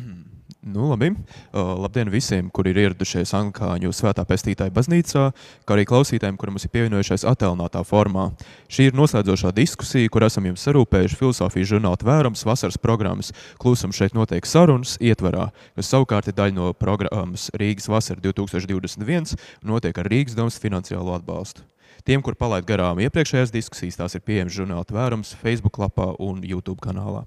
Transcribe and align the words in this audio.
Nu, 0.66 0.88
labi. 0.90 1.12
Uh, 1.52 1.78
labdien 1.78 2.08
visiem, 2.10 2.48
kuri 2.50 2.72
ir 2.72 2.80
ieradušies 2.80 3.30
Anglikāņu 3.38 3.92
svētā 3.94 4.24
pestītāja 4.26 4.72
baznīcā, 4.74 5.28
kā 5.62 5.76
arī 5.76 5.84
klausītājiem, 5.86 6.34
kuri 6.34 6.56
mums 6.56 6.66
ir 6.66 6.72
pievienojušies 6.74 7.22
attēlinātā 7.30 7.84
formā. 7.86 8.24
Šī 8.66 8.88
ir 8.88 8.98
noslēdzošā 8.98 9.52
diskusija, 9.54 10.10
kur 10.10 10.26
esam 10.26 10.50
jums 10.50 10.66
sarūpējuši 10.66 11.20
filozofijas 11.22 11.70
žurnāla 11.70 12.02
tvērums 12.02 12.42
vasaras 12.50 12.80
programmas 12.82 13.30
Klusums 13.62 13.94
šeit 13.94 14.18
notiek 14.18 14.42
sarunas 14.42 14.98
ietvarā, 14.98 15.52
kas 15.78 15.94
savukārt 15.94 16.32
ir 16.32 16.38
daļa 16.42 16.58
no 16.58 16.74
programmas 16.74 17.46
Rīgas 17.54 17.86
vasara 17.86 18.18
2021 18.26 19.38
un 19.38 19.70
notiek 19.70 20.02
ar 20.02 20.10
Rīgas 20.10 20.34
domas 20.34 20.58
finansiālo 20.58 21.14
atbalstu. 21.14 21.62
Tiem, 22.02 22.26
kur 22.26 22.34
palaid 22.34 22.66
garām 22.66 22.98
iepriekšējās 23.06 23.54
diskusijas, 23.54 24.02
tās 24.02 24.18
ir 24.18 24.26
pieejamas 24.26 24.58
žurnāla 24.58 24.90
tvērums 24.90 25.36
Facebook 25.38 25.78
lapā 25.78 26.16
un 26.18 26.42
YouTube 26.42 26.82
kanālā. 26.82 27.22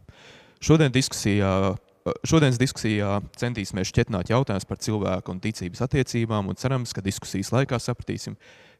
Šodien 0.59 0.92
diskusijā 0.92 1.78
Šodienas 2.23 2.59
diskusijā 2.59 3.17
centīsimies 3.39 3.89
šķietināt 3.92 4.31
jautājumus 4.31 4.67
par 4.67 4.80
cilvēku 4.81 5.33
un 5.33 5.42
ticības 5.44 5.83
attiecībām, 5.83 6.47
un 6.50 6.58
cerams, 6.59 6.94
ka 6.95 7.03
diskusijas 7.03 7.52
laikā 7.53 7.80
sapratīsim, 7.81 8.38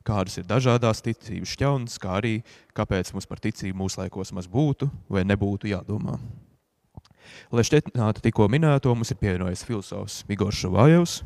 kādas 0.08 0.40
ir 0.40 0.48
dažādas 0.48 1.04
ticības 1.04 1.56
šķaunas, 1.56 1.98
kā 2.02 2.16
arī 2.22 2.36
kāpēc 2.78 3.12
mums 3.14 3.28
par 3.30 3.42
ticību 3.44 3.82
mūsdienās 3.82 4.32
maz 4.38 4.48
būtu 4.50 4.88
vai 5.12 5.26
nebūtu 5.28 5.72
jādomā. 5.74 6.16
Lai 7.54 7.66
šķietinātu 7.68 8.24
tikko 8.24 8.48
minēto, 8.50 8.96
mums 8.96 9.12
ir 9.14 9.20
pievienojies 9.20 9.66
filozofs 9.68 10.24
Igors 10.32 10.64
Šavājevs, 10.64 11.20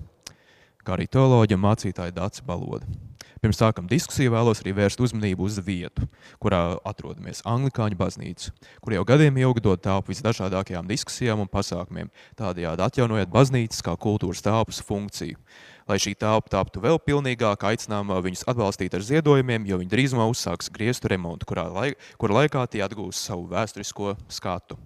kā 0.84 0.98
arī 0.98 1.08
teoloģija 1.08 1.62
mācītāja 1.62 2.16
Dācis 2.18 2.44
Baloda. 2.48 2.90
Pirms 3.44 3.58
sākam 3.60 3.90
diskusiju, 3.92 4.32
vēlos 4.32 4.62
arī 4.64 4.72
vērst 4.78 5.02
uzmanību 5.04 5.44
uz 5.44 5.58
vietu, 5.60 6.06
kurā 6.40 6.78
atrodamies 6.88 7.42
Anglikāņu 7.44 7.98
baznīca, 8.00 8.54
kur 8.80 8.96
jau 8.96 9.04
gadiem 9.10 9.36
ilgi 9.42 9.66
dod 9.66 9.82
telpu 9.84 10.14
visdažādākajām 10.14 10.88
diskusijām 10.88 11.44
un 11.44 11.50
pasākumiem, 11.52 12.08
tādējādi 12.40 12.86
atjaunojot 12.86 13.34
baznīcas 13.34 13.84
kā 13.84 13.98
kultūras 14.00 14.40
telpas 14.46 14.80
funkciju. 14.88 15.36
Lai 15.92 16.00
šī 16.00 16.16
telpa 16.16 16.54
taptu 16.56 16.80
vēl 16.88 17.02
pilnīgāk, 17.04 17.68
aicinām 17.68 18.16
viņus 18.24 18.48
atbalstīt 18.48 18.96
ar 18.96 19.04
ziedojumiem, 19.04 19.68
jo 19.68 19.82
viņi 19.82 19.92
drīzumā 19.92 20.32
uzsāks 20.32 20.72
griestu 20.72 21.12
remontu, 21.12 21.52
kurā 21.52 21.68
laik, 21.68 22.00
kur 22.16 22.32
laikā 22.32 22.64
tie 22.72 22.88
atgūs 22.88 23.20
savu 23.28 23.50
vēsturisko 23.52 24.16
skatu. 24.32 24.80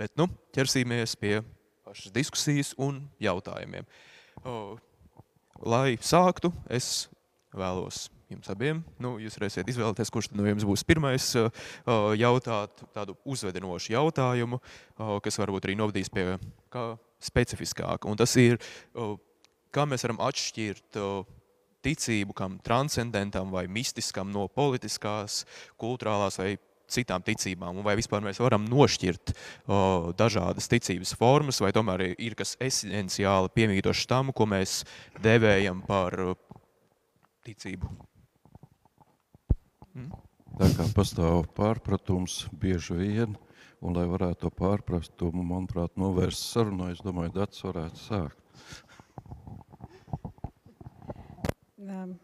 Bet 0.00 0.16
nu, 0.16 0.32
ķersīmies 0.56 1.12
pie 1.20 1.42
pašas 1.84 2.08
diskusijas 2.16 2.72
un 2.80 3.04
jautājumiem. 3.20 3.84
Lai 5.60 5.98
sāktu, 6.00 6.48
es 6.72 7.04
vēlos 7.54 8.08
jums 8.32 8.50
abiem. 8.52 8.82
Nu, 9.02 9.14
jūs 9.22 9.38
varēsiet 9.38 9.68
izvēlēties, 9.70 10.10
kurš 10.12 10.30
no 10.34 10.46
jums 10.48 10.66
būs 10.66 10.84
pirmais 10.86 11.30
uh, 11.38 11.48
uh, 11.84 12.10
jautāt 12.18 12.84
tādu 12.96 13.16
uzvedinošu 13.28 13.94
jautājumu, 13.94 14.60
uh, 14.60 15.16
kas 15.24 15.38
varbūt 15.40 15.68
arī 15.68 15.78
novadīs 15.78 16.10
pie 16.12 16.34
kā 16.74 16.92
specifiskāka. 17.24 18.10
Un 18.10 18.18
tas 18.20 18.34
ir, 18.40 18.58
kā 19.72 19.86
mēs 19.88 20.04
varam 20.04 20.20
atšķirt 20.26 20.98
ticību 21.84 22.36
kam 22.36 22.58
transcendentam 22.64 23.52
vai 23.52 23.64
mistiskam 23.68 24.30
no 24.32 24.46
politiskās, 24.52 25.44
kulturālās 25.80 26.40
vai 26.40 26.54
citām 26.90 27.22
ticībām, 27.24 27.80
vai 27.84 27.96
vispār 27.98 28.22
mēs 28.24 28.40
varam 28.42 28.66
nošķirt 28.68 29.32
o, 29.32 29.78
dažādas 30.16 30.68
ticības 30.70 31.14
formas, 31.18 31.60
vai 31.64 31.72
tomēr 31.74 32.10
ir 32.12 32.36
kas 32.38 32.54
esenciāli 32.62 33.52
piemītošs 33.56 34.04
tam, 34.10 34.32
ko 34.36 34.46
mēs 34.50 34.82
devējam 35.24 35.80
par 35.88 36.18
ticību. 37.46 37.90
Mm? 39.94 40.10
Tā 40.54 40.68
kā 40.76 40.86
pastāv 40.94 41.48
pārpratums 41.56 42.44
bieži 42.62 42.94
vien, 42.98 43.34
un 43.82 43.96
lai 43.96 44.04
varētu 44.06 44.46
to 44.46 44.50
pārprastumu, 44.54 45.42
manuprāt, 45.46 45.96
novērst 46.00 46.46
sarunā, 46.52 46.92
es 46.94 47.02
domāju, 47.04 47.34
Dats 47.34 47.64
varētu 47.66 48.00
sākt. 48.00 48.38
Um, 51.84 52.14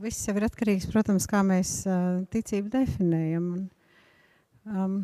viss 0.00 0.24
jau 0.28 0.36
ir 0.38 0.46
atkarīgs, 0.46 0.86
protams, 0.92 1.26
kā 1.30 1.42
mēs 1.46 1.82
uh, 1.90 2.22
ticību 2.32 2.70
definējam. 2.72 3.50
Un, 3.58 3.66
um, 4.70 4.96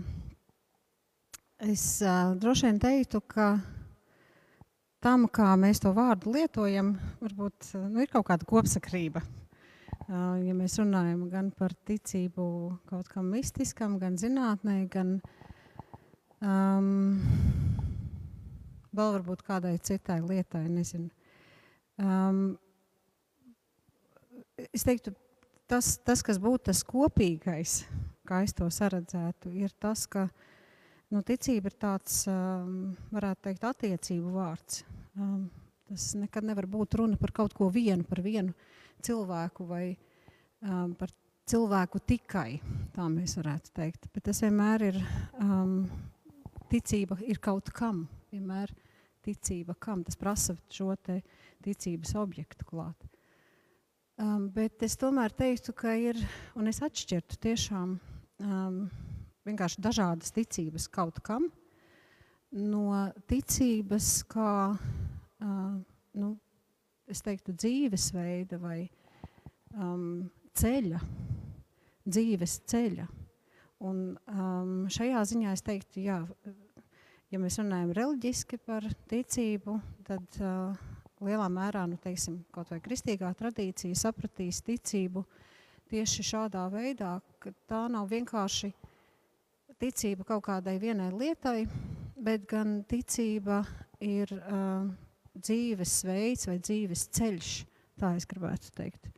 es 1.66 1.84
uh, 2.06 2.32
droši 2.40 2.70
vien 2.70 2.80
teiktu, 2.80 3.20
ka 3.20 3.52
tam, 5.04 5.26
kā 5.32 5.52
mēs 5.60 5.80
to 5.82 5.92
vārdu 5.96 6.34
lietojam, 6.34 6.94
varbūt 7.22 7.72
nu, 7.88 8.02
ir 8.04 8.10
kaut 8.12 8.28
kāda 8.28 8.46
kopsakrība. 8.48 9.22
Ja 10.10 10.54
mēs 10.56 10.74
runājam 10.80 11.28
gan 11.30 11.52
par 11.54 11.74
ticību 11.86 12.44
kaut 12.90 13.08
kam 13.12 13.30
mistiskam, 13.30 13.94
gan 14.02 14.16
zinātnē, 14.18 14.82
gan 14.90 15.18
um, 16.42 17.20
vēl 18.90 19.14
varbūt 19.20 19.44
kādai 19.46 19.76
citai 19.78 20.18
lietai, 20.24 20.64
nezinu. 20.72 21.12
Um, 22.00 22.42
es 24.72 24.82
teiktu, 24.88 25.14
tas, 25.70 25.94
tas, 26.02 26.24
kas 26.26 26.40
būtu 26.42 26.72
tas 26.72 26.82
kopīgais, 26.88 27.84
kā 28.26 28.42
es 28.42 28.56
to 28.56 28.66
saredzētu, 28.72 29.52
ir 29.62 29.70
tas, 29.78 30.08
ka 30.10 30.26
uh, 30.26 30.49
Nu, 31.10 31.24
ticība 31.26 31.72
ir 31.72 31.74
tāds, 31.74 32.22
um, 32.30 32.92
varētu 33.10 33.48
teikt, 33.48 33.64
attiecību 33.66 34.34
vārds. 34.34 34.84
Um, 35.18 35.48
tas 35.90 36.12
nekad 36.14 36.46
nevar 36.46 36.68
būt 36.70 36.94
runa 37.00 37.18
par 37.18 37.32
kaut 37.34 37.56
ko 37.58 37.66
vienu, 37.74 38.06
par 38.06 38.22
vienu 38.22 38.54
cilvēku 39.02 39.66
vai 39.66 39.84
um, 40.62 40.92
par 40.94 41.10
cilvēku 41.50 41.98
tikai, 42.06 42.60
tā 42.94 43.08
mēs 43.10 43.34
varētu 43.40 43.74
teikt. 43.74 44.06
Bet 44.14 44.28
tas 44.28 44.42
vienmēr 44.44 44.86
ir, 44.86 44.98
ticība 46.70 47.18
ir 47.26 47.40
kaut 47.42 47.72
kam, 47.74 48.04
vienmēr 48.30 48.70
ticība 49.26 49.74
kam, 49.74 50.04
tas 50.06 50.18
prasa 50.20 50.54
šo 50.70 50.94
te 51.02 51.20
ticības 51.64 52.14
objektu 52.20 52.68
klāt. 52.68 53.08
Bet 54.54 54.84
es 54.84 54.94
tomēr 55.00 55.32
teiktu, 55.34 55.74
ka 55.74 55.96
ir, 55.98 56.18
un 56.54 56.70
es 56.70 56.82
atšķirtu 56.84 57.40
tiešām, 57.40 57.96
um, 58.44 58.82
vienkārši 59.48 59.82
dažādas 59.82 60.34
ticības 60.36 60.88
kaut 60.92 61.20
kam, 61.24 61.48
no 62.50 62.84
ticības 63.30 64.12
kā, 64.30 64.52
uh, 64.74 65.74
nu, 66.20 66.30
teiktu, 67.10 67.54
dzīvesveida 67.54 68.58
vai 68.62 68.84
um, 69.74 70.28
ceļa, 70.54 71.00
dzīves 72.06 72.60
ceļa. 72.70 73.06
Un 73.80 74.02
um, 74.28 74.72
šajā 74.92 75.22
ziņā 75.30 75.54
es 75.56 75.64
teiktu, 75.64 76.02
jā, 76.04 76.20
ja 77.32 77.40
mēs 77.40 77.56
runājam 77.62 77.94
reliģiski 77.96 78.60
par 78.66 78.84
ticību, 79.08 79.78
tad 80.06 80.40
uh, 80.42 80.76
lielā 81.24 81.48
mērā, 81.52 81.86
nu, 81.88 81.96
teiksim, 82.00 82.42
kaut 82.52 82.70
vai 82.72 82.80
kristīgā 82.84 83.32
tradīcija 83.38 83.96
sapratīs 83.96 84.60
ticību 84.66 85.24
tieši 85.90 86.26
šādā 86.28 86.66
veidā, 86.72 87.16
ka 87.42 87.52
tā 87.70 87.86
nav 87.90 88.10
vienkārši 88.12 88.70
ticība 89.80 90.26
kaut 90.28 90.44
kādai 90.46 90.76
vienai 90.82 91.10
lietai, 91.14 91.64
bet 92.20 92.44
gan 92.50 92.80
ticība 92.88 93.62
ir 94.04 94.32
uh, 94.36 94.88
dzīves 95.36 95.94
veids 96.08 96.48
vai 96.50 96.58
dzīves 96.60 97.06
ceļš, 97.16 97.52
tā 98.00 98.14
es 98.18 98.28
gribētu 98.28 98.72
teikt. 98.76 99.10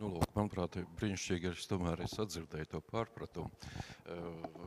Nu, 0.00 0.10
lūk, 0.16 0.26
manuprāt, 0.34 0.80
brīnišķīgi 0.98 1.52
es 1.54 1.68
tomēr 1.70 2.02
es 2.04 2.16
atdzirdēju 2.20 2.72
to 2.74 2.80
pārpratumu. 2.90 3.70
Uh, 4.10 4.66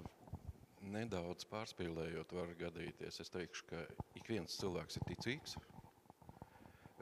nedaudz 0.87 1.45
pārspīlējot 1.51 2.31
var 2.37 2.53
gadīties, 2.59 3.19
es 3.21 3.33
teikšu, 3.33 3.67
ka 3.69 3.83
ik 4.17 4.31
viens 4.31 4.55
cilvēks 4.61 4.99
ir 4.99 5.07
ticīgs, 5.11 5.57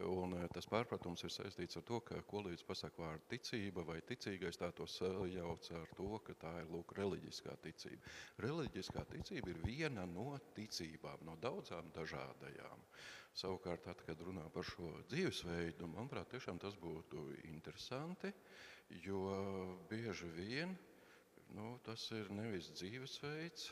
Un 0.04 0.34
eh, 0.36 0.48
tas 0.52 0.66
pārpratums 0.68 1.22
ir 1.24 1.32
saistīts 1.32 1.78
ar 1.80 1.84
to, 1.88 2.02
ka 2.04 2.18
kolīdz 2.28 2.66
pasaka 2.68 3.00
vārdu 3.00 3.30
ticība 3.32 3.86
vai 3.88 4.02
ticīgais 4.04 4.60
tā 4.60 4.68
to 4.76 4.88
sajauc 4.92 5.70
ar 5.80 5.94
to, 5.96 6.08
ka 6.28 6.34
tā 6.42 6.52
ir 6.64 6.72
lūk 6.74 6.92
reliģiskā 6.98 7.56
ticība. 7.64 8.12
Reliģiskā 8.44 9.06
ticība 9.14 9.54
ir 9.54 9.62
viena 9.64 10.04
no 10.12 10.34
ticībām, 10.58 11.24
no 11.30 11.38
daudzām 11.40 11.94
dažādajām. 11.96 12.84
Savukārt, 13.36 13.86
tad, 13.88 14.04
kad 14.08 14.20
runā 14.24 14.44
par 14.52 14.68
šo 14.68 14.92
dzīvesveidu, 15.12 15.88
manuprāt, 15.94 16.28
tiešām 16.34 16.60
tas 16.60 16.76
būtu 16.80 17.24
interesanti, 17.54 18.34
jo 19.08 19.24
bieži 19.90 20.28
vien 20.36 20.76
nu, 21.56 21.78
tas 21.88 22.10
ir 22.16 22.32
nevis 22.36 22.68
dzīvesveids, 22.76 23.70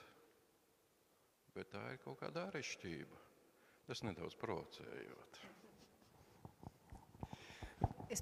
bet 1.56 1.72
tā 1.76 1.84
ir 1.94 2.00
kaut 2.06 2.22
kāda 2.24 2.48
ārešķība. 2.48 3.20
Tas 3.88 4.04
nedaudz 4.08 4.40
provocējot. 4.40 5.44
Es, 8.14 8.22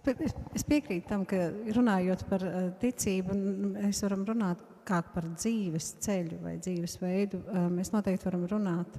es 0.55 0.63
piekrītu 0.63 1.09
tam, 1.09 1.23
ka 1.27 1.49
runājot 1.75 2.21
par 2.29 2.43
uh, 2.47 2.67
ticību, 2.79 3.35
mēs 3.73 3.99
varam 4.05 4.21
runāt 4.29 4.61
kā 4.88 5.01
par 5.03 5.25
dzīves 5.33 5.89
ceļu 6.05 6.38
vai 6.45 6.53
dzīves 6.61 6.95
veidu. 7.01 7.41
Uh, 7.43 7.65
mēs 7.73 7.91
noteikti 7.91 8.29
varam 8.29 8.45
runāt 8.47 8.95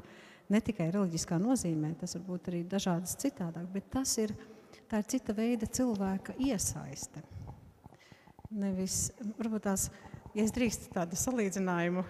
ne 0.53 0.61
tikai 0.61 0.91
reliģiskā 0.93 1.39
nozīmē, 1.41 1.95
tas 2.01 2.13
var 2.19 2.27
būt 2.27 2.51
arī 2.53 2.61
dažādas 2.69 3.17
citādāk, 3.23 3.71
bet 3.73 3.89
tas 3.95 4.13
ir, 4.21 4.35
ir 4.77 5.07
cita 5.09 5.33
veida 5.37 5.69
cilvēka 5.79 6.37
iesaiste. 6.45 7.23
Nevis, 8.53 9.07
varbūt 9.39 9.65
tās, 9.65 9.87
ja 10.37 10.45
es 10.45 10.53
drīkstu 10.53 10.93
tādu 10.93 11.17
salīdzinājumu, 11.17 12.05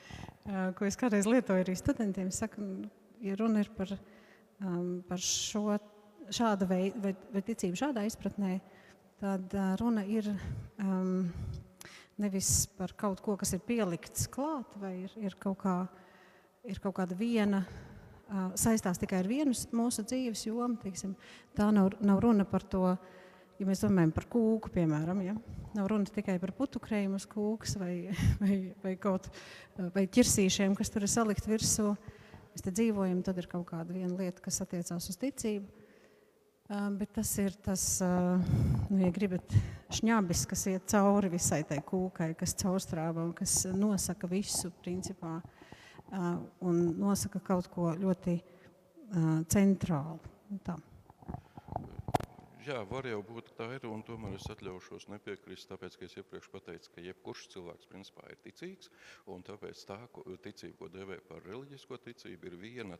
ko 0.78 0.88
es 0.88 0.96
kādreiz 0.96 1.28
lietoju 1.28 1.66
arī 1.66 1.76
studentiem. 1.76 2.32
Saku, 2.32 2.64
ja 3.20 3.36
runa 3.36 3.60
ir 3.60 3.68
par, 3.76 3.92
um, 4.64 5.02
par 5.04 5.20
šo, 5.20 5.76
šādu 6.34 6.68
veidu, 6.70 7.02
vai, 7.04 7.14
vai 7.34 7.42
ticību 7.46 7.78
šādā 7.78 8.06
izpratnē, 8.08 8.58
tad 9.20 9.54
runa 9.80 10.04
ir 10.08 10.28
um, 10.82 11.28
nevis 12.20 12.66
par 12.76 12.94
kaut 12.98 13.22
ko, 13.24 13.36
kas 13.40 13.54
ir 13.56 13.64
pielikts 13.66 14.28
klāt, 14.32 14.76
vai 14.80 14.94
ir, 15.04 15.18
ir, 15.20 15.36
kaut, 15.40 15.58
kā, 15.64 15.76
ir 16.68 16.80
kaut 16.82 16.96
kāda 17.00 17.18
viena. 17.18 17.64
Uh, 17.64 17.86
saistās 18.58 18.98
tikai 18.98 19.20
ar 19.22 19.28
vienu 19.30 19.54
mūsu 19.76 20.04
dzīves 20.06 20.46
jomu. 20.48 20.78
Teiksim. 20.82 21.14
Tā 21.56 21.68
nav, 21.74 21.92
nav 22.04 22.20
runa 22.24 22.46
par 22.48 22.64
to, 22.66 22.96
ja 23.60 23.68
mēs 23.68 23.84
domājam 23.84 24.12
par 24.16 24.26
kūku, 24.32 24.72
piemēram, 24.74 25.22
ja, 25.24 25.36
nav 25.76 25.88
runa 25.92 26.10
tikai 26.10 26.38
par 26.42 26.52
putukrējumu 26.56 27.20
uz 27.20 27.26
kūkas 27.30 27.76
vai, 27.80 27.94
vai, 28.42 28.58
vai, 28.82 28.94
kaut, 29.00 29.30
vai 29.94 30.06
ķirsīšiem, 30.10 30.76
kas 30.78 30.92
tur 30.92 31.06
ir 31.06 31.12
salikt 31.12 31.48
virsū. 31.50 31.94
Mēs 32.52 32.64
te 32.64 32.72
dzīvojam, 32.72 33.20
tad 33.24 33.36
ir 33.38 33.50
kaut 33.52 33.66
kāda 33.68 33.92
viena 33.92 34.14
lieta, 34.16 34.40
kas 34.44 34.62
attiecās 34.64 35.10
uz 35.12 35.18
ticību. 35.20 35.84
Uh, 36.66 36.88
bet 36.98 37.12
tas 37.14 37.30
ir 37.38 37.54
tas, 37.62 37.82
uh, 38.02 38.42
nu, 38.90 38.98
ja 39.04 39.12
gribat, 39.14 39.52
šņabis, 39.94 40.40
kas 40.50 40.64
iet 40.72 40.88
cauri 40.90 41.30
visai 41.30 41.60
tai 41.68 41.78
kūkai, 41.86 42.32
kas 42.40 42.56
caurstrāva 42.58 43.22
un 43.22 43.30
kas 43.38 43.60
nosaka 43.70 44.26
visu, 44.26 44.72
principā, 44.82 45.36
uh, 45.38 46.26
un 46.66 46.80
nosaka 46.98 47.38
kaut 47.38 47.70
ko 47.70 47.92
ļoti 47.94 48.40
centrālu. 49.46 50.18
Tā. 50.66 50.74
Jā, 52.66 52.80
var 52.90 53.06
jau 53.06 53.20
būt 53.22 53.52
tā 53.54 53.68
ir, 53.76 53.84
un 53.86 54.00
tomēr 54.02 54.34
es 54.34 54.48
atļaušos 54.50 55.06
nepiekrist, 55.12 55.68
tāpēc, 55.70 55.94
ka 55.94 56.08
es 56.08 56.16
iepriekš 56.18 56.48
pateicu, 56.50 56.90
ka 56.96 57.04
jebkurš 57.04 57.44
cilvēks 57.52 57.86
principā 57.92 58.26
ir 58.32 58.40
ticīgs, 58.42 58.90
un 59.30 59.46
tāpēc 59.46 59.84
tā 59.86 60.00
ticība, 60.42 60.80
ko 60.80 60.90
devē 60.90 61.20
par 61.28 61.46
reliģisko 61.46 62.00
ticību, 62.08 62.50
ir 62.50 62.58
viena 62.58 62.98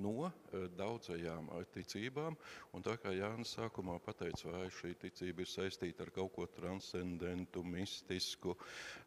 no 0.00 0.28
e, 0.28 0.62
daudzajām 0.78 1.50
ticībām. 1.74 2.36
Un 2.72 2.84
tā 2.84 2.96
kā 3.00 3.12
Jānis 3.14 3.54
sākumā 3.56 3.98
pateica, 4.04 4.50
vai 4.54 4.66
šī 4.72 4.94
ticība 5.02 5.44
ir 5.44 5.50
saistīta 5.50 6.06
ar 6.06 6.12
kaut 6.14 6.32
ko 6.36 6.46
transcendentu, 6.56 7.64
mistisku, 7.64 8.56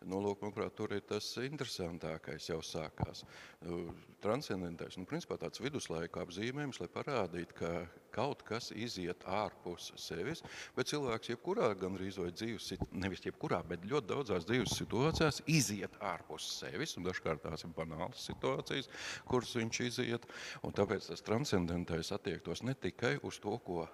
nu, 0.05 0.21
lūk, 0.21 0.43
manuprāt, 0.43 0.75
tur 0.77 0.93
ir 0.93 1.05
tas 1.07 1.31
interesantākais 1.41 2.49
jau 2.51 2.61
sākās. 2.65 3.25
E, 3.65 3.81
transcendentais, 4.25 4.97
nu, 4.99 5.07
principā 5.09 5.39
tāds 5.41 5.61
viduslaiku 5.63 6.21
apzīmējums, 6.23 6.81
lai 6.83 6.91
parādītu, 6.93 7.59
ka 7.61 7.73
kaut 8.15 8.43
kas 8.47 8.71
iziet 8.71 9.25
ārpus 9.27 9.91
sevis, 9.99 10.43
bet 10.77 10.89
cilvēks 10.91 11.33
jebkurā 11.33 11.71
gandrīz 11.79 12.19
vai 12.21 12.31
dzīves, 12.31 12.71
nevis 12.95 13.25
jebkurā, 13.27 13.61
bet 13.67 13.85
ļoti 13.89 14.11
daudzās 14.13 14.47
dzīves 14.47 14.77
situācijās 14.79 15.41
iziet 15.51 15.99
ārpus 16.13 16.47
sevis, 16.61 16.95
un 16.99 17.07
dažkārt 17.09 17.43
tās 17.45 17.67
ir 17.67 17.75
banālas 17.75 18.23
situācijas, 18.29 18.89
kuras 19.29 19.55
viņš 19.59 19.81
iziet, 19.89 20.29
un 20.63 20.75
tāpēc 20.75 21.11
tas 21.11 21.25
transcendentais 21.25 22.13
attiektos 22.15 22.63
ne 22.63 22.77
tikai 22.79 23.17
uz 23.27 23.39
to, 23.43 23.57
ko 23.65 23.85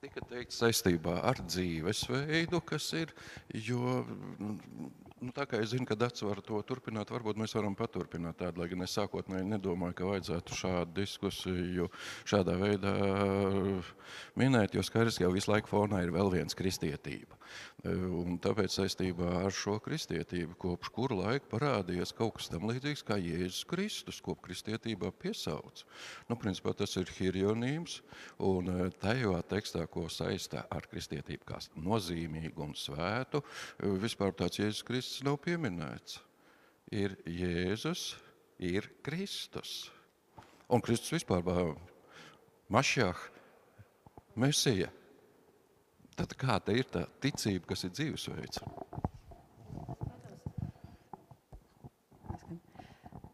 tika 0.00 0.22
teikt 0.30 0.54
saistībā 0.56 1.18
ar 1.28 1.42
dzīvesveidu, 1.44 2.62
kas 2.64 2.86
ir, 2.96 3.12
jo 3.52 3.98
Nu, 5.20 5.34
tā 5.36 5.44
kā 5.44 5.58
es 5.60 5.74
zinu, 5.74 5.84
ka 5.84 5.96
Dārts 6.00 6.22
var 6.24 6.38
to 6.44 6.56
turpināt, 6.64 7.10
varbūt 7.12 7.36
mēs 7.40 7.52
varam 7.52 7.74
paturpināt 7.76 8.38
tādu, 8.40 8.62
lai 8.62 8.70
gan 8.70 8.86
es 8.86 8.94
sākotnēji 8.96 9.50
nedomāju, 9.50 9.96
ka 9.98 10.08
vajadzētu 10.08 10.56
šādu 10.56 10.94
diskusiju 10.96 11.88
šādā 12.30 12.54
veidā 12.56 12.94
uh, 13.04 13.90
minēt, 14.40 14.78
jo 14.78 14.84
skaidrs, 14.86 15.20
ka 15.20 15.26
jau 15.26 15.34
visu 15.34 15.52
laiku 15.52 15.68
fonā 15.74 16.00
ir 16.06 16.14
vēl 16.14 16.32
viens 16.38 16.56
kristietība. 16.56 17.36
Uh, 17.80 18.04
un 18.20 18.38
tāpēc 18.42 18.74
saistībā 18.76 19.28
ar 19.44 19.54
šo 19.54 19.78
kristietību, 19.82 20.56
kopš 20.60 20.90
kura 20.94 21.18
laika 21.22 21.48
parādījies 21.52 22.12
kaut 22.18 22.36
kas 22.38 22.50
tam 22.52 22.68
līdzīgs 22.70 23.04
kā 23.08 23.16
Jēzus 23.20 23.64
Kristus, 23.70 24.20
ko 24.24 24.36
kristietībā 24.36 25.12
piesauc. 25.22 25.84
Nu, 26.28 26.36
principā 26.40 26.74
tas 26.76 26.96
ir 27.00 27.10
hirionīms, 27.16 28.00
un 28.50 28.72
uh, 28.72 28.82
tajā 29.02 29.40
tekstā, 29.50 29.86
ko 29.90 30.06
saistā 30.12 30.66
ar 30.70 30.88
kristietību 30.90 31.48
kā 31.48 31.62
nozīmīgu 31.80 32.66
un 32.68 32.76
svētu, 32.78 33.42
vispār 34.02 34.36
tāds 34.36 34.60
Jēzus 34.60 34.86
Kristus 34.86 35.24
nav 35.26 35.40
pieminēts. 35.44 36.20
Ir 36.90 37.16
Jēzus, 37.24 38.14
ir 38.58 38.90
Kristus. 39.06 39.90
Un 40.70 40.82
Kristus 40.84 41.16
vispār 41.16 41.42
Mašjāh, 42.70 43.18
Mesija. 44.38 44.90
Tad 46.20 46.34
kāda 46.36 46.74
ir 46.76 46.84
tā 46.92 47.06
ticība, 47.24 47.70
kas 47.70 47.86
ir 47.86 47.94
dzīvesveids? 47.96 48.60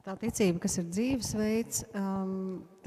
Tā 0.07 0.14
ticība, 0.21 0.61
kas 0.62 0.78
ir 0.78 0.87
dzīvesveids, 0.93 1.81
um, 1.99 2.37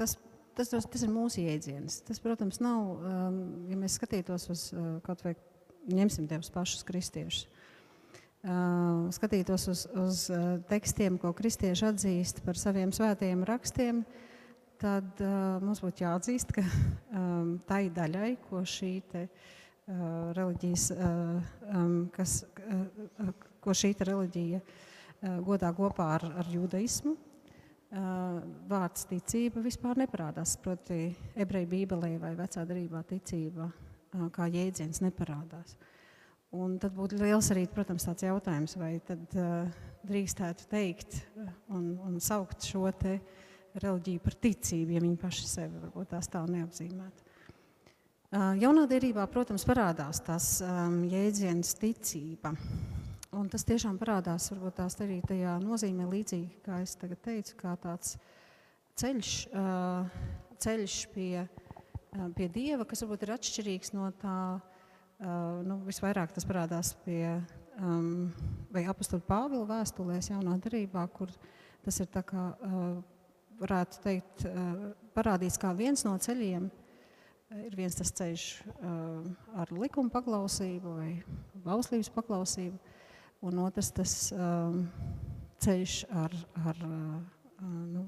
tas, 0.00 0.14
tas, 0.56 0.70
tas, 0.72 0.86
tas 0.88 1.04
ir 1.04 1.12
mūsu 1.12 1.44
jēdziens. 1.44 1.98
Tas, 2.08 2.22
protams, 2.24 2.62
nav, 2.64 2.94
um, 2.96 3.36
ja 3.68 3.76
mēs 3.76 3.98
skatītos 4.00 4.48
uz 4.54 4.64
uh, 4.72 4.88
kaut 5.04 5.20
vai 5.26 5.34
ņemsim 5.90 6.30
tevus 6.30 6.52
pašus 6.54 6.86
kristiešus 6.88 7.48
skatītos 9.12 9.66
uz, 9.68 9.80
uz 10.00 10.20
tekstiem, 10.70 11.18
ko 11.20 11.34
kristieši 11.36 11.90
atzīst 11.90 12.38
par 12.46 12.56
saviem 12.56 12.88
svētajiem 12.88 13.42
rakstiem, 13.44 13.98
tad 14.80 15.20
uh, 15.20 15.58
mums 15.60 15.84
būtu 15.84 16.06
jāatzīst, 16.06 16.54
ka 16.56 16.64
um, 17.20 17.58
tai 17.68 17.90
daļai, 17.92 18.38
ko 18.48 18.64
šī 18.64 18.94
te, 19.12 19.26
uh, 19.28 19.59
reliģijas, 20.36 20.86
kas, 22.14 22.36
ko 23.60 23.74
šī 23.76 23.92
reliģija 23.98 24.60
godā 25.44 25.72
kopā 25.76 26.06
ar, 26.16 26.26
ar 26.40 26.50
judaismu, 26.50 27.16
vārds 28.70 29.06
ticība 29.10 29.62
vispār 29.64 29.98
neparādās. 29.98 30.56
Proti, 30.62 31.10
ebreju 31.34 31.70
bībelē 31.72 32.14
vai 32.22 32.34
vecā 32.38 32.64
darībā 32.68 33.02
ticība 33.08 33.70
kā 34.34 34.46
jēdziens 34.50 35.02
neparādās. 35.04 35.76
Un 36.54 36.78
tad 36.82 36.94
būtu 36.96 37.18
liels 37.20 37.50
arī, 37.54 37.66
protams, 37.70 38.08
tāds 38.08 38.26
jautājums, 38.26 38.74
vai 38.78 38.96
tad 39.06 39.22
drīkstētu 40.06 40.66
teikt 40.70 41.20
un, 41.70 41.92
un 42.06 42.18
saukt 42.22 42.66
šo 42.66 42.88
reliģiju 42.90 44.22
par 44.24 44.34
ticību, 44.42 44.96
ja 44.96 45.02
viņi 45.02 45.18
paši 45.20 45.46
sevi 45.46 45.82
varbūt 45.82 46.10
tās 46.14 46.30
tā 46.30 46.42
neapzīmētu. 46.50 47.29
Jaunā 48.30 48.84
derībā, 48.86 49.24
protams, 49.26 49.64
parādās 49.66 50.20
tas 50.22 50.44
um, 50.62 51.00
jēdziens 51.10 51.72
ticība. 51.74 52.52
Un 53.34 53.48
tas 53.50 53.64
tiešām 53.66 53.96
parādās 53.98 54.46
varbūt 54.52 54.76
tās 54.78 54.94
arī 55.02 55.16
tajā 55.26 55.56
nozīmē 55.58 56.06
līdzīgi, 56.06 56.60
kā 56.62 56.78
es 56.84 56.94
tagad 57.00 57.18
teicu, 57.24 57.56
kā 57.58 57.74
tāds 57.82 58.12
ceļš, 59.02 59.32
uh, 59.50 60.06
ceļš 60.62 60.94
pie, 61.10 61.42
uh, 61.42 62.28
pie 62.38 62.46
Dieva, 62.54 62.86
kas 62.86 63.02
varbūt 63.02 63.26
ir 63.26 63.34
atšķirīgs 63.34 63.96
no 63.98 64.12
tā, 64.22 64.38
uh, 64.62 65.58
nu, 65.66 65.80
visvairāk 65.90 66.30
tas 66.36 66.46
parādās 66.46 66.94
pie 67.02 67.24
um, 67.82 68.30
vai 68.70 68.86
apustuļu 68.94 69.26
Pāvila 69.26 69.66
vēstulēs 69.72 70.30
jaunā 70.30 70.54
darībā, 70.62 71.08
kur 71.18 71.34
tas 71.82 71.98
ir 71.98 72.06
tā 72.14 72.22
kā, 72.22 72.52
varētu 73.58 74.02
teikt, 74.04 74.44
parādīts 75.16 75.56
kā 75.58 75.72
viens 75.74 76.04
no 76.04 76.12
ceļiem. 76.20 76.68
Ir 77.50 77.74
viens 77.74 77.96
tas 77.98 78.12
ceļš 78.14 78.42
uh, 78.70 79.24
ar 79.58 79.72
likuma 79.74 80.12
paklausību 80.14 80.92
vai 81.00 81.10
bauslības 81.64 82.10
paklausību, 82.14 82.78
un 83.48 83.62
otrs 83.64 83.90
tas 83.96 84.12
um, 84.36 84.84
ceļš 85.58 85.96
ar, 86.14 86.36
ar 86.70 86.82
uh, 86.86 87.16
nu, 87.66 88.04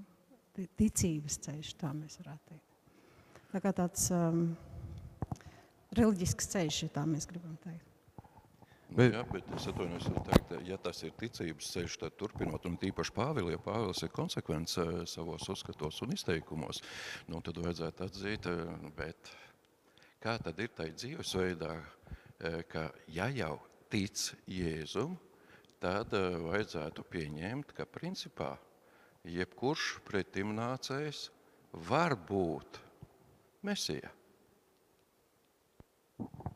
ticības 0.79 1.41
ceļš, 1.43 1.73
tā 1.81 1.91
mēs 1.97 2.21
varētu 2.23 2.53
teikt. 2.53 3.41
Tā 3.53 3.63
kā 3.65 3.73
tāds 3.77 4.07
um, 4.15 4.45
reliģisks 5.99 6.53
ceļš, 6.55 6.85
ja 6.87 6.95
tā 7.01 7.09
mēs 7.09 7.27
gribam 7.29 7.59
teikt. 7.65 7.92
Bet, 8.93 9.15
jā, 9.15 9.23
bet 9.33 9.47
es 9.57 9.67
atvainojos, 9.71 10.09
teikt, 10.27 10.51
ja 10.69 10.77
tas 10.81 10.99
ir 11.07 11.15
ticības 11.17 11.71
ceļš, 11.73 11.95
tad 12.03 12.17
turpinot, 12.21 12.67
un 12.69 12.75
tīpaši 12.81 13.15
Pāvils, 13.17 13.53
ja 13.55 13.61
Pāvils 13.63 14.03
ir 14.05 14.11
konsekvents 14.13 14.77
eh, 14.83 14.91
savos 15.09 15.47
uzskatos 15.49 16.01
un 16.05 16.13
izteikumos, 16.13 16.83
nu, 17.33 17.41
tad 17.45 17.61
vajadzētu 17.63 18.05
atzīt, 18.05 18.49
eh, 18.51 18.91
bet 18.99 19.31
kā 20.21 20.35
tad 20.45 20.61
ir 20.61 20.75
tai 20.77 20.91
dzīvesveidā, 20.93 21.71
eh, 21.79 22.59
ka 22.69 22.91
ja 23.09 23.31
jau 23.33 23.55
tic 23.93 24.27
Jēzum, 24.51 25.17
tad 25.81 26.13
vajadzētu 26.13 27.07
pieņemt, 27.15 27.73
ka 27.79 27.89
principā 27.89 28.53
jebkurš 29.25 30.03
pretimnācējs 30.09 31.25
var 31.89 32.19
būt 32.29 32.79
Mesija. 33.65 34.13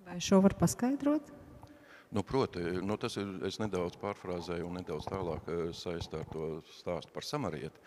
Vai 0.06 0.20
šo 0.22 0.42
var 0.44 0.54
paskaidrot? 0.60 1.35
Nu, 2.16 2.22
proti, 2.22 2.58
nu, 2.58 2.94
tas 2.96 3.18
ir, 3.20 3.28
es 3.44 3.58
nedaudz 3.60 3.98
pārfrāzēju 4.00 4.64
un 4.70 4.78
nedaudz 4.78 5.04
tālāk 5.04 5.50
eh, 5.52 5.58
saistā 5.76 6.22
ar 6.22 6.30
to 6.30 6.46
stāstu 6.72 7.12
par 7.12 7.26
samarieti, 7.28 7.82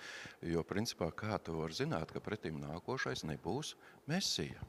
jo 0.51 0.61
principā 0.69 1.07
kā 1.17 1.39
tu 1.41 1.55
var 1.57 1.73
zināt, 1.73 2.13
ka 2.13 2.21
pretim 2.21 2.59
nākošais 2.61 3.25
nebūs 3.25 3.73
mesija? 4.11 4.61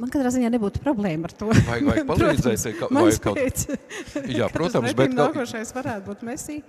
Man 0.00 0.12
katrā 0.12 0.30
ziņā 0.32 0.50
nebūtu 0.54 0.82
problēma 0.84 1.28
ar 1.28 1.34
to. 1.36 1.50
Vajag, 1.52 1.86
vajag 1.88 2.08
palīdzēt, 2.12 2.66
ka, 2.78 2.88
vai 2.92 3.04
kaut 3.22 3.38
pēc, 3.38 3.64
Jā, 4.38 4.48
protams, 4.52 4.94
bet 4.98 5.14
Nākošais 5.16 5.74
varētu 5.76 6.08
būt 6.10 6.26
Messi. 6.28 6.60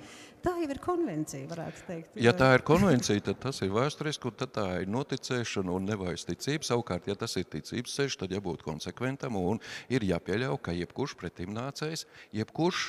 Tā 0.44 0.58
jau 0.60 0.68
ir 0.68 0.80
konvencija, 0.84 1.48
varētu 1.48 1.86
teikt. 1.88 2.18
Ja 2.20 2.34
tā 2.36 2.50
ir 2.58 2.66
konvencija, 2.68 3.22
tad 3.24 3.38
tas 3.46 3.62
ir 3.64 3.70
vēsturiski, 3.72 4.28
un 4.28 4.36
tad 4.42 4.52
tā 4.58 4.66
ir 4.82 4.90
noticēšana 4.92 5.72
un 5.72 5.88
nevairs 5.88 6.28
ticība. 6.28 6.68
Savukārt, 6.68 7.08
ja 7.08 7.16
tas 7.16 7.38
ir 7.40 7.48
ticības 7.48 7.96
ceļš, 7.96 8.18
tad 8.20 8.36
jābūt 8.36 8.66
konsekventam 8.68 9.40
un 9.40 9.64
ir 9.88 10.04
jāpieļauj, 10.04 10.60
ka 10.66 10.76
jebkurš 10.76 11.16
pretimnācējs, 11.22 12.04
jebkurš 12.36 12.84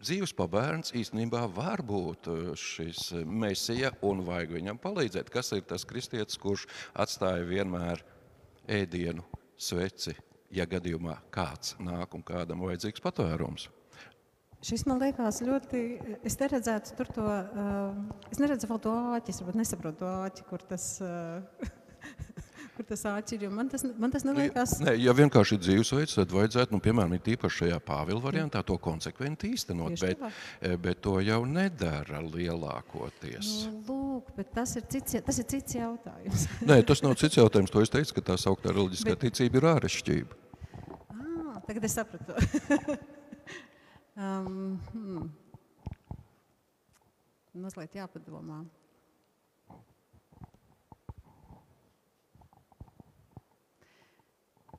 dzīves 0.00 0.32
pabērns 0.36 0.92
īstenībā 0.96 1.44
var 1.52 1.84
būt 1.84 2.28
eh, 2.32 2.50
šis 2.56 3.12
mesija 3.28 3.92
un 4.06 4.24
vajag 4.24 4.56
viņam 4.56 4.80
palīdzēt. 4.80 5.28
Kas 5.32 5.52
ir 5.56 5.64
tas 5.68 5.84
kristietis, 5.88 6.40
kurš 6.40 6.66
atstāja 6.96 7.44
vienmēr 7.48 8.04
ēdienu, 8.68 9.24
sveci, 9.56 10.14
ja 10.54 10.66
gadījumā 10.68 11.16
kāds 11.34 11.76
nāk 11.82 12.14
un 12.16 12.24
kādam 12.26 12.64
vajadzīgs 12.66 13.02
patvērums? 13.04 13.68
Šis 14.66 14.86
man 14.88 14.98
liekas 15.02 15.42
ļoti. 15.46 15.80
Es 16.26 16.38
neredzētu 16.40 16.96
tur 16.98 17.10
to. 17.14 17.26
Uh, 17.26 18.30
es 18.32 18.40
neredzu 18.42 18.70
vēl 18.70 18.80
to 18.82 18.94
āķi, 19.14 19.34
es 19.34 19.42
varbūt 19.42 19.58
nesaprotu 19.60 20.00
to 20.00 20.12
āķi, 20.24 20.46
kur 20.48 20.64
tas. 20.66 20.88
Uh, 21.04 21.70
Kur 22.76 22.84
tas 22.84 23.06
āķis 23.08 23.38
ir? 23.38 23.52
Man 23.52 23.70
tas, 23.72 23.84
man 23.96 24.12
tas 24.12 24.24
neliekas. 24.26 24.74
Nē, 24.84 24.92
ja 25.00 25.14
vienkārši 25.16 25.56
ir 25.56 25.60
dzīvesveids, 25.62 26.16
tad 26.18 26.32
vajadzētu, 26.36 26.74
nu, 26.76 26.80
piemēram, 26.84 27.14
tīpaši 27.24 27.62
šajā 27.62 27.78
pāvila 27.86 28.20
variantā, 28.20 28.60
to 28.66 28.76
konsekventi 28.82 29.54
īstenot. 29.56 29.96
Bet, 30.02 30.20
eh, 30.60 30.76
bet 30.76 31.00
to 31.06 31.14
jau 31.24 31.40
nedara 31.48 32.20
lielākoties. 32.20 33.48
Nu, 33.64 33.80
lūk, 33.88 34.28
bet 34.36 34.52
tas 34.58 34.76
ir 34.76 34.84
cits, 34.92 35.16
tas 35.24 35.40
ir 35.40 35.48
cits 35.54 35.78
jautājums. 35.78 36.44
Nē, 36.68 36.82
tas 36.84 37.00
nav 37.06 37.16
cits 37.16 37.40
jautājums. 37.40 37.72
To 37.72 37.80
es 37.80 37.92
teicu, 37.92 38.18
ka 38.18 38.26
tā 38.32 38.36
sauktā 38.44 38.76
reliģiskā 38.76 39.16
Bet- 39.16 39.24
ticība 39.24 39.62
ir 39.62 39.70
ārešķība. 39.72 40.42
Ah, 41.16 41.60
tagad 41.64 41.88
es 41.88 41.96
sapratu. 41.96 42.36
um, 44.20 44.76
hmm. 44.92 45.30
Mazliet 47.56 47.96
jāpadomā. 47.96 48.66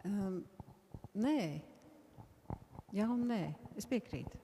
Um, 0.07 0.37
nē, 1.19 1.39
jā 2.95 3.07
un 3.11 3.25
nē, 3.27 3.41
es 3.79 3.87
piekrītu. 3.89 4.39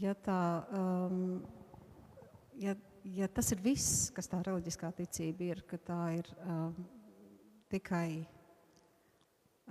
Ja, 0.00 0.12
tā, 0.14 0.40
um, 0.76 1.40
ja, 2.60 2.76
ja 3.16 3.28
tas 3.32 3.50
ir 3.54 3.62
viss, 3.64 4.10
kas 4.14 4.28
tā 4.30 4.42
reliģiskā 4.46 4.92
ticība 4.98 5.48
ir, 5.48 5.64
ka 5.70 5.80
tā 5.82 6.02
ir 6.18 6.28
um, 6.44 6.76
tikai 7.72 8.20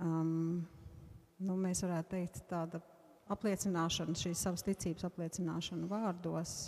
um, 0.02 0.66
nu, 1.38 1.56
mēs 1.60 1.84
varētu 1.86 2.16
teikt, 2.16 2.42
tāda 2.50 2.82
apliecināšana, 3.30 4.18
šīs 4.18 4.44
savas 4.48 4.66
ticības 4.66 5.06
apliecināšana 5.08 5.88
vārdos, 5.90 6.58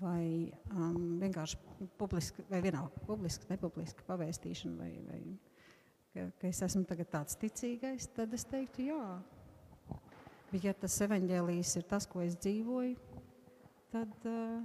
vai 0.00 0.48
um, 0.72 1.18
vienkārši 1.20 1.58
publiski, 2.00 2.44
vai 2.50 2.62
vienalga 2.64 3.02
publiski, 3.06 3.48
nepubliski 3.50 4.06
pavēstīšana, 4.08 4.78
vai, 4.78 4.92
vai 5.10 5.20
ka, 6.12 6.26
ka 6.40 6.48
es 6.48 6.62
esmu 6.64 6.84
tāds 7.10 7.38
ticīgais, 7.40 8.08
tad 8.16 8.34
es 8.36 8.44
teiktu, 8.48 8.90
jā. 8.92 9.04
Bet 10.52 10.66
ja 10.66 10.74
tas 10.76 10.98
evaņģēlijs 11.06 11.76
ir 11.80 11.84
tas, 11.88 12.06
ko 12.08 12.20
es 12.20 12.36
dzīvoju, 12.36 12.96
tad, 13.92 14.12
uh, 14.28 14.60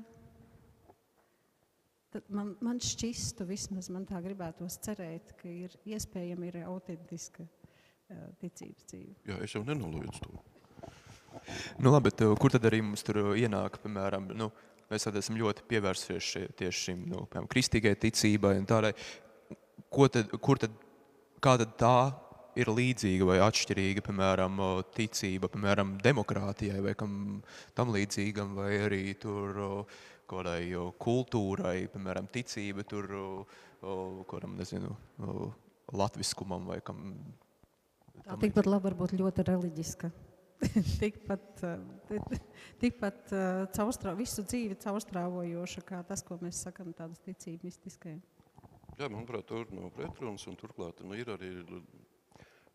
tad 2.11 2.27
man, 2.33 2.55
man 2.63 2.81
šķistu, 2.83 3.47
vismaz 3.47 3.87
man 3.93 4.03
tā 4.09 4.19
gribētos 4.23 4.79
cerēt, 4.83 5.31
ka 5.39 5.47
ir 5.47 5.75
iespējama 5.87 6.49
ir 6.49 6.59
autentiska 6.65 7.45
uh, 7.47 8.27
ticības 8.41 8.89
dzīve. 8.91 9.15
Jā, 9.31 9.39
es 9.45 9.55
jau 9.55 9.63
nenoliedzu 9.67 10.25
to. 10.25 10.43
Nu, 11.79 11.93
labi, 11.93 12.09
bet, 12.09 12.25
uh, 12.25 12.35
kur 12.39 12.51
tad 12.51 12.67
arī 12.67 12.81
mums 12.83 13.05
tur 13.07 13.21
ienāk, 13.39 13.79
piemēram, 13.83 14.27
nu, 14.35 14.49
mēs 14.91 15.07
esam 15.07 15.39
ļoti 15.39 15.63
pievērsies 15.71 16.33
šie, 16.33 16.43
tieši 16.59 16.83
šim 16.89 17.07
nu, 17.07 17.23
piemēram, 17.29 17.47
kristīgai 17.51 17.95
ticībai 18.01 18.57
un 18.59 18.67
tādai. 18.67 18.91
Ko 19.93 20.09
tad, 20.11 20.33
kur 20.43 20.59
tad, 20.59 20.75
kā 21.43 21.57
tad 21.61 21.75
tā 21.79 21.97
ir 22.57 22.71
līdzīga 22.73 23.27
vai 23.29 23.37
atšķirīga, 23.45 24.03
piemēram, 24.05 24.61
ticība, 24.97 25.49
piemēram, 25.53 25.95
demokrātijai 26.03 26.81
vai 26.83 26.93
kam 26.97 27.41
tam 27.77 27.93
līdzīgam, 27.93 28.55
vai 28.57 28.71
arī 28.87 29.01
tur 29.21 29.85
kādai 30.27 30.61
kultūrai, 31.01 31.87
piemēram, 31.93 32.29
ticība 32.33 32.85
tur 32.87 33.09
kādam, 34.31 34.57
nezinu, 34.59 34.95
latviskumam 35.93 36.65
vai 36.71 36.79
kam. 36.85 37.11
Tā 38.23 38.33
tam 38.33 38.41
tikpat 38.41 38.67
labi 38.67 38.89
var 38.89 38.97
būt 38.97 39.13
ļoti 39.19 39.45
reliģiska. 39.47 40.09
tikpat 41.03 41.61
tikpat 42.81 43.29
caurstrā, 43.77 44.15
visu 44.17 44.41
dzīvi 44.41 44.79
caurstrāvojoša, 44.81 45.83
kā 45.85 46.01
tas, 46.09 46.25
ko 46.25 46.39
mēs 46.41 46.63
sakām, 46.65 46.89
tādas 46.97 47.21
ticības 47.21 47.69
mistiskajām. 47.69 48.17
Jā, 48.97 49.07
manuprāt, 49.13 49.45
tur 49.45 49.69
nav 49.77 49.91
pretrunas, 49.93 50.47
un 50.49 50.55
turklāt 50.57 51.03
nu, 51.05 51.13
ir 51.13 51.29
arī. 51.29 51.51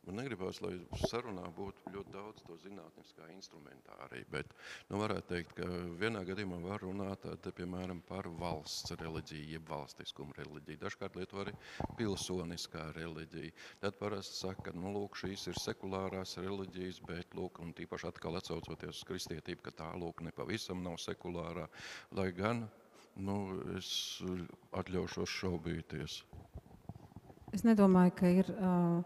Man 0.03 0.17
negribās, 0.19 0.59
lai 0.59 0.73
sarunā 1.07 1.45
būtu 1.55 1.93
ļoti 1.95 2.11
daudz 2.11 2.43
to 2.43 2.57
zinātniskā 2.59 3.29
instrumentārija, 3.31 4.27
bet 4.35 4.51
nu, 4.89 4.99
varētu 4.99 5.29
teikt, 5.29 5.53
ka 5.61 5.69
vienā 6.01 6.25
gadījumā 6.27 6.59
var 6.65 6.83
runāt 6.83 7.23
tad, 7.23 7.47
piemēram, 7.55 8.01
par 8.09 8.27
valsts 8.41 8.97
reliģiju, 8.99 9.53
jeb 9.55 9.71
valstiskumu 9.71 10.35
reliģiju. 10.41 10.81
Dažkārt 10.83 11.21
lieto 11.21 11.39
arī 11.45 11.55
pilsoniskā 12.01 12.89
reliģija. 12.99 13.55
Tad 13.87 14.03
parasti 14.03 14.41
saka, 14.43 14.67
ka 14.73 14.75
nu, 14.75 14.91
lūk, 14.99 15.23
šīs 15.23 15.47
ir 15.55 15.63
sekulārās 15.63 16.35
reliģijas, 16.43 16.99
bet 17.07 17.39
lūk, 17.39 17.63
un 17.63 17.71
tīpaši 17.79 18.11
atkal 18.11 18.43
atsaucoties 18.43 19.05
uz 19.05 19.07
kristietību, 19.07 19.63
ka 19.69 19.79
tā 19.85 19.91
lūk 20.03 20.27
nepavisam 20.27 20.83
nav 20.83 20.99
sekulārā, 21.03 21.71
lai 22.19 22.31
gan 22.35 22.67
nu, 23.21 23.37
es 23.77 23.89
atļaušos 24.77 25.37
šaubīties. 25.41 26.23
Es 27.53 27.67
nedomāju, 27.69 28.15
ka 28.17 28.31
ir 28.33 28.49
uh, 28.55 29.03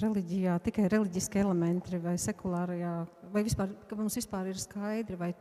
reliģijā 0.00 0.56
tikai 0.64 0.88
reliģiski 0.88 1.42
elementi 1.42 2.00
vai 2.00 2.16
sekulārajā, 2.20 2.94
vai 3.34 3.44
vispār, 3.44 3.74
ka 3.88 3.98
mums 3.98 4.16
vispār 4.16 4.48
ir 4.52 4.60
skaidri 4.60 5.18
vai 5.20 5.34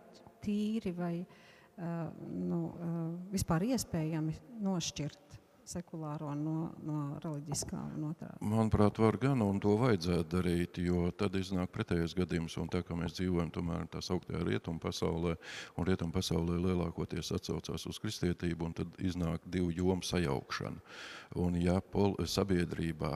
tīri 0.44 0.92
vai 0.96 1.14
uh, 1.22 2.10
nu, 2.28 2.62
uh, 2.68 3.00
vispār 3.32 3.70
iespējami 3.72 4.36
nošķirt 4.66 5.29
sekulāro 5.70 6.32
no, 6.38 6.56
no 6.86 7.00
reliģiskā 7.24 7.80
un 7.96 8.08
otrādi. 8.10 8.40
Manuprāt, 8.50 9.00
var 9.02 9.18
gan, 9.22 9.44
un 9.46 9.60
to 9.62 9.76
vajadzētu 9.80 10.30
darīt, 10.32 10.80
jo 10.84 11.10
tad 11.18 11.38
iznāk 11.40 11.72
pretējais 11.76 12.16
gadījums, 12.18 12.58
un 12.62 12.72
tā 12.74 12.82
kā 12.86 12.98
mēs 12.98 13.18
dzīvojam 13.20 13.52
tomēr 13.54 13.86
tā 13.94 14.02
sauktajā 14.06 14.42
rietumu 14.48 14.82
pasaulē, 14.84 15.36
un 15.78 15.90
rietumu 15.90 16.16
pasaulē 16.16 16.58
lielākoties 16.66 17.34
atsaucās 17.38 17.86
uz 17.90 18.02
kristietību, 18.02 18.70
un 18.70 18.80
tad 18.82 18.98
iznāk 19.04 19.46
divu 19.46 19.74
jomu 19.76 20.06
sajaukšana. 20.06 20.82
Un 21.44 21.60
ja 21.62 21.78
pol, 21.94 22.18
sabiedrībā, 22.26 23.14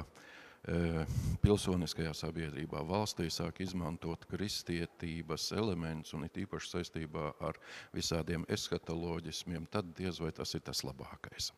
e, 0.70 1.08
pilsoniskajā 1.42 2.14
sabiedrībā 2.22 2.86
valstī 2.88 3.30
sāk 3.34 3.64
izmantot 3.66 4.28
kristietības 4.30 5.50
elements, 5.58 6.14
un 6.14 6.30
it 6.30 6.38
īpaši 6.46 6.76
saistībā 6.78 7.34
ar 7.50 7.60
visādiem 7.96 8.46
eskatoloģismiem, 8.54 9.68
tad 9.74 9.94
diez 9.98 10.22
vai 10.22 10.32
tas 10.36 10.54
ir 10.54 10.66
tas 10.70 10.86
labākais. 10.86 11.52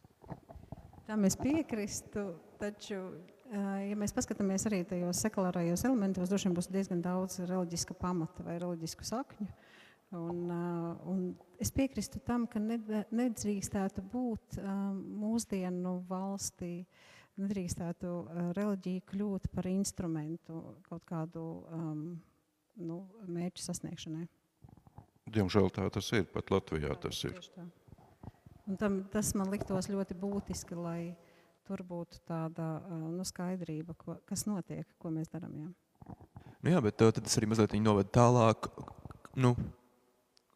Tam 1.06 1.26
es 1.28 1.36
piekrītu, 1.38 2.22
taču, 2.58 2.98
ja 3.54 3.98
mēs 4.00 4.14
paskatāmies 4.16 4.66
arī 4.66 4.82
tajos 4.90 5.20
sekulārajos 5.22 5.86
elementos, 5.86 6.32
droši 6.32 6.50
vien 6.50 6.56
būs 6.58 6.70
diezgan 6.74 7.04
daudz 7.06 7.44
reliģiska 7.46 7.94
pamata 8.00 8.46
vai 8.46 8.58
reliģisku 8.62 9.06
sakņu. 9.06 9.48
Un, 10.16 10.40
un 11.12 11.22
es 11.62 11.70
piekrītu 11.76 12.22
tam, 12.26 12.46
ka 12.50 12.62
ned- 12.62 13.10
nedrīkstētu 13.14 14.06
būt 14.14 14.58
mūsdienu 14.64 15.98
valstī, 16.10 16.86
nedrīkstētu 17.42 18.14
reliģija 18.58 19.06
kļūt 19.12 19.50
par 19.54 19.68
instrumentu 19.70 20.62
kaut 20.88 21.04
kādu 21.10 21.46
um, 21.70 22.04
nu, 22.80 23.02
mērķu 23.28 23.66
sasniegšanai. 23.66 24.28
Diemžēl 25.36 25.72
tā 25.74 25.90
tas 25.94 26.12
ir, 26.16 26.26
pat 26.32 26.54
Latvijā 26.54 26.96
tas 27.02 27.24
ir. 27.28 27.36
Tieši 27.38 27.58
tā. 27.58 27.66
Un 28.66 28.78
tam, 28.82 29.00
tas 29.14 29.32
man 29.38 29.52
liktos 29.54 29.90
ļoti 29.92 30.18
būtiski, 30.18 30.78
lai 30.78 31.16
tur 31.68 31.82
būtu 31.86 32.22
tāda 32.26 32.80
nu, 32.90 33.26
skaidrība, 33.26 33.94
ko, 33.98 34.18
kas 34.26 34.46
notiek, 34.50 34.88
ko 35.02 35.12
mēs 35.14 35.30
darām. 35.34 35.54
Jā. 35.60 36.16
Nu 36.66 36.74
jā, 36.74 36.82
bet 36.82 36.98
tad 36.98 37.22
tas 37.22 37.38
arī 37.38 37.50
mazliet 37.52 37.76
noved 37.82 38.10
tālāk. 38.14 38.70
Nu, 39.38 39.54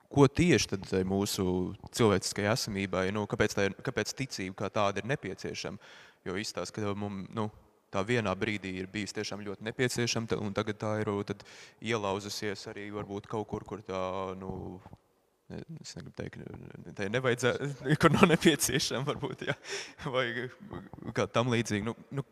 ko 0.09 0.25
tieši 0.25 0.71
tad 0.73 0.91
mūsu 1.05 1.45
cilvēciskajai 1.93 2.53
esamībai, 2.53 3.07
nu, 3.13 3.25
kāpēc, 3.29 3.55
tā 3.57 3.67
ir, 3.69 3.77
kāpēc 3.85 4.13
ticība 4.17 4.63
kā 4.63 4.69
tāda 4.73 5.01
ir 5.01 5.09
nepieciešama? 5.09 5.91
Jo 6.25 6.37
izstāsta, 6.41 6.81
ka 6.81 6.95
mums 6.97 7.29
nu, 7.35 7.47
tā 7.93 8.01
vienā 8.05 8.33
brīdī 8.37 8.73
ir 8.81 8.89
bijusi 8.91 9.19
tiešām 9.19 9.43
ļoti 9.45 9.65
nepieciešama, 9.69 10.39
un 10.41 10.55
tagad 10.57 10.81
tā 10.81 10.95
ir 11.01 11.13
ielauzusies 11.81 12.67
arī 12.73 12.89
varbūt 12.93 13.29
kaut 13.29 13.47
kur, 13.49 13.65
kur 13.65 13.85
tā. 13.85 14.01
Nu, 14.39 14.79
Es 15.49 15.95
negribu 15.97 16.13
teikt, 16.13 16.35
ka 16.37 16.91
tā 16.93 17.07
nevajadzētu, 17.09 17.69
kur 18.01 18.13
nav 18.13 18.27
nepieciešama, 18.29 19.07
varbūt, 19.07 19.47
jā, 19.49 19.55
vai 20.13 20.27
kā 21.17 21.25
tam 21.33 21.49
līdzīgi. 21.49 21.87
Nu, 21.87 21.95
nu, 22.13 22.25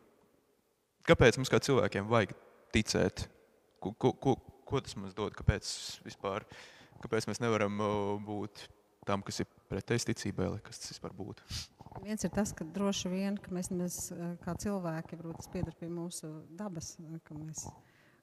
kāpēc 1.08 1.40
mums 1.40 1.50
kā 1.50 1.58
cilvēkiem 1.66 2.06
vajag 2.10 2.36
ticēt? 2.76 3.24
Ko, 3.82 3.90
ko, 3.98 4.12
ko, 4.22 4.36
ko 4.68 4.82
tas 4.84 4.94
mums 4.98 5.16
dod? 5.18 5.34
Kāpēc, 5.38 5.66
vispār, 6.06 6.46
kāpēc 7.02 7.26
mēs 7.30 7.42
nevaram 7.42 7.82
būt 8.26 8.68
tam, 9.08 9.24
kas 9.26 9.42
ir 9.42 9.50
pretējs 9.70 10.06
ticībai, 10.12 10.52
lai 10.54 10.62
kas 10.62 10.78
tas 10.82 10.94
vispār 10.94 11.14
būtu? 11.18 11.46
Viens 12.04 12.22
ir 12.22 12.30
tas, 12.30 12.52
ka 12.54 12.66
droši 12.76 13.10
vien, 13.10 13.38
ka 13.42 13.50
mēs, 13.54 13.72
mēs 13.74 14.00
kā 14.44 14.54
cilvēki, 14.62 15.18
varbūt 15.18 15.40
tas 15.40 15.50
pieder 15.50 15.74
pie 15.78 15.88
mūsu 15.90 16.30
dabas, 16.58 16.94
ka 17.26 17.34
mēs 17.34 17.66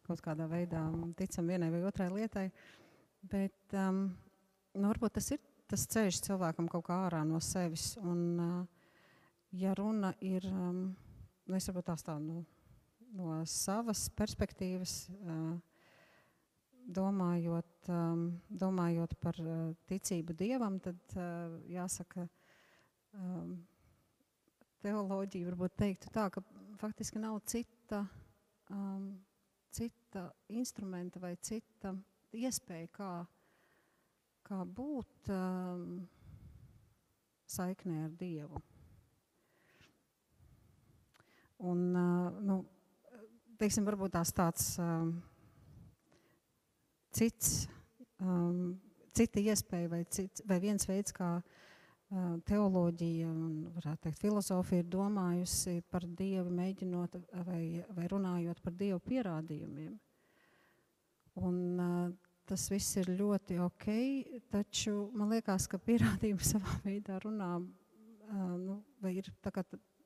kaut 0.06 0.22
kādā 0.24 0.48
veidā 0.48 0.86
ticam 1.20 1.50
vienai 1.50 1.72
vai 1.74 1.82
otrai 1.90 2.12
lietai, 2.14 2.46
bet 3.32 3.76
um, 3.76 4.06
nu, 4.76 4.90
varbūt 4.92 5.18
tas 5.18 5.32
ir 5.36 5.42
tas 5.70 5.86
ceļš 5.90 6.22
cilvēkam 6.28 6.68
kaut 6.72 6.86
kā 6.88 6.98
ārā 7.08 7.24
no 7.28 7.40
sevis. 7.44 7.94
Un, 8.02 8.22
uh, 8.42 8.90
ja 9.56 9.74
runa 9.78 10.14
ir, 10.24 10.46
um, 10.52 10.82
nu, 11.46 11.58
es 11.58 11.70
varbūt 11.70 11.90
tās 11.90 12.06
tā, 12.06 12.18
nu, 12.22 12.44
no 13.16 13.40
savas 13.50 14.06
perspektīvas, 14.18 14.98
uh, 15.16 15.56
domājot, 16.96 17.90
um, 17.90 18.28
domājot 18.50 19.16
par 19.22 19.40
uh, 19.42 19.72
ticību 19.90 20.36
Dievam, 20.38 20.78
tad 20.84 21.18
jāsaka, 21.72 22.28
um, 23.18 23.56
teoloģija 24.86 25.50
varbūt 25.50 25.80
teiktu 25.82 26.12
tā, 26.14 26.28
ka 26.30 26.44
faktiski 26.78 27.18
nav 27.18 27.40
cita, 27.50 28.04
cita 29.74 30.28
instrumenta 30.54 31.18
vai 31.24 31.32
cita 31.42 31.96
iespēja, 32.38 32.92
kā 32.94 33.10
kā 34.46 34.62
būt 34.78 35.30
um, 35.34 36.06
saiknē 37.50 38.06
ar 38.06 38.16
Dievu. 38.20 38.62
Un, 41.66 41.82
uh, 41.96 42.42
nu, 42.46 42.60
teiksim, 43.60 43.86
varbūt 43.88 44.14
tās 44.18 44.34
tāds 44.36 44.68
um, 44.84 45.14
cits, 47.16 47.66
um, 48.20 48.76
cita 49.16 49.42
iespēja 49.42 49.92
vai, 49.92 50.02
cits, 50.12 50.44
vai 50.46 50.60
viens 50.62 50.86
veids, 50.90 51.16
kā 51.16 51.30
uh, 51.40 52.36
teoloģija 52.46 53.30
un, 53.32 53.54
varētu 53.78 54.08
teikt, 54.08 54.22
filozofija 54.22 54.84
ir 54.84 54.92
domājusi 54.92 55.80
par 55.90 56.06
Dievu, 56.06 56.52
mēģinot 56.60 57.18
vai, 57.48 57.64
vai 57.96 58.12
runājot 58.12 58.62
par 58.62 58.76
Dievu 58.78 59.02
pierādījumiem. 59.08 59.96
Un 61.36 61.58
uh, 61.82 62.25
tas 62.50 62.68
viss 62.72 62.98
ir 63.02 63.10
ļoti 63.18 63.60
ok, 63.66 63.88
taču 64.54 64.96
man 65.18 65.34
liekas, 65.34 65.68
ka 65.72 65.80
pierādījumi 65.82 66.46
savā 66.54 66.78
veidā 66.86 67.20
runā, 67.24 67.52
nu, 68.62 68.80
vai 69.02 69.16
ir 69.20 69.30
tā 69.44 69.54
kā 69.54 69.66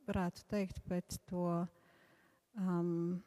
varētu 0.10 0.45
teikt 0.49 0.82
pēc 0.89 1.19
to 1.30 1.45
um, 2.58 3.19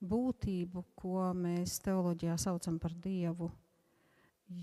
būtību, 0.00 0.84
ko 0.98 1.30
mēs 1.36 1.78
teoloģijā 1.84 2.36
saucam 2.40 2.78
par 2.82 2.96
Dievu, 3.04 3.50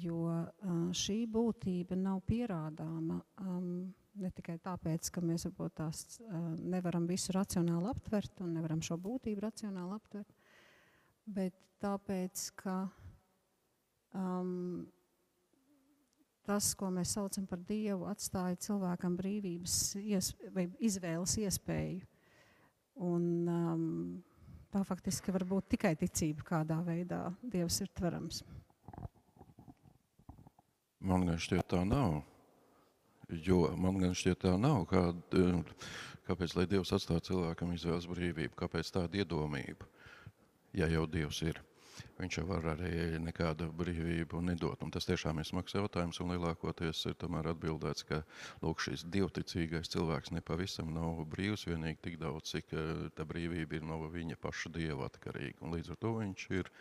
jo 0.02 0.26
uh, 0.28 0.82
šī 0.92 1.22
būtība 1.32 1.96
nav 2.00 2.20
pierādāma 2.28 3.22
um, 3.46 3.88
ne 4.18 4.32
tikai 4.34 4.58
tāpēc, 4.64 5.12
ka 5.14 5.22
mēs 5.24 5.46
varbūt 5.48 5.78
tās 5.78 6.04
uh, 6.26 6.50
nevaram 6.58 7.06
visu 7.10 7.36
racionāli 7.36 7.92
aptvert 7.94 8.42
un 8.44 8.56
nevaram 8.58 8.82
šo 8.84 8.98
būtību 9.02 9.46
racionāli 9.46 9.96
aptvert, 9.96 10.34
bet 11.28 11.56
tāpēc, 11.84 12.44
ka 12.58 12.78
um, 14.16 14.88
tas, 16.48 16.72
ko 16.80 16.90
mēs 16.94 17.16
saucam 17.18 17.48
par 17.50 17.62
Dievu, 17.68 18.08
atstāja 18.10 18.60
cilvēkam 18.68 19.18
brīvības 19.20 19.98
ies, 20.02 20.32
vai 20.56 20.70
izvēles 20.80 21.36
iespēju. 21.44 22.06
Un, 23.08 23.26
um, 23.46 23.84
tā 24.74 24.82
faktiski 24.88 25.34
var 25.36 25.46
būt 25.48 25.76
tikai 25.76 25.94
ticība, 26.00 26.46
kādā 26.48 26.80
veidā 26.86 27.28
Dievs 27.44 27.82
ir 27.84 27.92
tverams. 27.94 28.42
Man 31.08 31.28
gan 31.28 31.38
šķiet 31.38 31.68
tā 31.76 31.84
nav. 31.86 32.24
Jo 33.46 33.68
man 33.78 34.00
gan 34.02 34.16
šķiet 34.18 34.42
tā 34.48 34.56
nav. 34.58 34.88
Kā, 34.90 35.12
kāpēc 36.26 36.56
Dievs 36.72 36.96
atstāja 36.96 37.28
cilvēkam 37.30 37.76
izvēles 37.76 38.08
brīvību? 38.10 38.56
Kāpēc 38.58 38.90
tāda 38.96 39.22
iedomība? 39.22 39.86
Ja 40.74 40.90
jau 40.92 41.06
Dievs 41.08 41.42
ir. 41.46 41.64
Viņš 42.18 42.40
jau 42.40 42.46
var 42.50 42.66
arī 42.72 43.20
nekādu 43.22 43.68
brīvību 43.78 44.40
nedot. 44.46 44.82
Un 44.86 44.92
tas 44.94 45.06
tiešām 45.06 45.38
ir 45.42 45.48
smags 45.50 45.76
jautājums, 45.78 46.18
un 46.22 46.34
lielākoties 46.34 47.04
ir 47.12 47.18
tomēr 47.22 47.52
atbildēts, 47.52 48.06
ka 48.10 48.22
lūk, 48.64 48.82
šis 48.82 49.06
dievticīgais 49.14 49.92
cilvēks 49.94 50.34
nepavisam 50.34 50.90
nav 50.96 51.22
brīvs 51.30 51.68
vienīgi 51.70 52.02
tik 52.08 52.18
daudz, 52.22 52.56
cik 52.56 52.74
eh, 52.74 53.04
tā 53.18 53.26
brīvība 53.30 53.78
ir 53.78 53.86
no 53.86 54.00
viņa 54.14 54.40
paša 54.42 54.74
dieva 54.78 55.10
atkarīga. 55.12 55.62
Un 55.62 55.78
līdz 55.78 55.94
ar 55.94 56.02
to 56.02 56.16
viņš 56.18 56.48
ir 56.58 56.72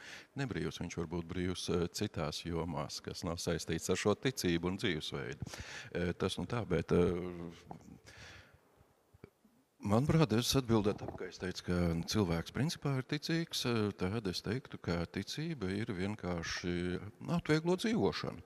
nebrīvs. 0.41 0.81
Viņš 0.85 1.01
var 1.03 1.11
būt 1.17 1.29
brīvs 1.33 1.69
eh, 1.69 1.87
citās 2.01 2.41
jomās, 2.47 3.03
kas 3.05 3.25
nav 3.29 3.41
saistīts 3.43 3.93
ar 3.93 4.01
šo 4.01 4.17
ticību 4.17 4.73
un 4.73 4.81
dzīvesveidu. 4.81 5.53
Eh, 5.93 6.15
tas 6.17 6.41
nu 6.41 6.49
tā, 6.49 6.65
bet 6.69 6.97
Manuprāt, 9.87 10.33
es 10.35 10.49
atbildētu 10.59 11.07
ka 11.15 11.29
es 11.29 11.37
teicu, 11.39 11.63
ka 11.69 11.77
cilvēks 12.11 12.55
principā 12.55 12.97
ir 12.99 13.05
ticīgs. 13.07 13.61
Tad 14.01 14.27
es 14.27 14.43
teiktu, 14.43 14.81
ka 14.83 15.05
ticība 15.15 15.69
ir 15.71 15.93
vienkārši 15.95 16.73
atvieglo 17.37 17.77
dzīvošanu. 17.79 18.43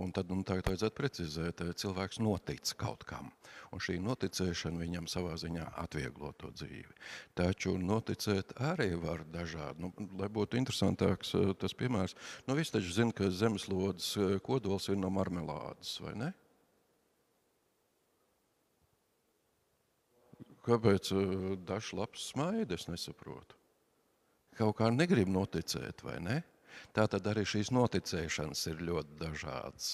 Un 0.00 0.10
tad 0.16 0.32
un 0.34 0.42
tagad 0.42 0.66
vajadzētu 0.66 0.98
precizēt, 0.98 1.62
cilvēks 1.78 2.18
notic 2.24 2.72
kaut 2.80 3.06
kam. 3.06 3.30
Un 3.70 3.84
šī 3.84 4.00
noticēšana 4.02 4.82
viņam 4.82 5.06
savā 5.12 5.36
ziņā 5.38 5.68
atvieglo 5.84 6.32
to 6.42 6.50
dzīvi. 6.58 6.98
Taču 7.38 7.76
noticēt 7.78 8.56
arī 8.72 8.96
var 8.98 9.22
dažādi. 9.30 9.86
Nu, 9.86 9.94
lai 10.18 10.26
būtu 10.26 10.58
interesantāks 10.58 11.36
tas 11.62 11.76
piemērs, 11.78 12.18
nu 12.50 12.58
visi 12.58 12.74
taču 12.74 12.98
zina, 12.98 13.14
ka 13.14 13.30
zemeslodes 13.30 14.16
kodols 14.42 14.90
ir 14.90 14.98
no 14.98 15.14
marmelādes, 15.14 16.00
vai 16.02 16.18
ne? 16.18 16.34
Kāpēc 20.70 21.10
uh, 21.16 21.50
dažs 21.66 21.94
labs 21.98 22.30
smaida, 22.30 22.78
es 22.78 22.86
nesaprotu. 22.90 23.58
Kaut 24.58 24.76
kā 24.78 24.90
negrib 24.94 25.30
noticēt, 25.32 26.04
vai 26.06 26.18
ne? 26.22 26.40
Tā 26.94 27.04
tad 27.10 27.26
arī 27.30 27.44
šīs 27.46 27.70
noticēšanas 27.74 28.62
ir 28.70 28.82
ļoti 28.88 29.16
dažādas. 29.20 29.90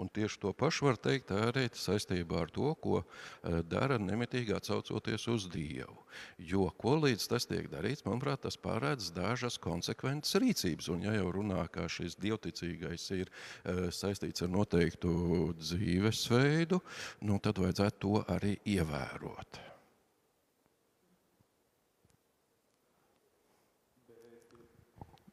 Un 0.00 0.10
tieši 0.10 0.40
to 0.42 0.52
pašu 0.56 0.88
var 0.88 0.98
teikt 1.02 1.32
arī 1.34 1.66
saistībā 1.76 2.44
ar 2.44 2.52
to, 2.54 2.72
ko 2.82 3.00
uh, 3.02 3.60
dara 3.66 3.98
nemitīgi 4.00 4.54
atsaucoties 4.56 5.26
uz 5.30 5.46
Dievu. 5.52 5.96
Jo, 6.42 6.68
ko 6.80 6.96
līdz 7.04 7.28
tas 7.30 7.46
tiek 7.46 7.68
darīts, 7.70 8.04
manuprāt, 8.06 8.42
tas 8.46 8.58
pārēdz 8.60 9.12
dažas 9.16 9.58
konsekventas 9.62 10.34
rīcības. 10.42 10.90
Un 10.94 11.06
ja 11.06 11.14
jau 11.18 11.30
runā, 11.38 11.64
ka 11.72 11.86
šis 11.90 12.18
dievticīgais 12.22 13.08
ir 13.20 13.30
uh, 13.30 13.88
saistīts 13.94 14.46
ar 14.46 14.52
noteiktu 14.54 15.12
dzīvesveidu, 15.60 16.82
nu, 17.26 17.42
tad 17.42 17.62
vajadzētu 17.62 18.00
to 18.06 18.24
arī 18.34 18.56
ievērot. 18.78 19.69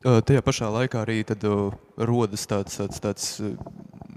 Tajā 0.05 0.43
pašā 0.45 0.67
laikā 0.69 1.01
arī 1.01 1.23
tad, 1.25 1.41
uh, 1.49 1.73
rodas 1.97 2.45
tāds, 2.45 2.77
tāds, 2.77 2.99
tāds 3.01 3.29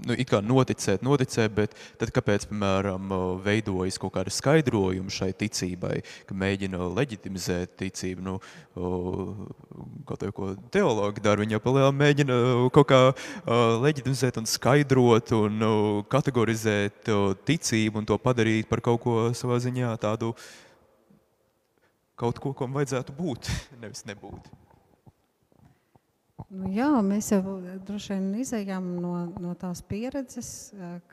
nu, 0.05 0.15
it 0.17 0.29
kā 0.29 0.41
noticēt, 0.43 1.03
noticēt, 1.05 1.53
bet 1.55 1.73
tad 1.99 2.11
kāpēc, 2.13 2.47
piemēram, 2.49 3.11
veidojas 3.45 3.99
kaut 4.01 4.13
kāda 4.15 4.33
skaidrojuma 4.33 5.13
šai 5.13 5.31
ticībai, 5.37 5.99
ka 6.29 6.37
mēģina 6.37 6.89
leģitimizēt 6.97 7.75
ticību, 7.81 8.25
nu, 8.25 8.37
kaut 10.09 10.25
ko 10.37 10.51
teologi 10.73 11.23
dara, 11.23 11.41
viņi 11.43 11.57
jau 11.57 11.63
palielā 11.65 11.91
mēģina 11.95 12.39
kaut 12.77 12.89
kā 12.91 13.01
leģitimizēt 13.85 14.41
un 14.41 14.49
skaidrot 14.49 15.35
un 15.37 15.69
kategorizēt 16.11 17.13
ticību 17.49 18.01
un 18.01 18.09
to 18.09 18.17
padarīt 18.21 18.69
par 18.71 18.83
kaut 18.85 19.01
ko 19.05 19.19
savā 19.37 19.61
ziņā 19.63 19.93
tādu, 20.01 20.33
kaut 22.21 22.41
ko, 22.41 22.53
kam 22.57 22.77
vajadzētu 22.77 23.17
būt, 23.17 23.53
nevis 23.81 24.05
nebūt. 24.09 24.51
Nu, 26.51 26.67
jā, 26.67 26.89
mēs 26.99 27.29
jau 27.31 27.55
droši 27.87 28.17
vien 28.17 28.25
izējām 28.41 28.87
no, 28.99 29.13
no 29.39 29.53
tās 29.55 29.79
pieredzes, 29.87 30.49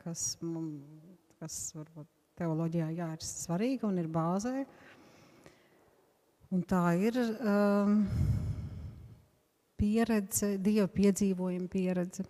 kas, 0.01 0.33
kas 1.39 1.59
varbūt 1.77 2.09
teoloģijā 2.39 2.89
jā, 2.97 3.07
ir 3.15 3.23
svarīga 3.23 3.87
un 3.87 4.01
ir 4.01 4.09
bāzē. 4.11 4.65
Un 6.51 6.65
tā 6.67 6.81
ir 6.99 7.21
um, 7.23 7.95
pieredze, 9.79 10.57
Dieva 10.59 10.89
piedzīvojuma 10.91 11.71
pieredze. 11.71 12.27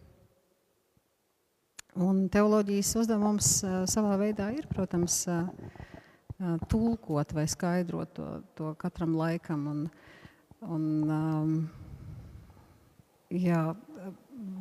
Un 2.06 2.28
teoloģijas 2.30 2.94
uzdevums 3.02 3.52
uh, 3.66 3.82
savā 3.90 4.20
veidā 4.22 4.52
ir, 4.54 4.70
protams, 4.70 5.24
uh, 5.34 5.50
tulkot 6.70 7.34
vai 7.34 7.50
skaidrot 7.50 8.14
to, 8.22 8.32
to 8.54 8.74
katram 8.78 9.18
laikam. 9.18 9.66
Un, 9.74 9.86
un, 10.62 10.90
um, 11.10 11.56
jā, 13.30 13.64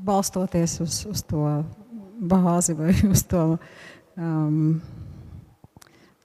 balstoties 0.04 0.78
uz, 0.84 1.00
uz 1.08 1.24
to 1.28 1.44
bāzi 2.18 2.76
vai 2.78 2.92
uz 3.12 3.24
to 3.28 3.42
um, 4.16 4.78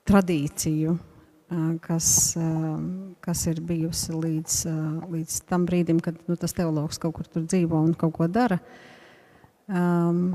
tradīciju, 0.08 0.95
kas, 1.84 2.08
kas 3.23 3.43
ir 3.51 3.62
bijusi 3.63 4.15
līdz, 4.17 4.56
līdz 5.13 5.36
tam 5.47 5.67
brīdim, 5.69 5.99
kad 6.03 6.17
nu, 6.27 6.36
tas 6.39 6.56
teologs 6.58 6.99
kaut 6.99 7.15
kur 7.19 7.29
tur 7.29 7.45
dzīvo 7.45 7.84
un 7.86 7.93
kaut 7.93 8.15
ko 8.17 8.27
dara. 8.27 8.58
Um, 9.69 10.34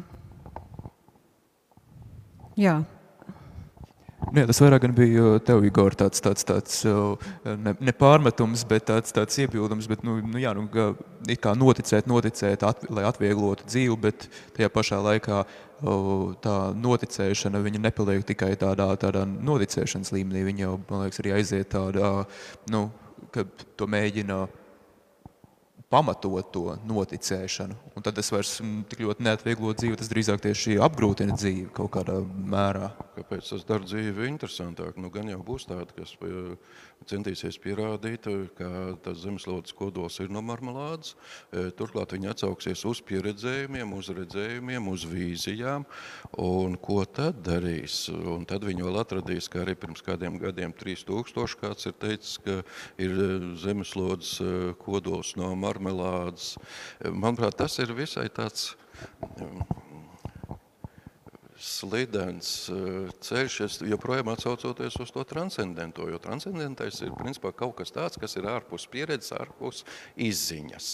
jā, 2.57 2.79
Nu, 4.29 4.43
jā, 4.43 4.47
tas 4.51 4.59
vairāk 4.61 4.85
bija 4.97 5.39
tev, 5.45 5.63
Igor, 5.65 5.95
tāds, 5.97 6.21
tāds, 6.25 6.45
tāds 6.45 6.83
ne, 7.47 7.73
ne 7.81 7.95
pārmetums, 7.97 8.65
bet 8.69 8.85
tāds, 8.91 9.15
tāds 9.15 9.41
iebildums, 9.41 9.89
bet, 9.89 10.03
nu, 10.05 10.19
nu 10.21 10.43
jā, 10.43 10.53
nu, 10.57 10.67
kā 10.69 11.55
noticēt, 11.57 12.09
noticēt, 12.11 12.67
at, 12.69 12.85
lai 12.93 13.07
atvieglotu 13.09 13.65
dzīvi, 13.69 13.97
bet 14.03 14.29
tajā 14.57 14.69
pašā 14.75 15.01
laikā 15.05 15.43
tā 16.45 16.57
noticēšana, 16.77 17.63
nepaliek 17.79 18.27
tikai 18.29 18.53
tādā, 18.61 18.91
tādā 19.01 19.25
noticēšanas 19.25 20.13
līmenī, 20.17 20.45
viņa 20.51 20.65
jau, 20.67 20.77
man 20.91 21.07
liekas, 21.07 21.23
arī 21.23 21.37
aiziet 21.39 21.73
tādā, 21.73 22.13
nu, 22.73 22.89
ka 23.33 23.47
to 23.79 23.89
mēģina 23.91 24.43
pamatot 25.93 26.51
to 26.53 26.77
noticēšanu. 26.89 27.77
Un 27.97 28.05
tad 28.05 28.19
es 28.21 28.29
vairs 28.33 28.59
tik 28.91 29.03
ļoti 29.05 29.25
neatvieglotu 29.25 29.83
dzīvi, 29.83 29.99
tas 30.01 30.11
drīzāk 30.13 30.43
tieši 30.45 30.79
apgrūtina 30.85 31.37
dzīvi 31.39 31.69
kaut 31.77 31.93
kādā 31.97 32.19
mērā. 32.23 32.93
Kāpēc 33.17 33.53
tas 33.53 33.65
dara 33.69 33.87
dzīvi 33.87 34.29
interesantāk? 34.29 34.99
Nu, 35.01 35.11
gan 35.15 35.31
jau 35.33 35.41
būs 35.45 35.69
tādi, 35.71 35.97
kas 35.97 36.15
centīsies 37.09 37.59
pierādīt, 37.63 38.29
ka 38.59 38.69
tas 39.05 39.23
zemeslodes 39.23 39.75
kodols 39.77 40.19
ir 40.23 40.33
no 40.35 40.43
marmelādes. 40.45 41.15
E, 41.51 41.69
turklāt 41.79 42.15
viņi 42.15 42.31
atsauksies 42.33 42.85
uz 42.89 43.01
pieredzējumiem, 43.09 43.95
uz 43.97 44.11
redzējumiem, 44.15 44.91
uz 44.93 45.07
vīzijām. 45.09 45.87
Un 46.45 46.77
ko 46.83 47.01
tad 47.05 47.43
darīs? 47.47 48.07
Un 48.13 48.47
tad 48.49 48.67
viņi 48.69 48.87
vēl 48.87 49.01
atradīs, 49.03 49.51
ka 49.53 49.63
arī 49.65 49.77
pirms 49.79 50.05
kādiem 50.07 50.39
gadiem 50.43 50.75
3000 50.77 51.59
kāds 51.63 51.91
ir 51.91 51.99
teicis, 52.01 52.37
ka 52.45 52.61
ir 53.01 53.17
e, 53.17 53.29
zemeslodes 53.65 54.37
kodols 54.85 55.35
no 55.41 55.55
marmelādes. 55.59 56.55
Manuprāt, 57.09 57.59
tas 57.63 57.79
ir 57.83 57.95
visai 57.97 58.29
tāds 58.33 58.73
slidens 61.59 62.69
eh, 62.71 63.11
ceļš, 63.25 63.57
es 63.67 63.77
joprojām 63.91 64.31
atsaucoties 64.33 64.97
uz 65.03 65.11
to 65.15 65.25
transcendento, 65.29 66.07
jo 66.11 66.21
transcendentais 66.23 67.01
ir 67.03 67.15
principā 67.19 67.53
kaut 67.57 67.77
kas 67.81 67.93
tāds, 67.95 68.19
kas 68.21 68.37
ir 68.39 68.47
ārpus 68.51 68.87
pieredzes, 68.91 69.35
ārpus 69.37 69.83
izziņas. 70.15 70.91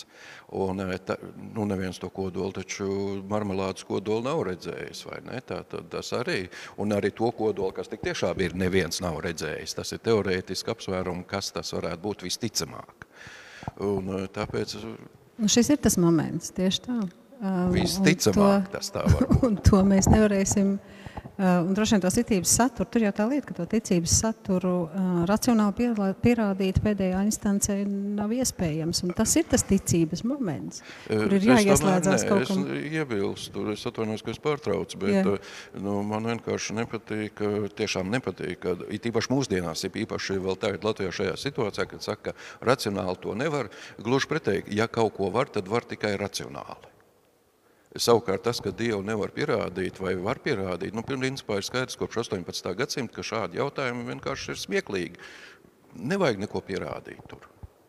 Un 0.61 0.81
eh, 0.87 0.95
ta, 1.05 1.19
nu 1.55 1.67
neviens 1.69 2.01
to 2.01 2.09
kodolu, 2.15 2.55
taču 2.57 2.89
marmelādes 3.31 3.85
kodolu 3.89 4.25
nav 4.25 4.45
redzējis, 4.49 5.05
vai 5.11 5.21
ne? 5.29 5.41
Tā, 5.45 5.61
tā, 5.69 5.83
tas 5.93 6.13
arī, 6.17 6.45
un 6.81 6.97
arī 6.97 7.13
to 7.15 7.29
kodolu, 7.37 7.75
kas 7.77 7.93
tik 7.93 8.05
tiešām 8.07 8.41
ir, 8.45 8.57
neviens 8.59 9.03
nav 9.05 9.21
redzējis. 9.25 9.77
Tas 9.77 9.93
ir 9.97 10.05
teorētiski 10.05 10.73
apsvērumi, 10.73 11.27
kas 11.29 11.53
tas 11.55 11.75
varētu 11.77 12.05
būt 12.09 12.25
visticamāk. 12.29 13.09
Un 13.85 14.17
eh, 14.17 14.25
tāpēc... 14.33 14.79
Nu 15.35 15.51
šis 15.51 15.73
ir 15.75 15.83
tas 15.83 15.99
moments, 16.01 16.55
tieši 16.55 16.83
tā. 16.87 17.03
Visticamāk, 17.75 18.69
to, 18.69 18.77
tas 18.79 18.93
tā 18.95 19.07
var 19.09 19.27
būt. 19.31 19.41
Un 19.49 19.57
to 19.65 19.81
mēs 19.87 20.09
nevarēsim 20.13 20.77
uh, 20.77 21.05
Uh, 21.35 21.67
un 21.67 21.75
droši 21.75 21.97
vien 21.97 22.03
to 22.05 22.11
ticības 22.15 22.51
saturu, 22.61 22.87
tur 22.95 23.03
jau 23.03 23.11
tā 23.11 23.25
lieta, 23.27 23.49
ka 23.49 23.55
to 23.57 23.65
ticības 23.73 24.13
saturu 24.21 24.75
uh, 24.85 25.25
racionāli 25.27 25.89
pierādīt 26.23 26.79
pēdējā 26.85 27.25
instancē 27.27 27.81
nav 27.89 28.31
iespējams. 28.37 29.01
Un 29.03 29.11
tas 29.19 29.35
ir 29.41 29.49
tas 29.51 29.67
ticības 29.67 30.23
moments, 30.31 30.85
kur 31.09 31.35
ir 31.35 31.49
jāieslēdzās 31.51 32.27
kaut 32.31 32.47
kam. 32.47 32.63
Es 32.77 32.87
iebilstu, 33.01 33.67
es 33.75 33.83
atvainojos, 33.91 34.23
ka 34.23 34.31
es 34.37 34.41
pārtraucu, 34.47 35.03
bet 35.03 35.19
Jā. 35.19 35.35
nu, 35.83 35.99
man 36.07 36.31
vienkārši 36.37 36.79
nepatīk, 36.79 37.43
tiešām 37.83 38.15
nepatīk, 38.15 38.63
ka 38.63 38.79
it 38.95 39.11
īpaši 39.11 39.35
mūsdienās, 39.35 39.89
ir 39.89 40.03
īpaši 40.07 40.39
vēl 40.39 40.63
tagad 40.63 40.87
Latvijā 40.87 41.19
šajā 41.19 41.37
situācijā, 41.49 41.91
kad 41.97 42.11
saka, 42.13 42.31
ka 42.31 42.71
racionāli 42.71 43.19
to 43.27 43.35
nevar, 43.35 43.75
gluži 43.99 44.31
pretēji, 44.31 44.69
ja 44.79 44.87
kaut 44.87 45.19
ko 45.19 45.35
var, 45.35 45.51
tad 45.51 45.67
var 45.67 45.83
tikai 45.83 46.15
racionāli. 46.21 46.94
Savukārt 47.95 48.43
tas, 48.43 48.59
ka 48.59 48.73
Dievu 48.75 49.05
nevar 49.07 49.31
pierādīt 49.31 50.01
vai 50.03 50.17
var 50.19 50.41
pierādīt, 50.43 50.97
nu, 50.97 51.05
principā 51.07 51.61
ir 51.61 51.67
skaidrs 51.67 51.99
kopš 51.99 52.25
18. 52.25 52.73
gadsimta, 52.75 53.15
ka 53.15 53.23
šādi 53.23 53.61
jautājumi 53.61 54.09
vienkārši 54.09 54.51
ir 54.51 54.59
smieklīgi. 54.59 55.21
Nevajag 56.03 56.41
neko 56.43 56.63
pierādīt 56.67 57.21
tur, 57.31 57.45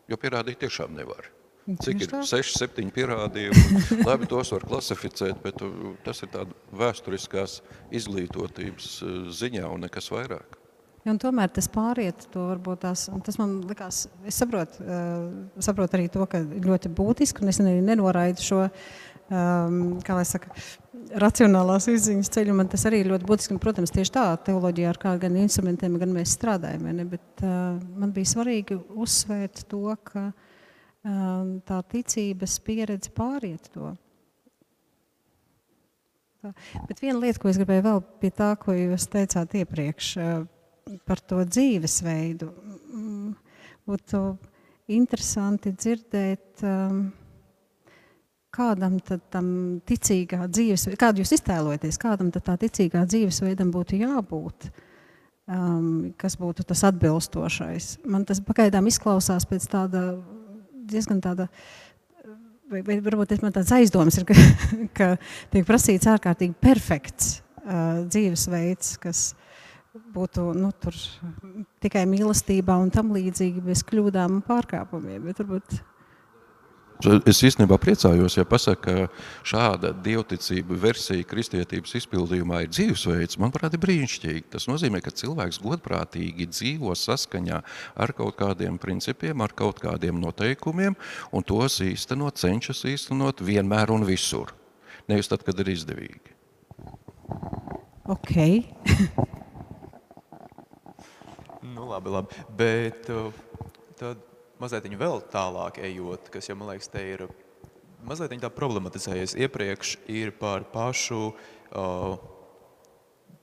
jo 0.06 0.18
pierādīt 0.22 0.60
tiešām 0.62 0.94
nevar. 0.94 1.26
Cik 1.82 2.04
ir 2.04 2.14
6, 2.22 2.52
7 2.60 2.92
pierādījumi? 2.94 3.80
Labi, 4.06 4.28
tos 4.30 4.52
var 4.54 4.68
klasificēt, 4.70 5.40
bet 5.42 5.58
uh, 5.66 5.96
tas 6.06 6.22
ir 6.22 6.30
tāda 6.30 6.54
vēsturiskās 6.78 7.58
izglītotības 7.98 8.92
uh, 9.02 9.16
ziņā 9.34 9.66
un 9.66 9.82
nekas 9.88 10.12
vairāk. 10.14 10.54
Ja, 11.02 11.10
un 11.10 11.18
tomēr 11.22 11.50
tas 11.54 11.66
pāriet, 11.70 12.28
to 12.30 12.46
varbūt 12.52 12.84
tās, 12.86 13.08
tas 13.26 13.40
man 13.42 13.58
likās, 13.66 14.04
es 14.26 14.38
saprotu, 14.38 14.86
uh, 14.86 15.26
saprotu 15.62 15.98
arī 15.98 16.06
to, 16.14 16.22
ka 16.30 16.44
ļoti 16.46 16.94
būtiski, 16.94 17.42
un 17.42 17.50
es 17.50 17.58
arī 17.62 17.82
nenoraidu 17.82 18.46
šo 18.46 18.62
uh, 18.68 18.88
um, 19.30 19.78
kā 20.04 20.16
lai 20.16 20.24
saka, 20.28 20.52
racionālās 21.22 21.88
izziņas 21.90 22.30
ceļu. 22.36 22.54
Man 22.56 22.70
tas 22.72 22.86
arī 22.88 23.02
ļoti 23.06 23.28
būtiski, 23.28 23.54
un, 23.54 23.60
protams, 23.62 23.92
tieši 23.94 24.14
tā 24.14 24.24
teoloģijā 24.48 24.92
ar 24.92 25.00
kādiem 25.02 25.38
instrumentiem 25.42 25.98
gan 26.00 26.14
mēs 26.14 26.34
strādājam, 26.38 26.88
ne? 26.96 27.06
bet 27.16 27.44
uh, 27.44 27.76
man 27.98 28.14
bija 28.16 28.32
svarīgi 28.36 28.78
uzsvērt 28.96 29.66
to, 29.70 29.84
ka 30.08 30.26
um, 30.30 31.56
tā 31.66 31.82
ticības 31.92 32.58
pieredze 32.66 33.12
pāriet 33.16 33.70
to. 33.74 33.94
Tā. 36.42 36.52
Bet 36.88 37.00
viena 37.02 37.20
lieta, 37.22 37.40
ko 37.42 37.50
es 37.50 37.58
gribēju 37.60 37.86
vēl 37.86 38.02
pie 38.22 38.32
tā, 38.34 38.52
ko 38.60 38.74
jūs 38.76 39.08
teicāt 39.12 39.56
iepriekš 39.62 40.10
uh, 40.20 40.34
par 41.08 41.22
to 41.26 41.40
dzīvesveidu, 41.42 42.50
mm, 42.94 43.30
būtu 43.88 44.20
interesanti 44.94 45.72
dzirdēt, 45.74 46.62
um, 46.62 47.06
kādam 48.56 48.98
tam 49.04 49.48
ticīgā 49.86 50.48
dzīves, 50.48 50.88
kādu 51.00 51.22
jūs 51.22 51.36
iztēlojaties, 51.36 52.00
kādam 52.00 52.32
tā 52.34 52.56
ticīgā 52.64 53.04
dzīvesveidam 53.08 53.70
būtu 53.74 54.00
jābūt, 54.00 54.70
um, 55.46 55.88
kas 56.20 56.38
būtu 56.40 56.66
tas 56.66 56.84
atbilstošais. 56.88 57.90
Man 58.08 58.24
tas 58.28 58.40
pagaidām 58.44 58.88
izklausās 58.90 59.48
pēc 59.48 59.68
tāda 59.72 60.06
diezgan 60.86 61.20
tāda, 61.24 61.48
vai, 62.70 62.82
vai 62.86 63.00
varbūt 63.04 63.42
man 63.42 63.54
tāds 63.54 63.74
aizdoms 63.76 64.20
ir, 64.20 64.28
ka, 64.28 64.36
ka 64.98 65.10
tiek 65.52 65.66
prasīts 65.68 66.08
ārkārtīgi 66.10 66.56
perfekts 66.62 67.40
uh, 67.64 68.06
dzīvesveids, 68.06 68.96
kas 69.02 69.26
būtu 70.14 70.50
nu, 70.56 70.70
tur, 70.80 70.96
tikai 71.82 72.04
mīlestībā 72.08 72.76
un 72.80 72.90
tam 72.92 73.12
līdzīgi 73.16 73.62
bez 73.64 73.84
kļūdām 73.86 74.38
un 74.38 74.42
pārkāpumiem. 74.46 75.22
Bet 75.28 75.40
varbūt 75.42 75.78
Es 77.04 77.42
īstenībā 77.44 77.76
priecājos, 77.80 78.38
ja 78.38 78.44
pasaka, 78.48 78.80
ka 78.80 79.44
šāda 79.44 79.90
dievticība 80.00 80.78
versija 80.80 81.26
kristietības 81.28 81.92
izpildījumā 82.00 82.62
ir 82.64 82.70
dzīvesveids. 82.72 83.36
Manuprāt, 83.42 83.76
ir 83.76 83.82
brīnišķīgi. 83.82 84.46
Tas 84.54 84.64
nozīmē, 84.70 85.02
ka 85.04 85.12
cilvēks 85.12 85.60
godprātīgi 85.60 86.48
dzīvo 86.48 86.94
saskaņā 86.96 87.60
ar 88.00 88.14
kaut 88.16 88.38
kādiem 88.40 88.78
principiem, 88.80 89.44
ar 89.44 89.52
kaut 89.56 89.82
kādiem 89.84 90.16
noteikumiem, 90.22 90.96
un 91.36 91.44
tos 91.44 91.82
īstenot, 91.84 92.40
cenšas 92.40 92.86
īstenot 92.88 93.44
vienmēr 93.44 93.92
un 93.92 94.06
visur. 94.08 94.54
Nevis 95.10 95.28
tad, 95.30 95.44
kad 95.46 95.60
ir 95.60 95.74
izdevīgi. 95.76 96.32
Ok. 98.08 98.32
nu, 101.74 101.90
labi, 101.90 102.16
labi. 102.16 102.46
Bet 102.56 103.12
uh, 103.12 103.44
tad 104.00 104.25
mazliet 104.62 104.88
vēl 104.98 105.20
tālāk 105.32 105.80
ejot, 105.84 106.30
kas 106.32 106.48
jau 106.48 106.56
man 106.58 106.72
liekas, 106.72 106.88
te 106.92 107.02
ir 107.02 107.26
mazliet 108.06 108.34
tā 108.42 108.50
problematizējies. 108.52 109.36
Iepriekš 109.46 109.96
ir 110.12 110.32
par 110.38 110.66
pašu 110.72 111.22
uh, 111.30 112.16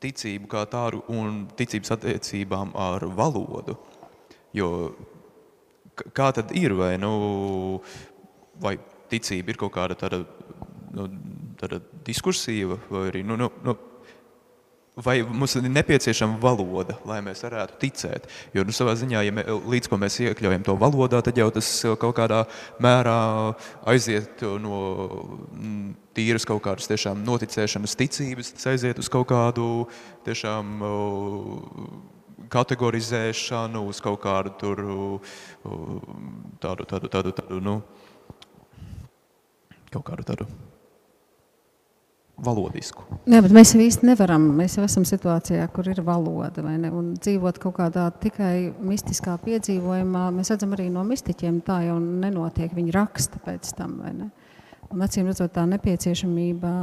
ticību 0.03 0.49
kā 0.51 0.65
tādu 0.69 1.03
un 1.11 1.45
ticības 1.57 1.95
attiecībām 1.97 2.73
ar 2.79 3.05
valodu. 3.15 3.77
Jo 4.53 4.69
kā 5.93 6.31
tad 6.35 6.51
ir, 6.57 6.75
vai, 6.77 6.95
nu, 7.01 7.81
vai 8.61 8.77
ticība 9.11 9.53
ir 9.53 9.59
kaut 9.61 9.73
kāda 9.75 9.97
tāda, 9.97 10.23
nu, 10.93 11.07
tāda 11.59 11.79
diskursīva, 12.05 12.79
vai 12.89 13.07
arī, 13.11 13.23
nu, 13.27 13.37
nu, 13.39 13.49
nu 13.65 13.75
Vai 14.93 15.23
mums 15.25 15.55
ir 15.57 15.65
nepieciešama 15.65 16.35
valoda, 16.37 16.93
lai 17.09 17.17
mēs 17.25 17.39
varētu 17.41 17.79
ticēt? 17.81 18.27
Jo 18.53 18.61
nu, 18.61 18.73
savā 18.77 18.93
ziņā, 18.93 19.23
ja 19.25 19.33
mē, 19.33 19.43
līdz 19.73 19.89
ko 19.89 19.97
mēs 19.97 20.19
iekļaujam 20.21 20.65
to 20.67 20.75
valodā, 20.77 21.21
tad 21.25 21.39
jau 21.41 21.47
tas 21.55 21.69
kaut 21.97 22.13
kādā 22.19 22.43
mērā 22.83 23.15
aiziet 23.89 24.43
no 24.61 24.81
mm, 25.49 25.95
tīras 26.13 26.45
kaut 26.45 26.61
kādas 26.67 26.85
tiešām 26.91 27.23
noticēšanas 27.25 27.97
ticības, 27.97 28.51
tas 28.53 28.69
aiziet 28.75 29.01
uz 29.01 29.09
kaut 29.09 29.25
kādu 29.31 29.87
tiešām 30.27 30.85
kategorizēšanu, 32.53 33.81
uz 33.89 34.01
kaut 34.03 34.21
kādu 34.27 34.53
tur 34.61 34.83
tādu, 36.61 36.85
tādu, 36.85 37.09
tādu, 37.09 37.33
tādu 37.41 37.63
nu, 37.65 37.79
kaut 39.89 40.05
kādu 40.11 40.27
tādu 40.29 40.49
valodisku. 42.41 43.05
Jā, 43.29 43.41
bet 43.45 43.53
mēs 43.53 43.73
jau 43.75 43.81
īsti 43.83 44.07
nevaram. 44.07 44.45
Mēs 44.57 44.77
jau 44.77 44.85
esam 44.87 45.05
situācijā, 45.07 45.65
kur 45.73 45.89
ir 45.91 46.01
valoda. 46.05 46.63
Un 46.65 47.13
dzīvot 47.19 47.59
kaut 47.61 47.77
kādā 47.77 48.07
tikai 48.23 48.71
mistiskā 48.81 49.35
piedzīvojumā, 49.43 50.29
mēs 50.35 50.53
redzam 50.53 50.73
arī 50.77 50.89
no 50.93 51.05
mistiķiem, 51.07 51.61
tā 51.65 51.83
jau 51.87 51.99
nenotiek. 52.01 52.73
Viņi 52.73 52.95
raksta 52.95 53.41
pēc 53.43 53.73
tam. 53.77 53.99
Un 54.93 55.05
acīm 55.05 55.29
redzot, 55.29 55.53
tā 55.55 55.65
nepieciešamība 55.69 56.73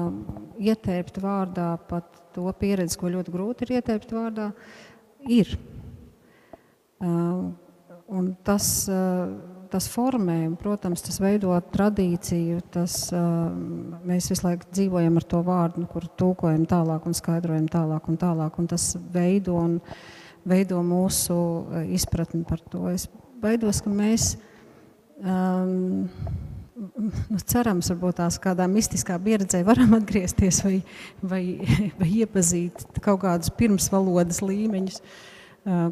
ieteikt 0.71 1.21
vārdā 1.23 1.73
pat 1.91 2.23
to 2.35 2.47
pieredzi, 2.59 2.99
ko 2.99 3.11
ļoti 3.11 3.35
grūti 3.35 3.67
ir 3.67 3.77
ieteikt 3.79 4.15
vārdā, 4.15 4.51
ir. 5.31 5.53
Uh, 7.01 7.51
un 8.13 8.33
tas, 8.45 8.67
uh, 8.91 9.31
tas 9.73 9.87
formē, 9.93 10.37
un, 10.49 10.57
protams, 10.61 11.05
tas 11.07 11.21
veido 11.23 11.55
tradīciju. 11.75 12.61
Tas, 12.75 12.97
uh, 13.15 13.49
mēs 14.07 14.31
visu 14.33 14.47
laiku 14.47 14.69
dzīvojam 14.71 15.21
ar 15.21 15.29
to 15.31 15.43
vārdu, 15.47 15.85
nu, 15.85 15.91
kur 15.91 16.09
tūkojam 16.21 16.67
tālāk 16.71 17.09
un 17.09 17.17
skaidrojam 17.17 17.71
tālāk 17.71 18.11
un 18.11 18.21
tālāk. 18.21 18.61
Un 18.61 18.71
tas 18.71 18.93
veido, 19.15 19.57
un 19.61 19.81
veido 20.49 20.83
mūsu 20.85 21.41
izpratni 21.97 22.45
par 22.49 22.63
to. 22.73 22.87
Es 22.93 23.09
baidos, 23.43 23.83
ka 23.85 23.93
mēs. 23.93 24.35
Um, 25.21 26.09
nu, 26.81 27.41
cerams, 27.45 27.91
varbūt 27.93 28.21
tās 28.21 28.39
kādā 28.43 28.67
mistiskā 28.71 29.19
pieredzē 29.23 29.63
varam 29.67 29.95
atgriezties 29.99 30.63
vai, 30.65 30.79
vai, 31.21 31.43
vai 32.01 32.09
iepazīt 32.23 32.87
kaut 33.05 33.23
kādus 33.25 33.53
pirmsvalodas 33.59 34.41
līmeņus, 34.45 35.01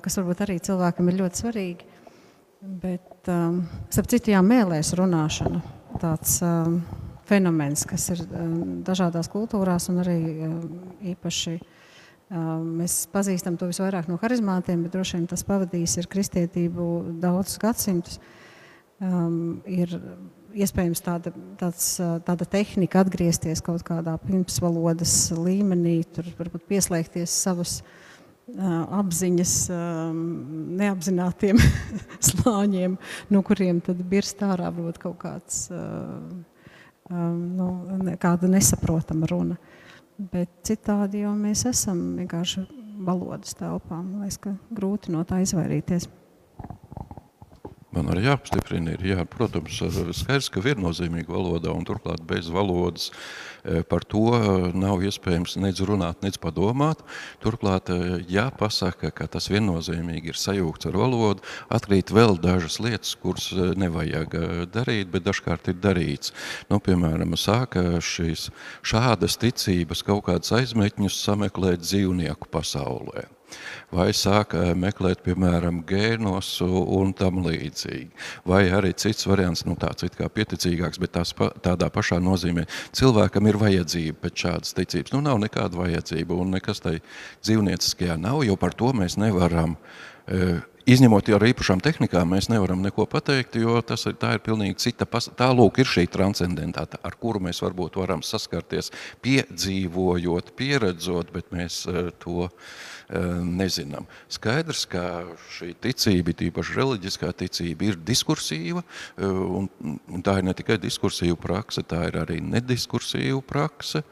kas 0.05 0.21
varbūt 0.21 0.45
arī 0.47 0.59
cilvēkam 0.65 1.11
ir 1.11 1.21
ļoti 1.23 1.43
svarīgi. 1.43 1.89
Bet, 2.83 3.08
um, 3.33 3.61
starp 3.93 4.09
citu, 4.13 4.33
jā, 4.33 4.41
mēlēs 4.45 4.95
runāšana, 4.99 5.61
tāds 6.03 6.39
um, 6.45 6.81
fenomens, 7.29 7.85
kas 7.89 8.09
ir 8.15 8.23
um, 8.27 8.81
dažādās 8.87 9.31
kultūrās 9.33 9.89
un 9.93 10.01
arī 10.03 10.19
um, 10.47 10.57
īpaši 11.13 11.55
um, 11.59 12.65
mēs 12.81 13.03
pazīstam 13.13 13.59
to 13.61 13.69
visvairāk 13.71 14.11
no 14.11 14.19
harizmātiem, 14.23 14.83
bet 14.85 14.97
droši 14.97 15.19
vien 15.19 15.29
tas 15.31 15.45
pavadījis 15.49 15.99
ir 16.01 16.11
kristietību 16.11 16.89
daudzus 17.23 17.61
gadsimtus. 17.63 18.19
Um, 18.99 19.61
ir 19.71 19.93
iespējams 20.59 21.05
tāda, 21.05 21.31
tāds, 21.61 21.93
tāda 22.27 22.47
tehnika 22.51 23.05
atgriezties 23.05 23.63
kaut 23.63 23.85
kādā 23.87 24.17
pirmsvalodas 24.25 25.15
līmenī, 25.39 26.01
tur 26.17 26.27
varbūt 26.41 26.65
pieslēgties 26.67 27.37
savus 27.45 27.79
uh, 27.85 27.98
apziņas 28.57 29.55
neapzinātiem 30.81 31.61
slāņiem, 32.31 32.97
no 33.35 33.43
kuriem 33.45 33.83
tad 33.85 34.01
birst 34.09 34.41
ārā 34.47 34.71
varbūt 34.73 35.01
kaut 35.03 35.19
kāds, 35.21 35.67
uh, 35.73 36.25
nu, 37.13 37.69
kāda 38.21 38.51
nesaprotama 38.51 39.29
runa. 39.31 39.59
Bet 40.19 40.51
citādi 40.67 41.23
jau 41.23 41.35
mēs 41.39 41.67
esam 41.71 42.17
vienkārši 42.19 42.65
valodas 43.07 43.55
telpā. 43.59 44.01
Man 44.01 44.25
liekas, 44.25 44.41
ka 44.43 44.57
grūti 44.75 45.13
no 45.15 45.23
tā 45.29 45.43
izvairīties. 45.45 46.09
Man 47.95 48.11
arī 48.13 48.27
jāapstiprina, 48.27 48.93
ir, 48.99 49.05
jā, 49.15 49.23
protams, 49.31 49.79
skaidrs, 50.19 50.51
ka 50.53 50.61
viennozīmīga 50.61 51.33
valodā 51.33 51.73
un 51.73 51.87
turklāt 51.89 52.21
bez 52.29 52.51
valodas 52.53 53.09
e, 53.09 53.15
par 53.89 54.05
to 54.09 54.25
e, 54.35 54.41
nav 54.79 55.03
iespējams 55.07 55.57
nec 55.63 55.81
runāt, 55.87 56.23
nec 56.25 56.39
padomāt. 56.43 57.03
Turklāt, 57.45 57.93
e, 57.93 58.21
ja 58.31 58.49
pasaka, 58.55 59.13
ka 59.15 59.29
tas 59.31 59.49
viennozīmīgi 59.53 60.33
ir 60.33 60.41
sajūgts 60.41 60.91
ar 60.91 60.99
valodu, 60.99 61.45
atkrīt 61.75 62.13
vēl 62.15 62.39
dažas 62.43 62.79
lietas, 62.85 63.15
kuras 63.23 63.51
nevajag 63.53 64.37
darīt, 64.75 65.11
bet 65.15 65.27
dažkārt 65.29 65.73
ir 65.73 65.81
darīts. 65.83 66.35
Nu, 66.71 66.83
piemēram, 66.83 67.37
sāka 67.39 68.03
šīs 68.05 68.49
šādas 68.87 69.39
ticības 69.41 70.05
kaut 70.07 70.27
kādas 70.29 70.55
aizmetņus 70.61 71.19
sameklēt 71.25 71.85
dzīvnieku 71.87 72.51
pasaulē 72.53 73.29
vai 73.95 74.09
sāk 74.17 74.55
meklēt, 74.79 75.23
piemēram, 75.27 75.83
gēnos 75.89 76.51
un 76.65 77.13
tam 77.17 77.43
līdzīgi. 77.47 78.11
Vai 78.49 78.65
arī 78.75 78.95
cits 78.99 79.29
variants, 79.29 79.65
nu 79.69 79.77
tāds 79.81 80.07
it 80.07 80.19
kā 80.19 80.31
pieticīgāks, 80.33 81.01
bet 81.03 81.15
tās, 81.17 81.35
tādā 81.65 81.91
pašā 81.93 82.21
nozīmē 82.23 82.67
cilvēkam 82.97 83.51
ir 83.51 83.61
vajadzība 83.61 84.23
pēc 84.27 84.47
šādas 84.47 84.77
ticības. 84.79 85.15
Nu 85.17 85.23
nav 85.25 85.41
nekāda 85.43 85.81
vajadzība 85.81 86.39
un 86.39 86.57
nekas 86.59 86.85
tai 86.85 86.99
dzīvnieciskajā 87.45 88.19
nav, 88.21 88.45
jo 88.47 88.59
par 88.61 88.77
to 88.77 88.93
mēs 88.97 89.19
nevaram 89.21 89.79
Izņemot 90.89 91.27
ar 91.37 91.45
īpašām 91.45 91.83
tehnikām, 91.85 92.31
mēs 92.33 92.47
nevaram 92.49 92.81
neko 92.81 93.05
pateikt, 93.13 93.59
jo 93.61 93.75
tas 93.85 94.07
ir, 94.09 94.15
tā 94.17 94.31
ir 94.39 94.41
pilnīgi 94.41 94.79
cita. 94.81 95.05
Tā 95.37 95.51
lūk, 95.53 95.83
ir 95.83 95.89
šī 95.91 96.07
transcendentāte, 96.09 96.97
ar 97.05 97.17
kuru 97.21 97.43
mēs 97.45 97.61
varbūt 97.61 97.99
varam 98.01 98.23
saskarties, 98.25 98.89
piedzīvojot, 99.21 100.55
pieredzot, 100.57 101.35
bet 101.35 101.53
mēs 101.53 101.83
to 102.25 102.49
nezinām. 103.09 104.07
Skaidrs, 104.29 104.85
ka 104.91 105.03
šī 105.57 105.73
ticība, 105.81 106.35
tīpaši 106.37 106.77
reliģiskā 106.77 107.33
ticība, 107.41 107.89
ir 107.89 107.99
diskursīva, 108.05 108.85
un, 109.19 109.69
un 110.13 110.25
tā 110.25 110.39
ir 110.41 110.49
ne 110.49 110.55
tikai 110.57 110.77
diskursīva 110.83 111.39
prakse, 111.41 111.85
tā 111.89 112.05
ir 112.11 112.21
arī 112.21 112.41
nediskursīva 112.45 113.41
prakse. 113.49 114.05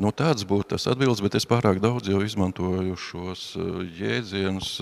Nu, 0.00 0.14
tāds 0.16 0.46
būtu 0.48 0.70
tas 0.72 0.86
atbildes, 0.88 1.20
bet 1.20 1.34
es 1.36 1.44
pārāk 1.44 1.76
daudz 1.82 2.08
jau 2.08 2.22
izmantoju 2.24 2.96
šos 2.96 3.42
jēdzienus, 3.98 4.78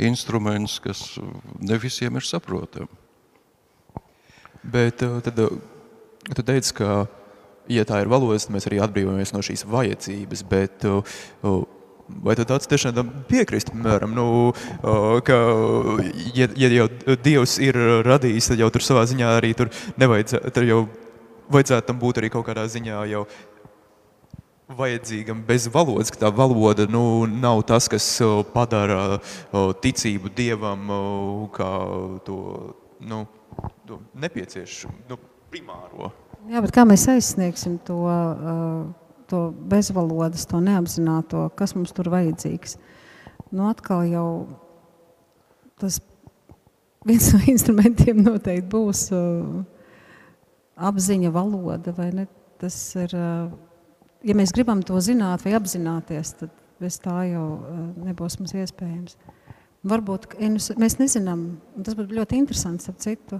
instrumentus, 0.00 0.78
kas 0.80 1.02
ne 1.60 1.76
visiem 1.76 2.16
ir 2.16 2.24
saprotami. 2.24 2.88
Bet 4.64 5.04
tad 5.04 5.36
tu 5.36 6.44
teici, 6.44 6.72
ka, 6.80 7.04
ja 7.68 7.84
tā 7.88 8.00
ir 8.00 8.08
valoda, 8.08 8.40
tad 8.40 8.56
mēs 8.56 8.70
arī 8.70 8.80
atbrīvojamies 8.84 9.34
no 9.36 9.44
šīs 9.44 9.66
vajadzības, 9.68 10.46
bet 10.48 10.88
vai 12.08 12.36
tu 12.38 12.46
tāds 12.48 12.68
tiešām 12.70 13.12
piekrist, 13.28 13.72
piemēram, 13.74 14.14
nu, 14.16 14.28
ka, 15.26 15.36
ja, 16.36 16.48
ja 16.56 16.72
jau 16.72 16.88
Dievs 17.24 17.58
ir 17.62 17.78
radījis, 18.06 18.52
tad 18.52 18.62
jau 18.62 18.70
tur 18.74 18.84
savā 18.84 19.04
ziņā 19.10 19.36
arī 19.38 19.52
tur 19.58 19.72
nevajadzētu, 20.00 20.54
tur 20.56 20.68
jau 20.68 20.80
vajadzētu 21.52 21.88
tam 21.88 22.00
būt 22.00 22.20
arī 22.20 22.32
kaut 22.32 22.46
kādā 22.48 22.66
ziņā 22.68 23.04
jau 23.12 23.24
vajadzīgam 24.78 25.40
bez 25.48 25.68
valodas, 25.72 26.12
ka 26.12 26.20
tā 26.26 26.30
valoda 26.34 26.84
nu, 26.90 27.24
nav 27.28 27.62
tas, 27.68 27.88
kas 27.88 28.06
padara 28.52 29.18
ticību 29.52 30.32
Dievam 30.36 30.92
kā 31.54 31.72
to, 32.26 32.38
nu, 33.00 33.24
to 33.88 34.00
nepieciešamu, 34.12 35.08
nu, 35.08 35.20
primāro. 35.48 36.12
Jā, 36.48 36.60
bet 36.64 36.72
kā 36.76 36.84
mēs 36.88 37.06
aizsniegsim 37.10 37.78
to, 37.84 37.96
to 39.28 39.48
bezvalodas, 39.70 40.46
to 40.48 40.60
neapzināto, 40.64 41.46
kas 41.58 41.74
mums 41.76 41.94
tur 41.96 42.10
vajadzīgs? 42.12 42.78
Nu, 43.52 43.68
atkal 43.68 44.04
jau 44.08 44.28
tas 45.80 46.00
viens 47.08 47.30
no 47.32 47.40
instrumentiem 47.48 48.24
noteikti 48.24 48.68
būs 48.72 49.06
apziņa 50.90 51.32
valoda? 51.32 51.94
Tas 52.58 52.76
ir 52.98 53.14
ja 54.26 54.36
mēs 54.36 54.52
gribam 54.54 54.82
to 54.86 54.98
zināt 55.04 55.44
vai 55.46 55.54
apzināties, 55.58 56.34
tad 56.40 56.54
bez 56.82 56.98
tā 57.02 57.20
jau 57.30 57.46
eh, 57.58 57.84
nebūs 58.08 58.38
mums 58.40 58.54
iespējams. 58.56 59.18
Varbūt 59.88 60.32
ja 60.42 60.50
mēs 60.50 60.98
nezinām, 60.98 61.44
un 61.76 61.86
tas 61.86 61.96
būtu 61.98 62.16
ļoti 62.18 62.38
interesants 62.40 62.90
ap 62.90 62.98
citu, 63.02 63.38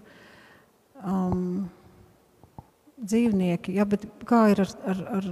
um, 1.02 1.66
dzīvnieki, 2.98 3.74
ja, 3.78 3.86
bet 3.86 4.06
kā 4.26 4.44
ir 4.52 4.62
ar, 4.62 4.70
ar, 4.92 5.02
ar, 5.18 5.26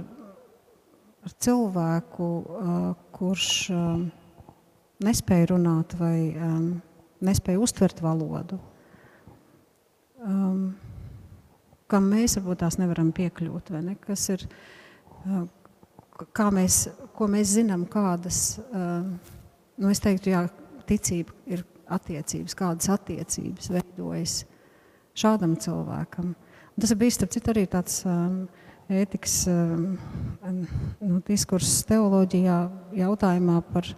ar 1.27 1.33
cilvēku, 1.43 2.27
kurš 3.15 3.47
nespēja 5.03 5.51
runāt 5.51 5.97
vai 5.99 6.31
nespēja 7.27 7.59
uztvert 7.59 7.99
valodu, 8.03 8.59
kam 11.91 12.09
mēs 12.13 12.37
varbūt 12.39 12.63
tās 12.63 12.79
nevaram 12.79 13.11
piekļūt, 13.15 13.73
vai 13.75 13.83
ne, 13.89 13.95
kas 13.99 14.23
ir, 14.35 14.45
kā 16.37 16.47
mēs, 16.53 16.85
ko 17.17 17.27
mēs 17.31 17.57
zinām, 17.57 17.83
kādas, 17.91 18.61
nu 18.71 19.91
es 19.91 20.03
teiktu, 20.03 20.31
jā, 20.31 20.45
ticība 20.87 21.35
ir 21.51 21.65
attiecības, 21.91 22.55
kādas 22.57 22.91
attiecības 22.91 23.71
veidojas 23.75 24.41
šādam 25.17 25.55
cilvēkam. 25.59 26.31
Un 26.77 26.83
tas 26.83 26.93
ir 26.93 26.99
bijis, 26.99 27.17
starp 27.19 27.33
citu, 27.33 27.51
arī 27.51 27.63
tāds 27.71 28.03
um, 28.07 28.43
ētikas 28.93 29.39
um, 29.51 29.87
nu, 30.53 31.21
diskurss 31.27 31.81
teoloģijā 31.89 32.59
jautājumā 32.99 33.57
par, 33.71 33.89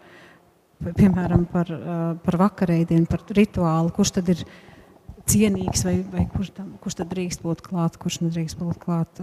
piemēram, 0.88 1.46
par, 1.52 1.70
par 2.24 2.40
vakarēdienu, 2.46 3.10
par 3.10 3.26
rituālu, 3.36 3.94
kurš 3.96 4.16
tad 4.20 4.32
ir 4.36 4.46
cienīgs 5.30 5.86
vai, 5.86 6.00
vai 6.14 6.26
kurš, 6.32 6.56
tam, 6.58 6.74
kurš 6.82 7.02
tad 7.02 7.12
drīkst 7.12 7.44
būt 7.46 7.62
klāt, 7.66 8.00
kurš 8.02 8.22
nedrīkst 8.26 8.58
būt 8.62 8.82
klāt. 8.82 9.22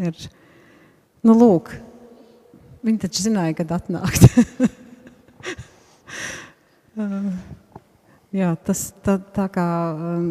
Ir, 0.00 0.16
Nu, 1.24 1.32
lūk, 1.32 1.70
viņi 2.84 2.98
taču 3.00 3.22
zināja, 3.24 3.54
kad 3.56 3.70
atnākt. 3.72 4.26
uh, 7.00 7.30
jā, 8.36 8.50
tas 8.68 8.82
tā, 9.06 9.14
tā 9.32 9.46
kā, 9.54 9.64
um, 9.96 10.26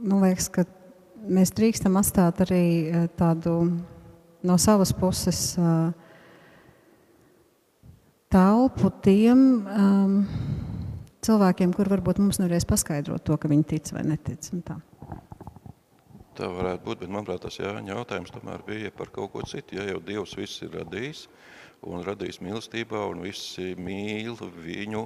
man 0.00 0.24
liekas, 0.24 0.48
ka 0.54 0.64
mēs 1.28 1.52
drīkstam 1.52 2.00
atstāt 2.00 2.40
arī 2.46 2.64
tādu 3.20 3.58
no 4.44 4.58
savas 4.60 4.92
puses 4.96 5.54
uh, 5.58 5.90
telpu 8.34 8.90
tiem 9.04 9.38
um, 9.64 10.16
cilvēkiem, 11.24 11.72
kur 11.76 11.88
varbūt 11.92 12.20
mums 12.20 12.40
nevarēs 12.42 12.66
paskaidrot 12.68 13.24
to, 13.24 13.38
ka 13.40 13.50
viņi 13.50 13.68
tic 13.74 13.92
vai 13.94 14.04
netic. 14.08 14.50
Tā 16.34 16.48
varētu 16.50 16.82
būt, 16.82 17.04
bet 17.04 17.12
manuprāt, 17.14 17.44
tas 17.44 17.60
Jāņa 17.60 17.94
jautājums 17.94 18.32
tomēr 18.34 18.64
bija 18.66 18.90
par 18.94 19.12
kaut 19.14 19.30
ko 19.32 19.44
citu. 19.46 19.78
Ja 19.78 19.86
jau 19.86 20.00
Dievs 20.02 20.34
viss 20.36 20.64
ir 20.66 20.74
radījis 20.74 21.28
un 21.88 22.04
radījis 22.06 22.40
mīlestībā 22.44 23.00
un 23.10 23.22
visi 23.24 23.72
mīl 23.80 24.36
viņu, 24.64 25.04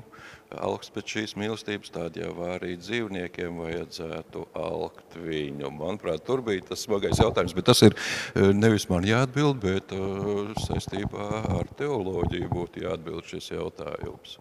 alks 0.64 0.90
pēc 0.94 1.14
šīs 1.14 1.36
mīlestības, 1.40 1.92
jau 2.18 2.32
arī 2.48 2.74
dzīvniekiem 2.80 3.60
vajadzētu 3.62 4.46
alkt 4.58 5.18
viņu. 5.20 5.70
Manuprāt, 5.74 6.24
tur 6.26 6.42
bija 6.46 6.64
tas 6.70 6.84
smagais 6.86 7.20
jautājums, 7.20 7.56
bet 7.56 7.68
tas 7.68 7.82
ir 7.86 7.96
eh, 7.96 8.52
nevis 8.56 8.88
man 8.90 9.06
jāatbild, 9.06 9.60
bet 9.62 9.94
uh, 9.96 10.52
saistībā 10.66 11.30
ar 11.58 11.72
teoloģiju 11.78 12.52
būtu 12.52 12.86
jāatbild 12.86 13.28
šis 13.28 13.52
jautājums. 13.56 14.38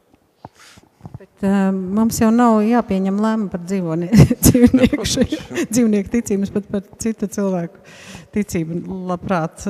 Bet, 1.17 1.43
uh, 1.45 1.69
mums 1.71 2.19
jau 2.21 2.29
nav 2.33 2.59
jāpieņem 2.65 3.19
lēmumu 3.21 3.51
par 3.53 3.63
dzīvnieku, 3.67 5.07
dzīvnieku 5.73 6.13
ticību, 6.13 6.51
bet 6.57 6.69
par 6.71 6.85
citu 7.01 7.29
cilvēku 7.31 7.83
ticību. 8.35 8.81
Labprāt, 9.09 9.65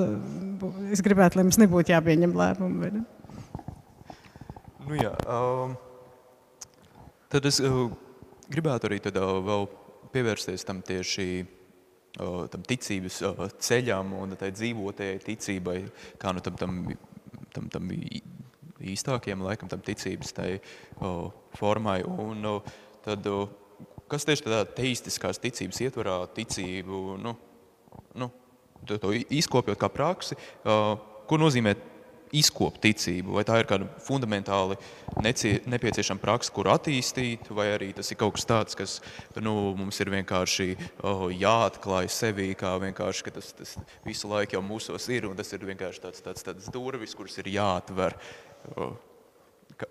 es 0.93 1.04
gribētu, 1.06 1.39
lai 1.39 1.46
mums 1.48 1.60
nebūtu 1.62 1.93
jāpieņem 1.93 2.36
lēmumu. 2.38 2.91
Nu, 4.88 4.96
jā, 4.96 5.12
um, 5.28 5.76
tad 7.34 7.48
es 7.50 7.60
uh, 7.60 7.88
gribētu 8.54 8.88
arī 8.88 9.02
tad, 9.04 9.20
uh, 9.20 9.41
vēl 9.43 9.67
pievērsties 10.13 10.63
tam 10.67 10.80
tieši 10.86 11.28
uh, 11.43 12.46
tam 12.54 12.63
ticības 12.67 13.20
uh, 13.28 13.43
ceļam 13.60 14.13
un 14.15 14.38
tai 14.39 14.54
dzīvotējai 14.56 15.20
ticībai, 15.26 15.78
kā 16.22 16.32
nu 16.36 16.43
tam, 16.46 16.56
tam, 16.62 16.80
tam, 17.56 17.67
tam 17.74 17.91
īstākiem 18.80 19.43
laikam 19.43 19.70
tam 19.72 19.84
ticības 19.84 20.34
tai 20.38 20.50
uh, 20.58 21.28
formai. 21.58 22.00
Un, 22.08 22.48
uh, 22.48 22.76
tad, 23.06 23.28
uh, 23.28 23.50
kas 24.08 24.28
tieši 24.28 24.48
tādā 24.48 24.63
teistiskās 24.78 25.41
ticības 25.43 25.84
ietvarā 25.84 26.20
ticību, 26.38 27.02
nu, 27.24 27.36
nu, 28.15 28.32
to, 28.88 29.13
izkopjot 29.13 29.80
kā 29.80 29.91
praksi, 29.91 30.39
ko 30.63 31.39
nozīmē 31.39 31.76
izkopt 32.36 32.82
ticību, 32.84 33.36
vai 33.38 33.43
tā 33.47 33.60
ir 33.62 33.67
kāda 33.69 33.88
fundamentāli 34.04 34.78
necie, 35.23 35.58
nepieciešama 35.69 36.21
praksa, 36.21 36.54
kur 36.56 36.69
attīstīt, 36.71 37.50
vai 37.56 37.69
arī 37.76 37.91
tas 37.95 38.12
ir 38.12 38.19
kaut 38.19 38.36
kas 38.38 38.47
tāds, 38.50 38.78
kas 38.78 38.97
nu, 39.43 39.54
mums 39.78 40.00
ir 40.04 40.12
vienkārši 40.13 40.67
oh, 41.08 41.28
jāatklāj 41.32 42.10
sevī, 42.12 42.50
kā 42.60 42.73
vienkārši, 42.84 43.28
ka 43.28 43.36
tas, 43.38 43.54
tas 43.58 43.78
visu 44.06 44.32
laiku 44.32 44.58
jau 44.58 44.65
mūsos 44.65 45.08
ir, 45.13 45.30
un 45.30 45.39
tas 45.39 45.52
ir 45.56 45.63
vienkārši 45.69 46.04
tāds, 46.04 46.26
tāds, 46.26 46.45
tāds 46.47 46.69
durvis, 46.73 47.15
kuras 47.17 47.39
ir 47.41 47.52
jāatver. 47.56 48.17
Kā, 49.78 49.89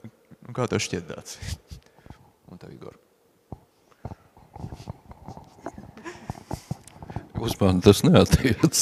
kā 0.52 0.68
tev 0.70 0.82
šķiet 0.84 1.10
tāds? 1.14 1.40
Un 2.52 2.60
tev, 2.62 2.70
Igor? 2.76 3.00
Uz 7.40 7.52
mani 7.60 7.82
tas 7.84 8.02
neatiec. 8.06 8.80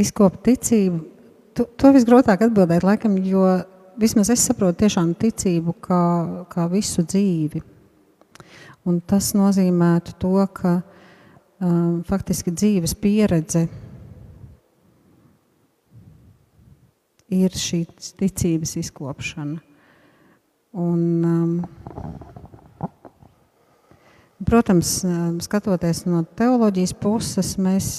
Izkopt 0.00 0.44
ticību. 0.46 1.00
To, 1.58 1.66
to 1.76 1.90
visgrūtāk 1.96 2.46
atbildēt, 2.46 2.86
laikam, 2.86 3.18
jo 3.26 3.42
vismaz 4.00 4.30
es 4.32 4.44
saprotu 4.46 4.84
tiešām 4.84 5.12
ticību 5.18 5.74
kā, 5.82 6.02
kā 6.52 6.68
visu 6.70 7.04
dzīvi. 7.04 7.62
Un 8.88 9.00
tas 9.04 9.32
nozīmētu 9.36 10.14
to, 10.22 10.36
ka 10.56 10.78
um, 10.80 12.00
faktiski 12.06 12.54
dzīves 12.54 12.94
pieredze 12.96 13.66
ir 17.30 17.54
šī 17.54 17.82
ticības 18.22 18.76
izkopšana. 18.80 19.60
Un, 20.80 21.02
um, 21.26 21.52
protams, 24.46 25.00
skatoties 25.44 26.04
no 26.08 26.22
teoloģijas 26.38 26.94
puses, 27.00 27.54
mēs 27.60 27.90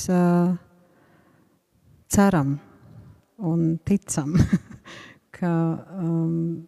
ceram 2.12 2.56
un 3.42 3.78
ticam, 3.86 4.36
ka 5.38 5.52
um, 5.98 6.62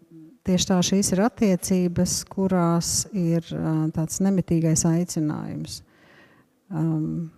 tieši 0.48 0.70
tā 0.72 0.80
šīs 0.90 1.14
ir 1.14 1.24
attiecības, 1.28 2.18
kurās 2.32 2.92
ir 3.12 3.46
uh, 3.54 3.86
tāds 3.94 4.22
nemitīgais 4.24 4.86
aicinājums. 4.90 5.82
Um, 6.74 7.32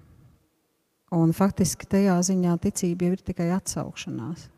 un 1.16 1.36
faktiski 1.36 1.88
tajā 1.92 2.20
ziņā 2.30 2.58
ticība 2.64 3.10
jau 3.10 3.18
ir 3.18 3.26
tikai 3.26 3.50
atsaukšanās. 3.58 4.50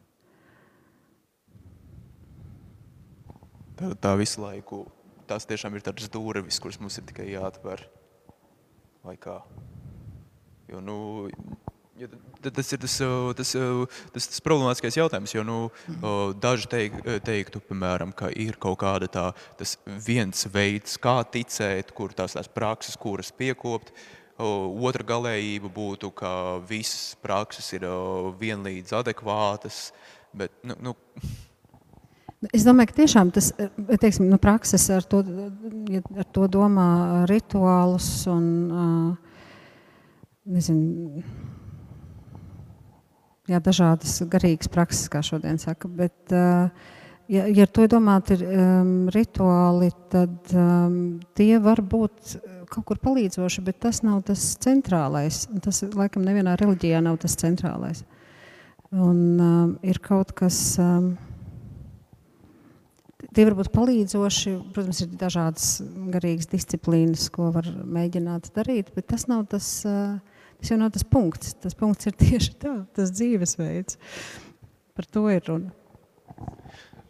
tā, 3.77 3.91
tā 4.01 4.13
visu 4.19 4.41
laiku, 4.43 4.83
tās 5.29 5.47
tiešām 5.49 5.77
ir 5.77 5.85
tādas 5.85 6.11
durvis, 6.11 6.59
kuras 6.63 6.79
mums 6.81 6.99
ir 6.99 7.07
tikai 7.09 7.29
jāatver. 7.31 7.85
Vai 9.05 9.15
kā? 9.21 9.39
Jo, 10.67 10.81
nu, 10.83 10.97
ja, 11.95 12.09
tas 12.43 12.73
ir 12.75 12.81
tas, 12.83 12.97
tas, 13.39 13.53
tas, 13.55 14.27
tas 14.33 14.43
problemātiskais 14.43 14.99
jautājums, 14.99 15.31
jo 15.35 15.45
nu, 15.47 15.57
daži 16.43 16.67
teik, 16.71 16.99
teiktu, 17.23 17.63
piemēram, 17.69 18.11
ka 18.15 18.33
ir 18.35 18.59
kaut 18.59 18.81
kāda 18.83 19.07
tā, 19.11 19.25
viens 20.03 20.47
veids, 20.51 20.99
kā 20.99 21.21
ticēt, 21.23 21.95
kur 21.95 22.15
tās 22.17 22.35
tās 22.35 22.51
prakses, 22.51 22.99
kuras 22.99 23.31
piekopt, 23.31 23.93
Otra 24.37 25.01
galējība 25.01 25.69
būtu, 25.73 26.11
ka 26.13 26.61
visas 26.69 27.15
prakses 27.17 27.71
ir 27.73 27.87
vienlīdz 28.37 28.93
adekvātas, 28.99 29.87
bet, 30.29 30.53
nu, 30.61 30.75
nu 30.77 30.93
Es 32.53 32.61
domāju, 32.67 32.91
ka 32.91 32.99
tiešām 32.99 33.31
tas 33.33 33.49
eh, 33.57 33.71
teiksim, 33.97 34.27
nu, 34.29 34.37
prakses 34.41 34.83
ar 34.93 35.05
to, 35.09 35.23
ja 35.89 36.03
ar 36.05 36.27
to 36.35 36.45
domā 36.51 36.89
rituālus 37.29 38.09
un 38.29 38.45
nezinu, 40.47 41.23
jā, 43.49 43.61
dažādas 43.63 44.19
garīgas 44.29 44.69
prakses, 44.71 45.09
kā 45.11 45.23
šodien 45.25 45.57
saka. 45.61 45.89
Bet, 45.89 46.17
ja, 46.29 47.47
ja 47.47 47.65
ar 47.65 47.71
to 47.73 47.87
domāt 47.91 48.31
ir 48.35 48.43
um, 48.45 48.91
rituāli, 49.13 49.89
tad 50.13 50.53
um, 50.53 51.17
tie 51.37 51.57
var 51.63 51.81
būt 51.81 52.37
kaut 52.71 52.85
kur 52.87 52.99
palīdzoši, 53.01 53.63
bet 53.65 53.81
tas 53.87 54.03
nav 54.05 54.21
tas 54.27 54.43
centrālais. 54.63 55.45
Tas, 55.63 55.81
laikam, 55.95 56.25
nevienā 56.27 56.57
reliģijā 56.59 57.01
nav 57.03 57.19
tas 57.23 57.37
centrālais. 57.39 58.03
Un 58.93 59.23
um, 59.41 59.73
ir 59.83 59.99
kaut 60.03 60.35
kas... 60.37 60.59
Um, 60.83 61.15
Tie 63.37 63.43
var 63.45 63.53
būt 63.53 63.67
palīdzoši. 63.69 64.51
Protams, 64.73 65.03
ir 65.03 65.09
dažādas 65.21 65.65
garīgas 66.09 66.49
disciplīnas, 66.49 67.27
ko 67.29 67.51
var 67.53 67.67
mēģināt 67.69 68.49
darīt, 68.55 68.89
bet 68.95 69.05
tas 69.11 69.27
nav 69.29 69.43
tas, 69.51 69.67
tas 69.85 70.71
jau 70.71 70.77
nav 70.81 70.89
tas 70.95 71.05
punkts. 71.05 71.53
Tas 71.61 71.77
punkts 71.77 72.09
ir 72.09 72.17
tieši 72.23 72.55
tā, 72.63 72.73
tas 72.97 73.13
dzīvesveids. 73.13 73.99
Par 74.97 75.05
to 75.13 75.27
ir 75.29 75.45
runa. 75.45 75.69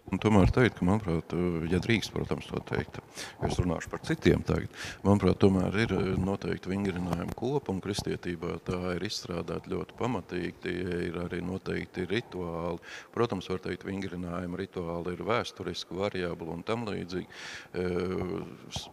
Un 0.07 0.21
tomēr 0.23 0.51
teikt, 0.55 0.77
ka, 0.79 0.85
manuprāt, 0.87 1.33
ja 1.67 1.79
drīkst, 1.83 2.13
protams, 2.15 2.47
to 2.47 2.61
teikt, 2.69 3.01
es 3.43 3.57
runāšu 3.59 3.91
par 3.91 4.03
citiem 4.07 4.43
tagad, 4.47 4.71
manuprāt, 5.03 5.35
tomēr 5.41 5.75
ir 5.83 5.93
eh, 5.97 6.13
noteikti 6.23 6.71
vingrinājumi 6.71 7.35
kopa 7.35 7.73
un 7.73 7.81
kristietībā 7.83 8.55
tā 8.67 8.79
ir 8.95 9.03
izstrādāt 9.09 9.67
ļoti 9.67 9.97
pamatīgi, 9.99 10.53
tie 10.63 10.77
ir 11.09 11.19
arī 11.25 11.41
noteikti 11.43 12.07
rituāli. 12.07 12.79
Protams, 13.15 13.51
var 13.51 13.59
teikt, 13.67 13.83
vingrinājumi 13.87 14.61
rituāli 14.63 15.17
ir 15.17 15.25
vēsturiski, 15.27 15.99
variabli 15.99 16.55
un 16.55 16.63
tam 16.67 16.87
līdzīgi. 16.87 17.27
Eh, 17.75 18.85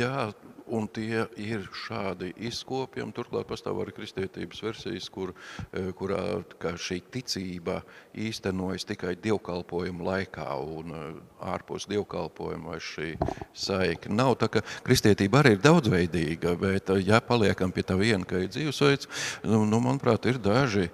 jā, 0.00 0.30
un 0.66 0.88
tie 0.90 1.24
ir 1.40 1.66
šādi 1.86 2.32
izkopjami. 2.48 3.14
Turklāt 3.16 3.48
pastāv 3.48 3.80
arī 3.82 3.94
kristietības 3.96 4.62
versijas, 4.64 5.08
kur, 5.12 5.32
e, 5.70 5.90
kurā 5.96 6.42
šī 6.60 7.00
ticība 7.12 7.80
īstenojas 8.16 8.86
tikai 8.88 9.14
dievkalpojuma 9.22 10.08
laikā 10.10 10.48
un 10.62 10.94
e, 10.96 11.04
ārpus 11.52 11.86
dievkalpojuma 11.90 12.74
vai 12.74 12.80
šī 12.82 13.12
saika. 13.54 14.10
Nav 14.12 14.36
tā, 14.40 14.50
ka 14.56 14.64
kristietība 14.86 15.42
arī 15.42 15.56
ir 15.56 15.62
daudzveidīga, 15.64 16.56
bet 16.60 16.90
e, 16.94 17.00
ja 17.06 17.22
paliekam 17.24 17.74
pie 17.74 17.86
tā 17.86 17.98
viena, 18.00 18.26
ka 18.26 18.42
ir 18.42 18.50
dzīvesveids, 18.52 19.10
nu, 19.46 19.64
nu 19.68 19.80
manuprāt, 19.84 20.26
ir 20.26 20.40
daži 20.42 20.90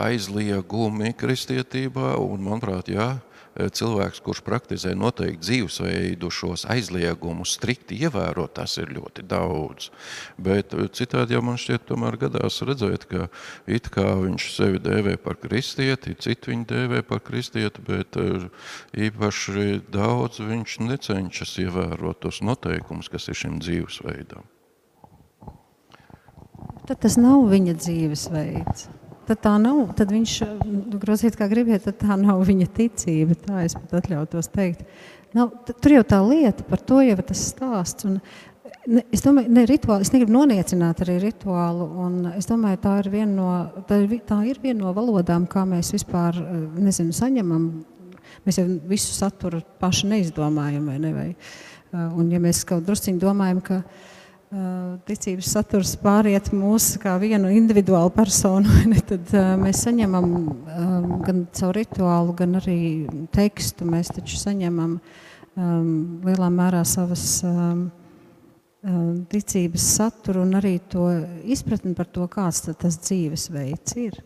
aizliegumi 0.00 1.12
kristietībā 1.18 2.14
un, 2.20 2.42
manuprāt, 2.46 2.90
jā, 2.92 3.14
cilvēks, 3.56 4.22
kurš 4.24 4.40
praktizē 4.46 4.94
noteikti 4.98 5.42
dzīvesveidu, 5.46 6.30
šos 6.32 6.64
aizliegumus 6.72 7.56
strikti 7.58 7.98
ievēro, 8.06 8.46
tas 8.48 8.78
ir 8.80 8.92
ļoti 8.94 9.26
daudz. 9.28 9.90
Bet 10.40 10.76
eh, 10.76 10.88
citādi 10.92 11.36
jau 11.36 11.42
man 11.44 11.60
šķiet 11.60 11.86
tomēr 11.90 12.18
gadās 12.20 12.62
redzēt, 12.64 13.06
ka 13.10 13.28
it 13.66 13.90
kā 13.92 14.14
viņš 14.22 14.48
sevi 14.56 14.80
dēvē 14.82 15.18
par 15.22 15.40
kristieti, 15.42 16.16
citi 16.16 16.52
viņu 16.52 16.68
dēvē 16.72 17.02
par 17.08 17.22
kristieti, 17.24 17.84
bet 17.86 18.18
eh, 18.20 18.48
īpaši 19.08 19.82
daudz 19.92 20.40
viņš 20.42 20.80
necenšas 20.86 21.58
ievērot 21.66 22.24
tos 22.24 22.40
noteikumus, 22.44 23.12
kas 23.12 23.28
ir 23.28 23.40
šim 23.44 23.60
dzīvesveidam. 23.62 24.48
tad 26.86 26.98
tas 27.02 27.16
nav 27.16 27.46
viņa 27.48 27.76
dzīvesveids. 27.78 28.88
Tad 29.32 29.40
tā 29.46 29.52
nav, 29.56 29.78
tad 29.96 30.10
viņš, 30.12 30.32
nu, 30.68 30.98
groziet 31.00 31.38
kā 31.40 31.46
gribiet, 31.48 31.86
tad 31.86 31.96
tā 32.02 32.16
nav 32.20 32.42
viņa 32.44 32.66
ticība, 32.76 33.32
tā 33.40 33.62
es 33.64 33.72
pat 33.78 33.94
atļautos 34.02 34.50
teikt. 34.52 34.82
Nav, 35.32 35.54
tur 35.72 35.94
jau 35.94 36.02
tā 36.04 36.18
lieta, 36.20 36.66
par 36.68 36.82
to 36.84 36.98
jau 37.00 37.16
tas 37.24 37.46
stāsts. 37.54 38.04
Un, 38.04 38.18
ne, 38.84 39.06
es 39.08 39.24
domāju, 39.24 39.48
ne 39.56 39.64
rituāli, 39.70 40.04
es 40.04 40.12
negribu 40.12 40.36
noniecināt 40.36 41.00
arī 41.00 41.16
rituālu, 41.22 41.88
es 42.36 42.50
domāju, 42.50 42.82
tā 42.84 42.98
ir 43.00 43.08
viena 43.14 43.32
no, 43.32 43.48
tā 43.88 44.02
ir, 44.04 44.18
tā 44.28 44.42
ir 44.52 44.60
viena 44.60 44.82
no 44.82 44.92
valodām, 45.00 45.48
kā 45.48 45.64
mēs 45.72 45.94
vispār, 45.96 46.36
nezinu, 46.76 47.16
saņemam. 47.16 47.68
Mēs 48.44 48.60
jau 48.60 48.68
visu 48.92 49.16
saturu 49.16 49.64
paši 49.80 50.12
neizdomājam, 50.12 50.92
vai 50.92 51.00
ne? 51.00 51.16
Vai, 51.16 51.28
un 52.20 52.28
ja 52.36 52.40
mēs 52.42 52.66
kaut 52.68 52.84
drusciņi 52.84 53.22
domājam, 53.22 53.64
ka, 53.64 53.80
uh, 53.80 54.11
ticības 55.08 55.48
saturs 55.54 55.94
pāriet 56.00 56.50
mūsu 56.52 57.00
kā 57.00 57.14
vienu 57.20 57.48
individuālu 57.52 58.12
personu, 58.12 58.68
tad 59.10 59.32
uh, 59.32 59.54
mēs 59.60 59.84
saņemam 59.86 60.28
um, 60.28 61.08
gan 61.24 61.46
caur 61.56 61.76
rituālu, 61.78 62.34
gan 62.36 62.58
arī 62.60 62.78
tekstu. 63.32 63.88
Mēs 63.88 64.12
taču 64.12 64.40
saņemam 64.40 64.98
lielā 65.52 66.46
mērā 66.48 66.80
savas 66.88 67.42
ticības 69.28 69.88
saturu 69.98 70.46
un 70.46 70.56
arī 70.56 70.78
to 70.88 71.10
izpratni 71.44 71.92
par 71.92 72.08
to, 72.08 72.24
kāds 72.24 72.62
tas 72.64 72.96
dzīvesveids 73.04 73.98
ir. 74.00 74.16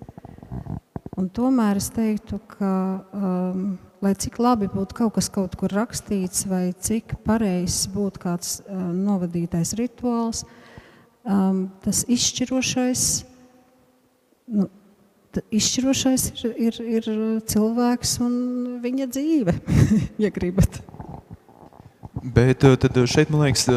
Un 1.18 1.26
tomēr 1.32 1.80
es 1.80 1.88
teiktu, 1.90 2.38
ka 2.46 2.70
um, 3.16 3.74
lai 4.04 4.12
cik 4.18 4.38
labi 4.42 4.68
būtu 4.72 4.96
kaut 4.96 5.14
kas 5.16 5.28
kaut 5.32 5.56
kur 5.58 5.72
rakstīts, 5.72 6.46
vai 6.50 6.70
cik 6.72 7.16
pareizs 7.26 7.86
būtu 7.92 8.22
kāds 8.22 8.58
uh, 8.60 8.88
novadītais 8.94 9.74
rituāls, 9.78 10.44
um, 11.24 11.66
tas 11.84 12.04
izšķirošais, 12.08 13.06
nu, 14.56 14.68
izšķirošais 15.52 16.28
ir, 16.44 16.52
ir, 16.68 16.80
ir 16.98 17.08
cilvēks 17.48 18.18
un 18.24 18.36
viņa 18.84 19.08
dzīve, 19.12 19.56
ja 20.24 20.32
gribat. 20.34 20.80
Bet 22.26 22.64
tad 22.64 22.96
šeit, 23.06 23.30
man 23.30 23.46
liekas, 23.46 23.68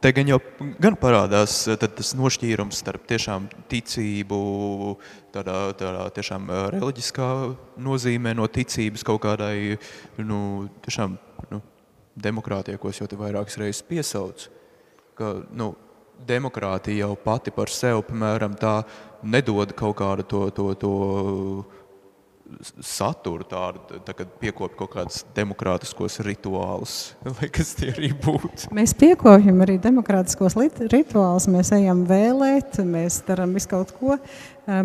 Te 0.00 0.14
gan 0.16 0.30
jau 0.30 0.38
gan 0.80 0.94
parādās 0.96 1.66
eh, 1.68 1.76
tas 1.76 2.14
nošķīrums 2.16 2.78
starp 2.80 3.02
tiešām 3.10 3.50
ticību, 3.68 4.38
tādā, 5.34 5.56
tādā 5.76 6.06
tiešām 6.16 6.46
eh, 6.48 6.62
reliģiskā 6.72 7.28
nozīmē 7.84 8.32
no 8.38 8.48
ticības 8.48 9.04
kaut 9.04 9.20
kādai 9.26 9.76
nu, 10.24 10.40
tiešām, 10.86 11.18
nu, 11.52 11.60
demokrātijai, 12.16 12.80
ko 12.80 12.88
es 12.88 13.02
jau 13.02 13.10
te 13.10 13.20
vairākas 13.20 13.60
reizes 13.60 13.84
piesaucu. 13.84 14.48
Ka, 15.20 15.34
nu, 15.52 15.74
demokrātija 16.26 17.04
jau 17.04 17.12
pati 17.20 17.52
par 17.52 17.68
sevi, 17.72 18.00
piemēram, 18.08 18.56
tā 18.60 18.78
nedod 19.20 19.76
kaut 19.76 19.98
kādu 20.00 20.24
to, 20.24 20.42
to, 20.56 20.66
to 20.80 20.94
saturu, 22.84 23.44
tādu, 23.48 24.00
tā, 24.04 24.14
kad 24.16 24.30
piekopja 24.40 24.78
kaut 24.78 24.92
kādus 24.94 25.22
demokrātiskos 25.36 26.20
rituālus, 26.26 26.94
vai 27.38 27.48
kas 27.52 27.72
tie 27.78 27.90
arī 27.94 28.10
būtu. 28.14 28.70
Mēs 28.76 28.94
piekopjam 28.98 29.62
arī 29.64 29.76
demokrātiskos 29.82 30.56
rituālus, 30.90 31.48
mēs 31.52 31.72
ejam 31.76 32.04
vēlēt, 32.08 32.80
mēs 32.86 33.20
darām 33.28 33.54
visu 33.56 33.70
kaut 33.72 33.94
ko. 33.98 34.18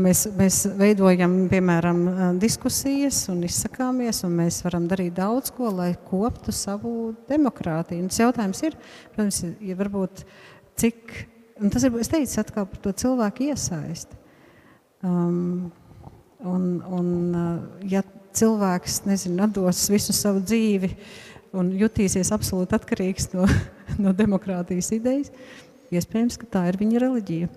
Mēs, 0.01 0.23
mēs 0.33 0.63
veidojam, 0.79 1.33
piemēram, 1.51 2.01
diskusijas 2.41 3.19
un 3.29 3.43
izsakāmies, 3.45 4.23
un 4.25 4.33
mēs 4.39 4.63
varam 4.65 4.87
darīt 4.89 5.13
daudz 5.19 5.51
ko, 5.53 5.69
lai 5.69 5.91
koptu 6.07 6.55
savu 6.55 7.13
demokrātiju. 7.29 8.01
Un 8.01 8.09
tas 8.09 8.23
jautājums 8.23 8.63
ir, 8.65 8.77
protams, 9.13 9.43
ja 9.61 9.77
varbūt 9.77 10.25
cik, 10.81 11.17
un 11.61 11.73
tas 11.73 11.85
ir, 11.85 11.93
es 12.01 12.09
teicu 12.09 12.41
atkal 12.41 12.69
par 12.71 12.81
to 12.81 12.95
cilvēku 13.03 13.51
iesaisti. 13.51 14.23
Um, 15.05 15.69
Un, 16.45 16.65
un, 16.93 17.07
eh, 17.35 17.89
ja 17.95 18.03
cilvēks 18.35 19.03
nezinu, 19.07 19.47
dos 19.55 19.85
visu 19.89 20.13
savu 20.13 20.43
dzīvi 20.43 20.91
un 21.55 21.71
jutīsies 21.79 22.33
absolūti 22.35 22.75
atkarīgs 22.77 23.31
no, 23.33 23.47
no 24.03 24.13
demokrātijas 24.15 24.91
idejas, 24.97 25.31
iespējams, 25.93 26.37
ka 26.41 26.51
tā 26.57 26.65
ir 26.69 26.79
viņa 26.81 27.05
reliģija. 27.05 27.51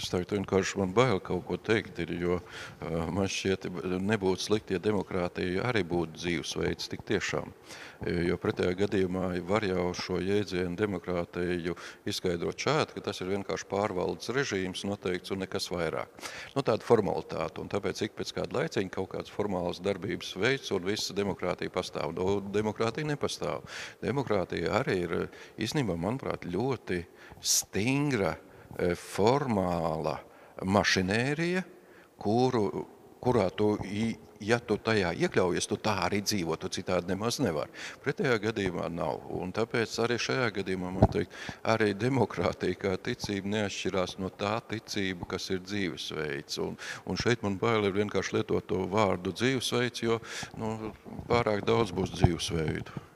Es 0.00 0.08
teiktu, 0.08 0.38
vienkārši 0.38 0.78
man 0.80 0.94
bail 0.96 1.18
kaut 1.20 1.42
ko 1.44 1.58
teikt, 1.60 1.98
ir, 2.00 2.14
jo 2.16 2.38
uh, 2.40 3.10
man 3.12 3.28
šķiet, 3.28 3.66
nebūtu 4.00 4.46
slikti, 4.46 4.72
ja 4.72 4.80
demokrātija 4.80 5.66
arī 5.68 5.82
būtu 5.84 6.16
dzīvesveids 6.16 6.88
tik 6.88 7.04
tiešām. 7.10 7.52
Jo 8.24 8.38
pretējā 8.40 8.78
gadījumā 8.78 9.26
var 9.44 9.66
jau 9.68 9.90
šo 9.92 10.22
jēdzienu 10.24 10.72
demokrātiju 10.78 11.74
izskaidrot 12.08 12.64
šādi, 12.64 12.96
ka 12.96 13.04
tas 13.10 13.20
ir 13.20 13.28
vienkārši 13.34 13.68
pārvaldes 13.68 14.32
režīms 14.32 14.86
noteikts 14.88 15.34
un 15.34 15.44
nekas 15.44 15.68
vairāk. 15.68 16.16
Nu, 16.54 16.64
tāda 16.64 16.80
formalitāte, 16.86 17.60
un 17.60 17.68
tāpēc 17.68 18.00
ik 18.06 18.16
pēc 18.16 18.32
kāda 18.38 18.62
laiciņa 18.62 18.94
kaut 18.96 19.12
kāds 19.12 19.36
formāls 19.36 19.84
darbības 19.84 20.32
veids 20.40 20.72
un 20.72 20.88
visa 20.88 21.12
demokrātija 21.18 21.76
pastāv. 21.76 22.16
No, 22.16 22.38
demokrātija 22.40 23.12
nepastāv. 23.12 23.68
Demokrātija 24.00 24.78
arī 24.80 25.02
ir, 25.04 25.18
īstenībā, 25.60 26.00
manuprāt, 26.00 26.48
ļoti 26.48 27.04
stingra 27.44 28.38
formāla 28.98 30.18
mašinērija, 30.64 31.62
kuru, 32.20 32.86
kurā 33.20 33.48
tu, 33.56 33.74
ja 34.40 34.58
tu 34.64 34.76
tajā 34.80 35.12
iekļaujies, 35.24 35.68
tu 35.68 35.76
tā 35.80 35.96
arī 36.06 36.20
dzīvo, 36.24 36.56
tu 36.60 36.70
citādi 36.72 37.12
nemaz 37.12 37.40
nevar. 37.42 37.68
Pretējā 38.04 38.38
gadījumā 38.46 38.88
nav. 38.92 39.26
Un 39.36 39.52
tāpēc 39.56 39.96
arī 40.04 40.16
šajā 40.20 40.48
gadījumā, 40.60 40.92
man 40.96 41.12
teikt, 41.12 41.36
arī 41.74 41.92
demokrātija 41.98 42.78
kā 42.80 42.94
ticība 42.96 43.54
neatšķirās 43.56 44.16
no 44.22 44.32
tā 44.32 44.56
ticība, 44.72 45.28
kas 45.34 45.50
ir 45.52 45.62
dzīvesveids. 45.66 46.60
Un, 46.64 46.78
un 47.04 47.20
šeit 47.20 47.44
man 47.46 47.60
bail 47.60 47.88
ir 47.88 47.96
vienkārši 48.00 48.38
lietot 48.38 48.68
to 48.70 48.84
vārdu 48.92 49.34
dzīvesveids, 49.36 50.04
jo 50.06 50.20
nu, 50.60 50.94
pārāk 51.28 51.64
daudz 51.68 51.94
būs 51.96 52.16
dzīvesveidu. 52.16 53.09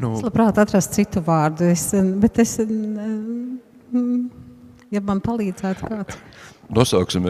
Nu, 0.00 0.16
es 0.16 0.24
labprāt 0.26 0.58
atrastu 0.58 0.98
citu 0.98 1.22
vārdu, 1.22 1.68
es, 1.70 1.86
bet 2.22 2.40
es, 2.42 2.56
ja 4.90 5.02
man 5.06 5.20
palīdzētu 5.22 5.90
kāds. 5.90 6.18
Nosauksim, 6.74 7.26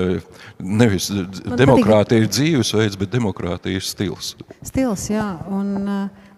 nevis 0.62 1.10
man 1.10 1.58
demokrātija 1.58 2.22
patīk. 2.22 2.22
ir 2.22 2.30
dzīvesveids, 2.30 2.96
bet 3.00 3.12
demokrātija 3.12 3.80
ir 3.80 3.84
stils. 3.84 4.32
Stils, 4.64 5.08
jā, 5.10 5.26
un 5.52 5.74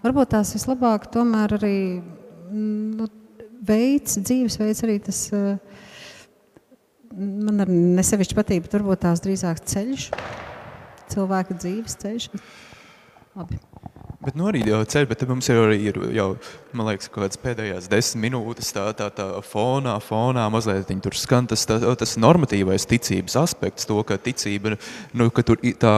varbūt 0.03 0.33
tās 0.35 0.55
vislabāk 0.57 1.07
tomēr 1.15 1.59
arī 1.59 1.77
nu, 2.51 3.07
veids, 3.69 4.19
dzīvesveids 4.19 4.83
arī 4.87 4.99
tas, 5.07 5.23
man 7.15 7.67
arī 7.67 7.79
nesevišķi 8.01 8.41
patīk, 8.41 8.67
bet 8.67 8.79
varbūt 8.81 9.05
tās 9.07 9.23
drīzāk 9.23 9.63
ceļš, 9.63 10.11
cilvēka 11.13 11.61
dzīves 11.61 12.01
ceļš. 12.03 12.31
Labi. 13.37 13.61
Bet 14.27 14.35
nu 14.35 14.49
arī 14.51 14.65
jau 14.67 14.81
ceļ, 14.83 15.05
bet 15.07 15.21
mums 15.31 15.47
jau 15.47 15.61
arī 15.69 15.77
ir 15.87 15.99
jau, 16.17 16.25
man 16.75 16.89
liekas, 16.89 17.07
kaut 17.13 17.23
kādas 17.23 17.39
pēdējās 17.39 17.85
desmit 17.93 18.25
minūtes 18.25 18.73
tā, 18.75 18.89
tā, 18.99 19.07
tā 19.15 19.27
fonā, 19.47 19.93
fonā 20.03 20.49
mazliet 20.51 20.91
tur 21.05 21.15
skan. 21.15 21.47
Tas, 21.47 21.63
tā, 21.69 21.79
tas 22.01 22.17
normatīvais 22.19 22.89
ticības 22.91 23.37
aspekts, 23.45 23.87
to, 23.87 24.01
ka 24.09 24.19
ticība, 24.19 24.75
nu, 25.15 25.29
ka 25.31 25.47
tur, 25.47 25.63
tā, 25.79 25.95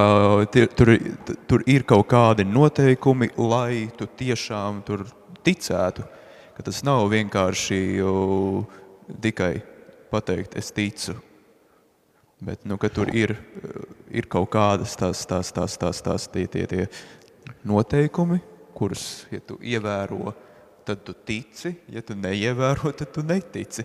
tur, 0.76 0.93
tur 1.49 1.64
ir 1.64 1.87
kaut 1.89 2.11
kādi 2.12 2.45
noteikumi, 2.45 3.31
lai 3.41 3.89
tu 3.97 4.11
tiešām 4.20 4.83
tur 4.85 5.07
ticētu, 5.49 6.05
ka 6.59 6.68
tas 6.68 6.83
nav 6.85 7.09
vienkārši 7.09 7.81
tikai 9.24 9.55
pateikt, 10.12 10.61
es 10.61 10.68
ticu, 10.76 11.16
bet, 12.45 12.61
nu, 12.68 12.76
ka 12.76 12.93
tur 12.93 13.09
ir, 13.16 13.39
ir 14.12 14.29
kaut 14.31 14.51
kādas 14.53 14.97
tās, 15.01 15.24
tās, 15.24 15.49
tās, 15.55 15.81
tās, 15.81 16.05
tās 16.05 16.29
tie, 16.29 16.45
tie, 16.51 16.66
tie, 16.68 16.91
noteikumi, 17.68 18.40
kurus, 18.78 19.26
ja 19.34 19.40
tu 19.44 19.59
ievēro, 19.62 20.34
tad 20.88 21.05
tu 21.05 21.12
tici, 21.12 21.74
ja 21.92 22.03
tu 22.05 22.16
neievēro, 22.16 22.92
tad 22.96 23.12
tu 23.14 23.24
netici. 23.26 23.84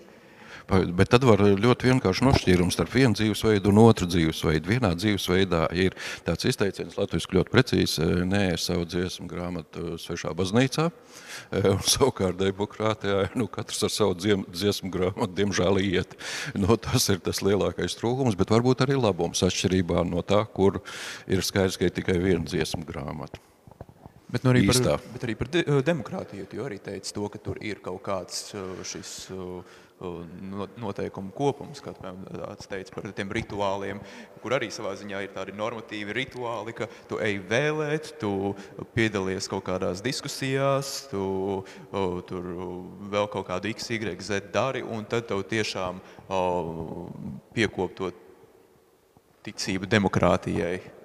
Bet 0.69 1.09
tad 1.11 1.25
var 1.27 1.41
ļoti 1.43 1.89
vienkārši 1.89 2.23
nošķīrums 2.23 2.77
starp 2.77 2.93
vienu 2.95 3.17
dzīvesveidu 3.17 3.71
un 3.73 3.81
otru 3.83 4.07
dzīvesveidu. 4.07 4.71
Vienā 4.71 4.93
dzīvesveidā 4.95 5.65
ir 5.75 5.97
tāds 6.23 6.47
izteiciens, 6.47 6.95
latviski 6.95 7.35
ļoti 7.35 7.51
precīzi, 7.51 8.07
nē, 8.29 8.43
savu 8.61 8.87
dziesmu 8.87 9.27
grāmatu 9.27 9.97
svešā 9.99 10.31
baznīcā, 10.37 10.87
un 11.73 11.83
savukārt 11.83 12.39
demokrātijā, 12.39 13.27
nu, 13.35 13.49
katrs 13.51 13.83
ar 13.89 13.93
savu 13.93 14.15
dziesmu 14.15 14.91
grāmatu, 14.93 15.33
diemžēl, 15.41 15.81
iet. 15.83 16.15
Nu, 16.55 16.77
tas 16.79 17.09
ir 17.11 17.19
tas 17.25 17.43
lielākais 17.43 17.99
trūkums, 17.99 18.39
bet 18.39 18.53
varbūt 18.55 18.85
arī 18.87 18.95
labums 18.99 19.43
atšķirībā 19.43 20.07
no 20.07 20.23
tā, 20.23 20.45
kur 20.55 20.79
ir 21.27 21.43
skaidrs, 21.43 21.79
ka 21.81 21.89
ir 21.89 21.97
tikai 21.99 22.21
viena 22.23 22.47
dziesmu 22.47 22.87
grāmata. 22.87 23.41
Bet, 24.33 24.41
nu 24.41 24.49
arī, 24.49 24.63
par, 24.65 24.97
bet 25.13 25.23
arī 25.27 25.35
par 25.37 25.49
de, 25.53 25.61
demokrātiju. 25.85 26.47
Tu 26.49 26.61
arī 26.65 26.79
teici 26.81 27.13
to, 27.13 27.27
ka 27.29 27.37
tur 27.37 27.59
ir 27.61 27.83
kaut 27.85 28.01
kāds 28.01 28.47
šis 28.89 29.11
noteikumu 30.81 31.31
kopums, 31.35 31.79
kā 31.83 31.93
tāds 31.95 32.67
teica 32.67 32.95
par 32.95 33.05
tiem 33.15 33.29
rituāliem, 33.37 34.01
kur 34.41 34.55
arī 34.57 34.71
savā 34.73 34.95
ziņā 34.99 35.21
ir 35.23 35.35
tādi 35.35 35.53
normatīvi 35.55 36.15
rituāli, 36.17 36.73
ka 36.75 36.89
tu 37.09 37.19
ej 37.23 37.37
vēlēt, 37.49 38.15
tu 38.19 38.55
piedalies 38.97 39.47
kaut 39.51 39.63
kādās 39.69 40.01
diskusijās, 40.03 41.05
tu 41.11 41.61
tur 42.27 42.49
vēl 43.13 43.29
kaut 43.31 43.47
kādu 43.51 43.71
x, 43.71 43.91
y, 43.93 44.17
z 44.19 44.41
dari, 44.53 44.83
un 44.83 45.05
tad 45.05 45.29
tev 45.29 45.45
tiešām 45.47 46.01
piekop 47.53 47.95
to 47.95 48.11
ticību 49.45 49.87
demokrātijai. 49.93 51.02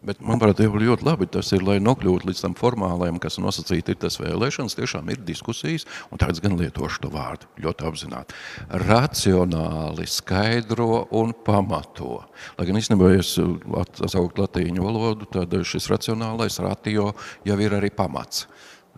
Bet, 0.00 0.22
manuprāt, 0.24 0.62
jau 0.64 0.78
ļoti 0.80 1.04
labi 1.04 1.26
tas 1.28 1.50
ir, 1.52 1.60
lai 1.66 1.76
nokļūtu 1.82 2.30
līdz 2.30 2.38
tam 2.40 2.54
formālajam, 2.56 3.18
kas 3.20 3.36
nosacīti 3.42 3.92
ir 3.92 3.98
tas 4.00 4.16
vēlēšanas, 4.16 4.76
tiešām 4.78 5.10
ir 5.12 5.20
diskusijas, 5.28 5.84
un 6.08 6.20
tagad 6.22 6.40
gan 6.40 6.56
lietošu 6.56 7.02
to 7.04 7.10
vārdu 7.12 7.50
ļoti 7.60 7.84
apzināti. 7.90 8.38
Racionāli 8.86 10.08
skaidro 10.08 11.04
un 11.20 11.34
pamato. 11.44 12.22
Lai 12.56 12.68
gan 12.70 12.80
īstenībā, 12.80 13.12
ja 13.12 13.20
es 13.20 13.34
atsaukt 13.82 14.40
latīņu 14.40 14.88
valodu, 14.88 15.28
tad 15.36 15.52
šis 15.68 15.90
racionālais 15.92 16.56
ratio 16.64 17.10
jau 17.44 17.60
ir 17.60 17.76
arī 17.76 17.92
pamats 17.92 18.46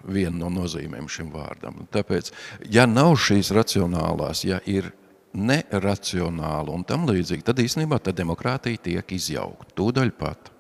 viena 0.07 0.45
no 0.45 0.55
nozīmēm 0.55 1.11
šim 1.11 1.35
vārdam. 1.35 1.83
Tāpēc, 1.91 2.31
ja 2.71 2.87
nav 2.87 3.17
šīs 3.23 3.51
racionālās, 3.59 4.47
ja 4.47 4.63
ir 4.71 4.93
neracionāla 5.35 6.71
un 6.71 6.87
tam 6.87 7.11
līdzīgi, 7.11 7.47
tad 7.47 7.59
īstenībā 7.63 7.99
tā 8.03 8.15
demokrātija 8.15 8.87
tiek 8.87 9.15
izjaukta. 9.19 9.73
Tūdaļ 9.79 10.19
pat. 10.19 10.52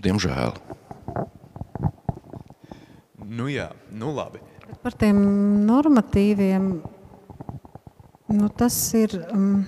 Diemžēl. 0.00 0.54
Nu 3.30 3.50
jā, 3.52 3.68
nu 3.92 4.14
labi. 4.16 4.40
Par 4.80 4.94
tiem 4.96 5.18
normatīviem, 5.68 6.70
nu 8.32 8.48
tas 8.56 8.76
ir, 8.96 9.12
um, 9.34 9.60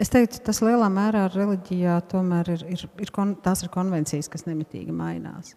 es 0.00 0.10
teiktu, 0.12 0.40
tas 0.46 0.62
lielā 0.64 0.88
mērā 0.92 1.26
reliģijā 1.34 1.98
tomēr 2.10 2.54
ir, 2.54 2.64
ir, 2.72 2.86
ir 3.04 3.12
kon, 3.14 3.34
tās 3.44 3.64
ir 3.66 3.72
konvencijas, 3.74 4.30
kas 4.32 4.46
nemitīgi 4.48 4.94
mainās. 4.96 5.52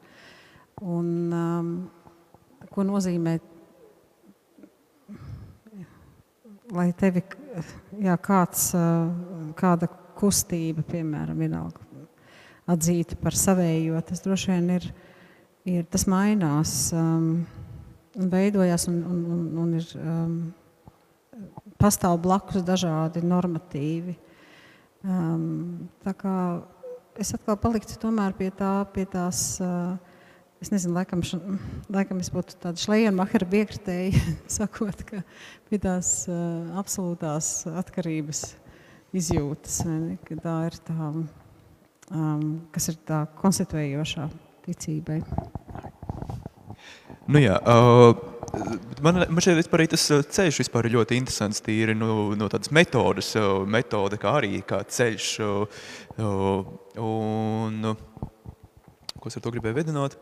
Un, 0.83 1.07
um, 1.31 1.71
ko 2.73 2.83
nozīmē, 2.87 3.37
lai 6.73 6.89
tevi, 6.99 7.23
jā, 8.03 8.17
kāds, 8.19 8.71
uh, 8.75 9.53
kāda 9.59 9.87
kustība, 10.19 10.83
piemēram, 10.91 11.39
vienalga, 11.39 11.82
atzīta 12.69 13.17
par 13.19 13.35
savējo. 13.37 13.99
Tas 14.07 14.23
droši 14.23 14.51
vien 14.53 14.69
ir, 14.77 14.87
ir 15.69 15.87
tas 15.91 16.05
mainās 16.11 16.75
um, 16.95 17.43
veidojās 18.15 18.87
un, 18.91 18.99
un, 19.09 19.23
un, 19.35 19.47
un 19.63 19.73
ir 19.79 19.89
um, 19.99 20.37
pastāv 21.81 22.19
blakus 22.23 22.63
dažādi 22.65 23.23
normatīvi. 23.25 24.15
Um, 25.03 25.89
tā 26.05 26.13
kā 26.15 26.35
es 27.19 27.33
atkal 27.35 27.59
paliktu 27.59 27.97
tomēr 27.99 28.35
pie 28.37 28.49
tā, 28.55 28.71
pie 28.95 29.03
tās, 29.09 29.41
uh, 29.63 29.97
es 30.63 30.71
nezinu, 30.71 30.95
laikam, 30.95 31.23
š, 31.25 31.41
laikam 31.91 32.21
es 32.23 32.31
būtu 32.33 32.55
tāda 32.63 32.79
šlejenmahera 32.79 33.49
biekritēja, 33.51 34.21
sakot, 34.57 35.03
ka 35.09 35.21
pie 35.67 35.81
tās 35.83 36.23
uh, 36.31 36.71
absolūtās 36.79 37.65
atkarības 37.83 38.45
izjūtas, 39.13 39.83
ne, 39.89 40.17
ka 40.25 40.39
tā 40.41 40.55
ir 40.69 40.79
tā, 40.87 41.11
um, 42.13 42.45
kas 42.73 42.91
ir 42.93 42.99
tā 43.07 43.23
konstituējošā 43.39 44.27
ticībai. 44.67 45.19
Nu 47.33 47.39
jā, 47.39 47.55
uh, 47.55 48.11
man, 49.03 49.23
man 49.31 49.43
šeit 49.43 49.57
vispār 49.59 49.85
tas 49.91 50.05
ceļš 50.35 50.59
vispār 50.63 50.87
ir 50.89 50.97
ļoti 50.97 51.17
interesants, 51.19 51.63
tīri 51.63 51.95
no, 51.97 52.33
no 52.37 52.49
tādas 52.51 52.71
metodas, 52.75 53.33
metode 53.67 54.19
kā 54.21 54.37
arī 54.41 54.61
kā 54.67 54.81
ceļš. 54.83 55.29
Uh, 55.43 56.69
un, 56.99 57.93
ko 59.19 59.31
es 59.31 59.39
ar 59.39 59.45
to 59.45 59.53
gribēju 59.55 59.79
vedināt? 59.79 60.17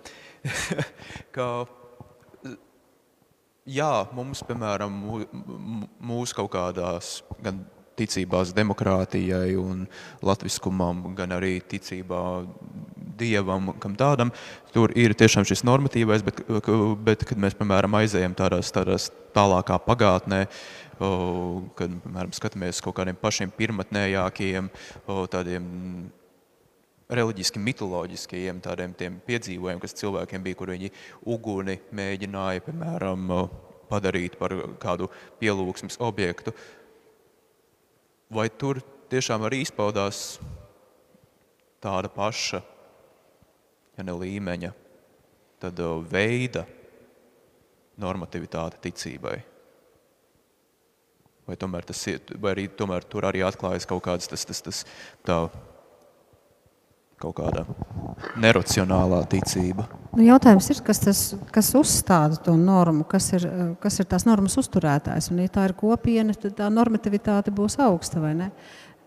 ka, 1.35 1.49
jā, 3.65 3.91
mums, 4.17 4.45
piemēram, 4.47 5.03
mūsu 6.11 6.37
kaut 6.37 6.51
kādās 6.53 7.19
gan 7.41 7.63
ticībās 7.99 8.53
demokrātijai 8.55 9.55
un 9.59 9.85
latviskumam, 10.25 11.03
gan 11.17 11.35
arī 11.35 11.59
ticībā 11.71 12.21
dievam, 13.21 13.73
kam 13.81 13.95
tādam. 13.99 14.31
Tur 14.73 14.93
ir 14.97 15.15
tiešām 15.17 15.45
šis 15.47 15.65
normatīvais, 15.67 16.23
bet, 16.25 16.41
bet 17.05 17.25
kad 17.27 17.41
mēs, 17.41 17.57
piemēram, 17.59 17.99
aizējam 18.01 18.35
tādās, 18.37 18.71
tādās 18.73 19.09
tālākā 19.35 19.77
pagātnē, 19.85 20.45
kad, 21.77 21.99
piemēram, 22.05 22.33
skatāmies 22.37 22.81
kaut 22.83 22.97
kādiem 22.99 23.19
pašiem 23.19 23.53
pirmatnējākiem, 23.57 24.69
tādiem 25.33 25.69
reliģiski 27.11 27.59
mitoloģiskajiem 27.59 28.61
tādiem 28.63 28.93
tiem 28.95 29.17
piedzīvojumiem, 29.25 29.81
kas 29.83 29.97
cilvēkiem 29.99 30.45
bija, 30.45 30.57
kur 30.61 30.71
viņi 30.71 30.93
uguni 31.33 31.81
mēģināja, 31.97 32.63
piemēram, 32.69 33.33
padarīt 33.91 34.37
par 34.39 34.55
kādu 34.79 35.09
pielūgsmes 35.41 35.97
objektu. 35.99 36.53
Uh, 36.55 36.80
vai 38.31 38.47
tur 38.49 38.79
tiešām 39.11 39.43
arī 39.47 39.61
izpaudās 39.65 40.39
tāda 41.83 42.11
paša, 42.13 42.61
ja 43.97 44.05
ne 44.07 44.15
līmeņa, 44.15 44.71
tad 45.61 45.79
uh, 45.83 45.99
veida 46.07 46.65
normativitāte 48.01 48.79
ticībai? 48.87 49.37
Vai, 51.49 51.57
tomēr 51.59 51.83
tas, 51.89 52.05
vai 52.39 52.53
arī 52.53 52.67
tomēr 52.77 53.03
tur 53.09 53.25
arī 53.27 53.41
atklājas 53.43 53.87
kaut 53.89 54.05
kāds 54.05 54.29
tas, 54.31 54.45
tas, 54.47 54.61
tas 54.63 54.83
tā 55.27 55.41
kaut 57.21 57.37
kāda 57.39 57.65
neracionālā 58.41 59.23
ticība. 59.31 59.87
Nu, 60.11 60.25
jautājums 60.27 60.67
ir, 60.73 60.81
kas, 60.83 60.99
tas, 60.99 61.19
kas 61.55 61.71
uzstāda 61.77 62.39
to 62.43 62.57
normu, 62.59 63.05
kas 63.07 63.29
ir, 63.37 63.47
kas 63.83 64.01
ir 64.01 64.09
tās 64.11 64.25
normas 64.27 64.57
uzturētājs. 64.59 65.31
Un, 65.31 65.39
ja 65.45 65.51
tā 65.53 65.69
ir 65.69 65.75
kopiena, 65.77 66.35
tad 66.35 66.57
tā 66.57 66.67
normativitāte 66.73 67.53
būs 67.55 67.79
augsta 67.81 68.23
vai 68.23 68.33
ne? 68.37 68.49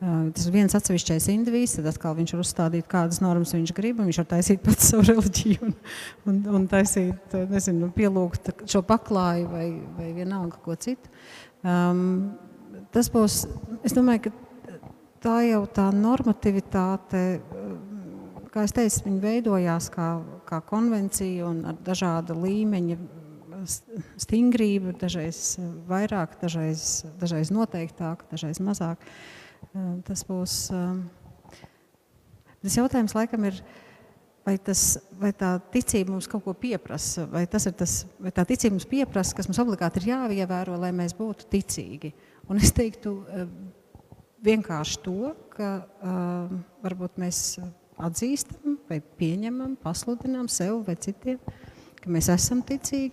Tas 0.05 0.49
ir 0.49 0.53
viens 0.53 0.75
atsevišķais 0.75 1.29
indivīds, 1.33 1.77
tad 1.79 1.87
atkal 1.89 2.17
viņš 2.19 2.35
var 2.35 2.43
uzstādīt, 2.43 2.87
kādas 2.91 3.21
normas 3.25 3.55
viņš 3.55 3.73
grib, 3.77 4.03
viņš 4.03 4.19
var 4.21 4.27
taisīt 4.35 4.65
pats 4.65 4.89
savu 4.91 5.07
reliģiju 5.07 5.69
un, 5.69 5.77
un, 6.29 6.41
un 6.59 6.67
taisīt, 6.69 7.37
nezinu, 7.53 7.89
pielūgt 7.95 8.51
šo 8.69 8.83
paklāju 8.85 9.49
vai, 9.53 9.69
vai 9.97 10.11
vienalga 10.17 10.61
ko 10.65 10.77
citu. 10.77 11.13
Um, 11.65 12.35
tas 12.93 13.09
būs, 13.13 13.45
es 13.87 13.97
domāju, 13.97 14.27
ka 14.27 14.35
tā 15.25 15.39
jau 15.47 15.63
tā 15.73 15.89
normativitāte 15.95 17.25
kā 18.55 18.63
es 18.67 18.75
teicu, 18.75 19.09
viņi 19.09 19.21
veidojās 19.23 19.91
kā, 19.95 20.09
kā 20.47 20.61
konvencija 20.69 21.49
un 21.49 21.65
ar 21.73 21.79
dažāda 21.85 22.37
līmeņa 22.39 22.99
stingrību, 24.21 24.95
dažreiz 25.01 25.57
vairāk, 25.89 26.37
dažreiz, 26.43 27.05
dažreiz 27.21 27.53
noteiktāk, 27.55 28.27
dažreiz 28.31 28.61
mazāk. 28.63 29.03
Tas 30.07 30.23
būs. 30.29 30.59
Tas 32.65 32.77
jautājums 32.79 33.15
laikam 33.17 33.45
ir, 33.49 33.59
vai, 34.47 34.55
tas, 34.63 34.85
vai 35.21 35.33
tā 35.37 35.57
ticība 35.73 36.15
mums 36.15 36.29
kaut 36.31 36.45
ko 36.47 36.55
pieprasa, 36.57 37.27
vai, 37.33 37.45
tas 37.51 37.67
tas, 37.77 37.97
vai 38.23 38.33
tā 38.33 38.47
ticība 38.49 38.77
mums 38.77 38.89
pieprasa, 38.89 39.37
kas 39.37 39.49
mums 39.51 39.61
obligāti 39.65 40.01
ir 40.01 40.13
jāievēro, 40.15 40.79
lai 40.81 40.93
mēs 40.97 41.17
būtu 41.19 41.49
ticīgi. 41.53 42.15
Un 42.49 42.61
es 42.61 42.73
teiktu 42.77 43.17
vienkārši 44.45 45.01
to, 45.05 45.33
ka 45.53 45.71
varbūt 46.85 47.21
mēs 47.21 47.57
atzīstam, 48.03 48.79
vai 48.89 49.01
pieņemam, 49.19 49.77
pasludinām 49.83 50.49
sev 50.53 50.83
vai 50.87 50.97
citiem, 51.01 51.39
ka 52.01 52.13
mēs 52.13 52.31
esam 52.35 52.63
ticīgi. 52.67 53.13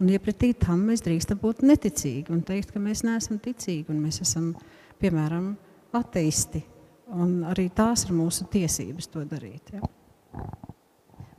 Un 0.00 0.10
iepratī 0.12 0.52
tam 0.56 0.82
mēs 0.90 1.02
drīkstam 1.04 1.38
būt 1.40 1.62
neticīgi 1.64 2.32
un 2.32 2.42
teikt, 2.44 2.72
ka 2.74 2.82
mēs 2.82 3.02
neesam 3.06 3.40
ticīgi 3.40 3.88
un 3.92 4.02
mēs 4.04 4.20
esam, 4.24 4.52
piemēram, 5.00 5.54
ateisti. 5.96 6.62
Un 7.10 7.40
arī 7.48 7.66
tās 7.74 8.04
ir 8.06 8.14
mūsu 8.14 8.46
tiesības 8.52 9.08
to 9.10 9.24
darīt. 9.28 9.72
Ja? 9.74 9.80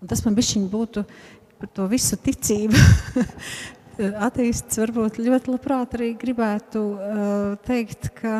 Un 0.01 0.09
tas 0.09 0.23
man 0.25 0.35
bišķiņ 0.35 0.65
būtu 0.71 1.05
par 1.61 1.71
to 1.77 1.85
visu 1.91 2.17
ticību. 2.19 2.77
Ateists 4.27 4.79
varbūt 4.81 5.19
ļoti 5.21 5.51
labprāt 5.53 5.93
arī 5.97 6.13
gribētu 6.19 6.81
uh, 6.95 7.51
teikt, 7.67 8.09
ka 8.17 8.39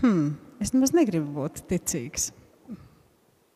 hmm, 0.00 0.32
es 0.64 0.74
nemaz 0.74 0.94
negribu 0.96 1.30
būt 1.38 1.62
ticīgs. 1.70 2.32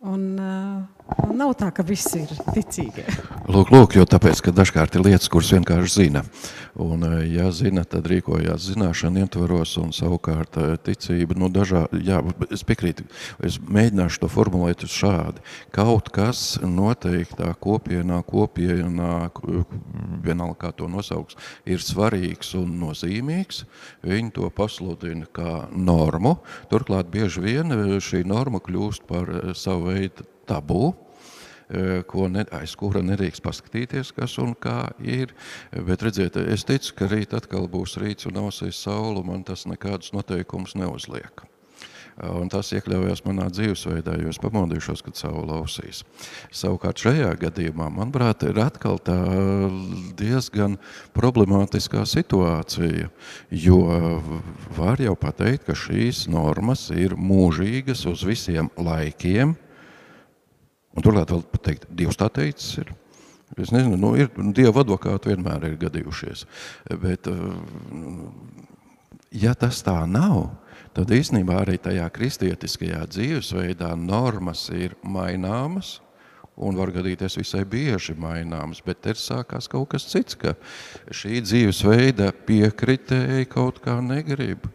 Un, 0.00 0.38
uh, 0.38 0.97
Nav 1.08 1.54
tā, 1.56 1.68
ka 1.72 1.84
viss 1.86 2.10
ir 2.18 2.30
ticīgie. 2.52 3.04
Lūk, 3.48 3.70
lūk, 3.72 3.94
jo 3.96 4.04
tāpēc, 4.08 4.42
ka 4.44 4.52
dažkārt 4.52 4.98
ir 4.98 5.06
lietas, 5.06 5.30
kuras 5.32 5.50
vienkārši 5.54 5.92
zina. 5.94 6.22
Un, 6.78 7.02
eh, 7.06 7.24
ja 7.32 7.48
zina, 7.54 7.84
tad 7.88 8.06
rīkojās 8.10 8.68
zināšana 8.68 9.24
ietvaros 9.24 9.72
un 9.80 9.94
savukārt 9.96 10.58
eh, 10.60 10.76
ticība, 10.84 11.36
nu 11.40 11.48
dažā, 11.52 11.86
jā, 12.04 12.20
es 12.52 12.62
piekrītu, 12.68 13.08
es 13.40 13.56
mēģināšu 13.58 14.22
to 14.22 14.30
formulēt 14.32 14.84
šādi. 14.84 15.40
Kaut 15.74 16.12
kas 16.12 16.60
noteiktā 16.62 17.54
kopienā, 17.56 18.20
kopienā, 18.28 19.12
vienalga 20.24 20.58
kā 20.68 20.72
to 20.76 20.92
nosauks, 20.92 21.38
ir 21.64 21.80
svarīgs 21.84 22.52
un 22.60 22.78
nozīmīgs, 22.84 23.64
viņi 24.04 24.34
to 24.36 24.52
pasludina 24.52 25.26
kā 25.32 25.68
normu, 25.72 26.36
turklāt 26.70 27.08
bieži 27.10 27.46
vien 27.48 27.72
eh, 27.72 27.94
šī 27.96 28.26
norma 28.28 28.60
kļūst 28.60 29.08
par 29.08 29.32
savu 29.56 29.94
veidu 29.94 30.28
tabū, 30.48 30.92
ko 32.08 32.28
ne, 32.32 32.44
aiz 32.56 32.72
kura 32.78 33.02
nedrīkst 33.04 33.44
paskatīties, 33.44 34.14
kas 34.16 34.38
un 34.40 34.54
kā 34.56 34.88
ir. 35.04 35.34
Bet 35.72 36.02
redziet, 36.06 36.38
es 36.40 36.64
ticu, 36.68 36.94
ka 36.96 37.10
rīt 37.12 37.36
atkal 37.36 37.68
būs 37.68 37.98
rīts 38.00 38.28
un 38.30 38.40
ausīs 38.46 38.80
saule, 38.80 39.22
man 39.26 39.44
tas 39.44 39.66
nekādus 39.68 40.14
noteikumus 40.16 40.76
neuzliek. 40.78 41.44
Un 42.18 42.48
tas 42.50 42.72
iekļaujās 42.74 43.20
manā 43.28 43.44
dzīvesveidā, 43.52 44.16
jo 44.18 44.32
es 44.32 44.40
pamodīšos, 44.42 45.04
kad 45.06 45.14
saule 45.14 45.60
ausīs. 45.60 46.00
Savukārt 46.50 46.98
šajā 46.98 47.28
gadījumā, 47.44 47.86
manuprāt, 47.94 48.42
ir 48.48 48.58
atkal 48.58 48.98
tā 48.98 49.20
diezgan 50.18 50.74
problemātiskā 51.14 52.02
situācija, 52.10 53.12
jo 53.54 53.78
var 54.74 54.98
jau 55.04 55.14
pateikt, 55.20 55.68
ka 55.68 55.78
šīs 55.78 56.24
normas 56.32 56.88
ir 56.90 57.14
mūžīgas 57.14 58.02
uz 58.10 58.26
visiem 58.26 58.72
laikiem– 58.74 59.54
Un 60.98 61.04
turklāt 61.06 61.30
vēl 61.30 61.44
pateikt, 61.52 61.86
Dievs 61.94 62.18
tā 62.18 62.26
teicis 62.34 62.80
ir. 62.82 62.88
Es 63.56 63.70
nezinu, 63.72 63.96
nu, 63.96 64.12
ir, 64.18 64.32
Dieva 64.54 64.82
advokāti 64.82 65.30
vienmēr 65.30 65.68
ir 65.70 65.76
gadījušies. 65.80 66.42
Bet, 67.00 67.28
eh, 67.30 67.36
ja 69.44 69.54
tas 69.54 69.78
tā 69.86 70.02
nav, 70.10 70.50
tad 70.96 71.14
īstenībā 71.14 71.62
arī 71.62 71.78
tajā 71.80 72.08
kristietiskajā 72.12 73.04
dzīvesveidā 73.14 73.92
normas 73.94 74.66
ir 74.74 74.96
maināmas, 75.06 76.00
un 76.58 76.74
var 76.74 76.90
gadīties 76.90 77.38
visai 77.38 77.62
bieži 77.62 78.16
maināmas, 78.18 78.82
bet 78.84 79.00
te 79.06 79.14
sākās 79.14 79.70
kaut 79.70 79.92
kas 79.94 80.08
cits, 80.10 80.34
ka 80.34 80.56
šī 81.14 81.38
dzīvesveida 81.46 82.32
piekritēji 82.48 83.46
kaut 83.54 83.78
kā 83.84 84.00
negrib 84.02 84.66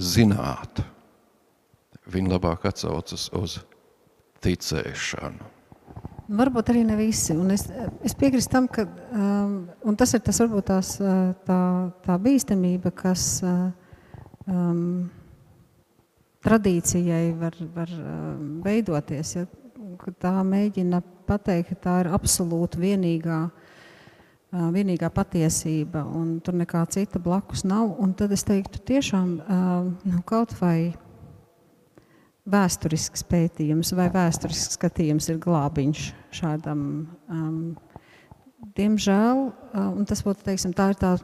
zināt. 0.00 0.80
Viņi 2.08 2.32
labāk 2.32 2.64
atsaucas 2.72 3.28
uz 3.36 3.60
ticēšanu. 4.44 5.50
Varbūt 6.24 6.70
arī 6.72 6.86
ne 6.88 6.94
visi. 6.96 7.34
Un 7.36 7.52
es, 7.52 7.66
es 8.04 8.14
piekrītu 8.16 8.48
tam, 8.48 8.68
ka 8.72 8.86
um, 8.88 9.96
tas 10.00 10.14
ir 10.16 10.22
tas, 10.24 10.38
varbūt 10.40 10.70
tās, 10.70 10.94
tā, 11.44 11.58
tā 12.06 12.16
bīstamība, 12.24 12.94
kas 12.96 13.26
um, 13.44 15.10
tradīcijai 16.44 17.26
var, 17.36 17.58
var 17.76 17.92
um, 17.98 18.48
veidoties. 18.64 19.34
Ja, 19.36 19.44
tā 20.20 20.32
mēģina 20.48 21.02
pateikt, 21.28 21.74
ka 21.74 21.80
tā 21.84 21.98
ir 22.06 22.12
absolūti 22.16 22.80
vienīgā, 22.80 23.42
uh, 23.52 24.66
vienīgā 24.72 25.12
patiesība, 25.12 26.06
un 26.08 26.38
tur 26.44 26.56
nekā 26.56 26.86
cita 26.88 27.20
blakus 27.20 27.66
nav. 27.68 27.98
Un 28.00 28.16
tad 28.16 28.32
es 28.32 28.48
teiktu, 28.48 28.80
tiešām 28.80 29.34
uh, 29.44 29.92
nu, 30.08 30.24
kaut 30.24 30.56
vai 30.62 30.94
vēsturisks 32.50 33.24
pētījums 33.28 33.94
vai 33.96 34.10
vēsturisks 34.12 34.76
skatījums 34.76 35.30
ir 35.32 35.40
glābiņš 35.42 36.04
šādam. 36.34 36.82
Um, 37.32 37.58
diemžēl, 38.76 39.46
uh, 39.48 39.88
un 39.94 40.04
tas 40.08 40.24
būtu, 40.24 40.44
teiksim, 40.44 40.74
tā 40.76 40.90
ir 40.92 41.00
tā 41.00 41.14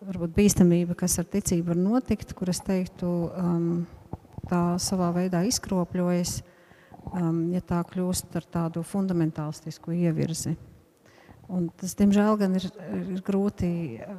varbūt 0.00 0.34
bīstamība, 0.34 0.96
kas 0.98 1.18
ar 1.20 1.28
ticību 1.30 1.70
var 1.72 1.80
notikt, 1.80 2.34
kur 2.34 2.50
es 2.50 2.62
teiktu, 2.66 3.10
um, 3.30 3.68
tā 4.50 4.62
savā 4.82 5.10
veidā 5.14 5.44
izkropļojas, 5.46 6.40
um, 7.12 7.44
ja 7.54 7.62
tā 7.62 7.82
kļūst 7.86 8.34
ar 8.40 8.48
tādu 8.58 8.82
fundamentālistisku 8.86 9.94
ievirzi. 9.94 10.56
Un 11.50 11.66
tas, 11.78 11.94
diemžēl, 11.98 12.36
gan 12.38 12.54
ir, 12.58 12.66
ir 13.10 13.22
grūti 13.26 13.70
um, 14.06 14.18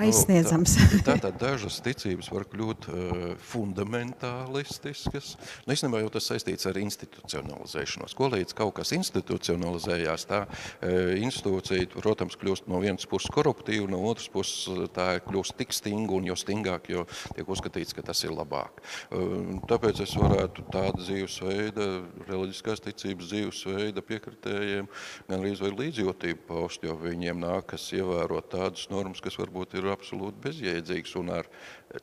aizsniedzams. 0.00 0.76
Nu, 0.80 1.00
tā, 1.00 1.00
tātad 1.14 1.38
dažas 1.40 1.78
ticības 1.84 2.30
var 2.32 2.46
kļūt 2.50 2.88
uh, 2.90 3.22
fundamentālistiskas. 3.50 5.34
Nu, 5.64 5.74
īstenībā 5.74 6.02
jau 6.02 6.12
tas 6.14 6.28
saistīts 6.30 6.68
ar 6.70 6.78
institucionalizēšanos. 6.80 8.16
Ko 8.18 8.30
līdz 8.32 8.56
kaut 8.58 8.74
kas 8.80 8.92
institucionalizējās, 8.96 10.26
tā 10.30 10.42
uh, 10.46 11.12
institūcija, 11.20 11.90
protams, 11.96 12.38
kļūst 12.40 12.70
no 12.70 12.80
vienas 12.82 13.08
puses 13.10 13.32
koruptīva, 13.34 13.88
no 13.90 14.02
otras 14.10 14.30
puses 14.32 14.90
tā 14.96 15.08
kļūst 15.26 15.56
tik 15.60 15.74
stinga 15.76 16.16
un 16.16 16.28
jo 16.30 16.38
stingāk, 16.38 16.90
jo 16.92 17.06
tiek 17.36 17.48
uzskatīts, 17.48 17.96
ka 17.96 18.04
tas 18.06 18.24
ir 18.26 18.34
labāk. 18.34 18.82
Uh, 19.10 19.60
tāpēc 19.70 20.02
es 20.06 20.16
varētu 20.18 20.66
tādu 20.72 21.04
dzīvesveida, 21.04 21.88
reliģiskās 22.30 22.84
ticības 22.88 23.30
dzīvesveida 23.32 24.04
piekritējiem 24.06 24.88
gan 25.28 25.40
arī 25.40 25.54
vai 25.60 25.72
līdzjūtību 25.84 26.46
paust, 26.48 26.84
jo 26.86 26.94
viņiem 26.98 27.40
nākas 27.42 27.90
ievērot 27.96 28.50
tādas 28.52 28.86
normas, 28.92 29.20
kas 29.22 29.36
varbūt 29.40 29.50
varbūt 29.50 29.74
ir 29.90 29.96
absolūti 29.96 30.44
bezjēdzīgs 30.46 31.16
un 31.20 31.34
ar 31.40 31.50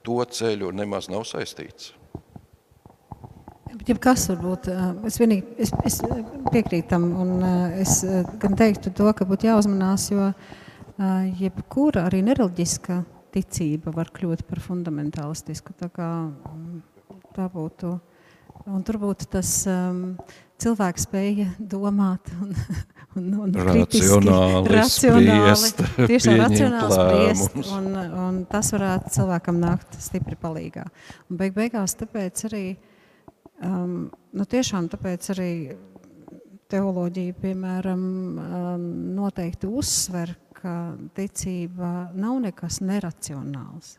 to 0.03 0.19
ceļu 0.39 0.73
nemaz 0.75 1.09
nav 1.11 1.25
saistīts. 1.29 1.93
Ja 3.88 3.95
kas 4.03 4.25
varbūt, 4.31 4.67
es, 5.07 5.17
vienīgi, 5.21 5.43
es, 5.63 5.71
es 5.88 5.99
piekrītu 6.51 6.89
tam, 6.91 7.05
un 7.21 7.43
es 7.79 7.99
gan 8.41 8.55
teiktu 8.59 8.91
to, 8.95 9.07
ka 9.15 9.27
būtu 9.27 9.47
jāuzmanās, 9.47 10.09
jo 10.11 10.31
jebkura 11.39 12.07
arī 12.07 12.23
nereliģiska 12.25 12.97
ticība 13.35 13.93
var 13.95 14.09
kļūt 14.15 14.43
par 14.49 14.63
fundamentālistisku. 14.63 15.75
Tā, 15.77 15.91
kā, 15.93 16.09
tā 17.35 17.47
būtu, 17.53 17.93
un 18.67 18.83
tur 18.88 18.99
būtu 19.03 19.29
tas 19.38 19.51
um, 19.71 20.17
cilvēks 20.61 21.05
spēja 21.07 21.47
domāt 21.59 22.31
un, 22.41 22.53
un, 23.19 23.27
un 23.45 23.55
racionāli, 23.69 24.73
racionāli 24.73 25.55
spriest, 25.61 25.83
tiešām 26.11 26.39
racionāli 26.41 26.97
spriest, 26.97 27.59
un, 27.77 27.89
un 28.27 28.39
tas 28.49 28.71
varētu 28.75 29.13
cilvēkam 29.17 29.61
nākt 29.61 29.99
stipri 30.01 30.37
palīgā. 30.39 30.87
Un 31.29 31.41
beig 31.41 31.55
beigās 31.57 31.97
tāpēc 31.99 32.47
arī, 32.49 32.63
um, 33.65 34.07
nu 34.09 34.49
tiešām 34.49 34.89
tāpēc 34.93 35.31
arī 35.35 35.51
teoloģija, 36.71 37.37
piemēram, 37.41 38.01
um, 38.01 38.89
noteikti 39.17 39.69
uzsver, 39.69 40.33
ka 40.57 40.73
ticība 41.15 42.09
nav 42.17 42.41
nekas 42.43 42.81
neracionāls, 42.81 43.93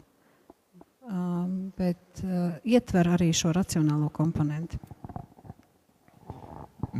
um, 1.06 1.70
bet 1.78 2.24
uh, 2.26 2.58
ietver 2.66 3.14
arī 3.14 3.30
šo 3.36 3.54
racionālo 3.56 4.10
komponentu. 4.12 4.80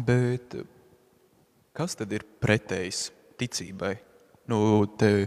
Bet 0.07 0.55
kas 1.77 1.97
tad 1.99 2.13
ir 2.15 2.27
pretējs 2.43 3.09
ticībai? 3.41 3.95
Nu, 4.49 4.59
te, 4.99 5.27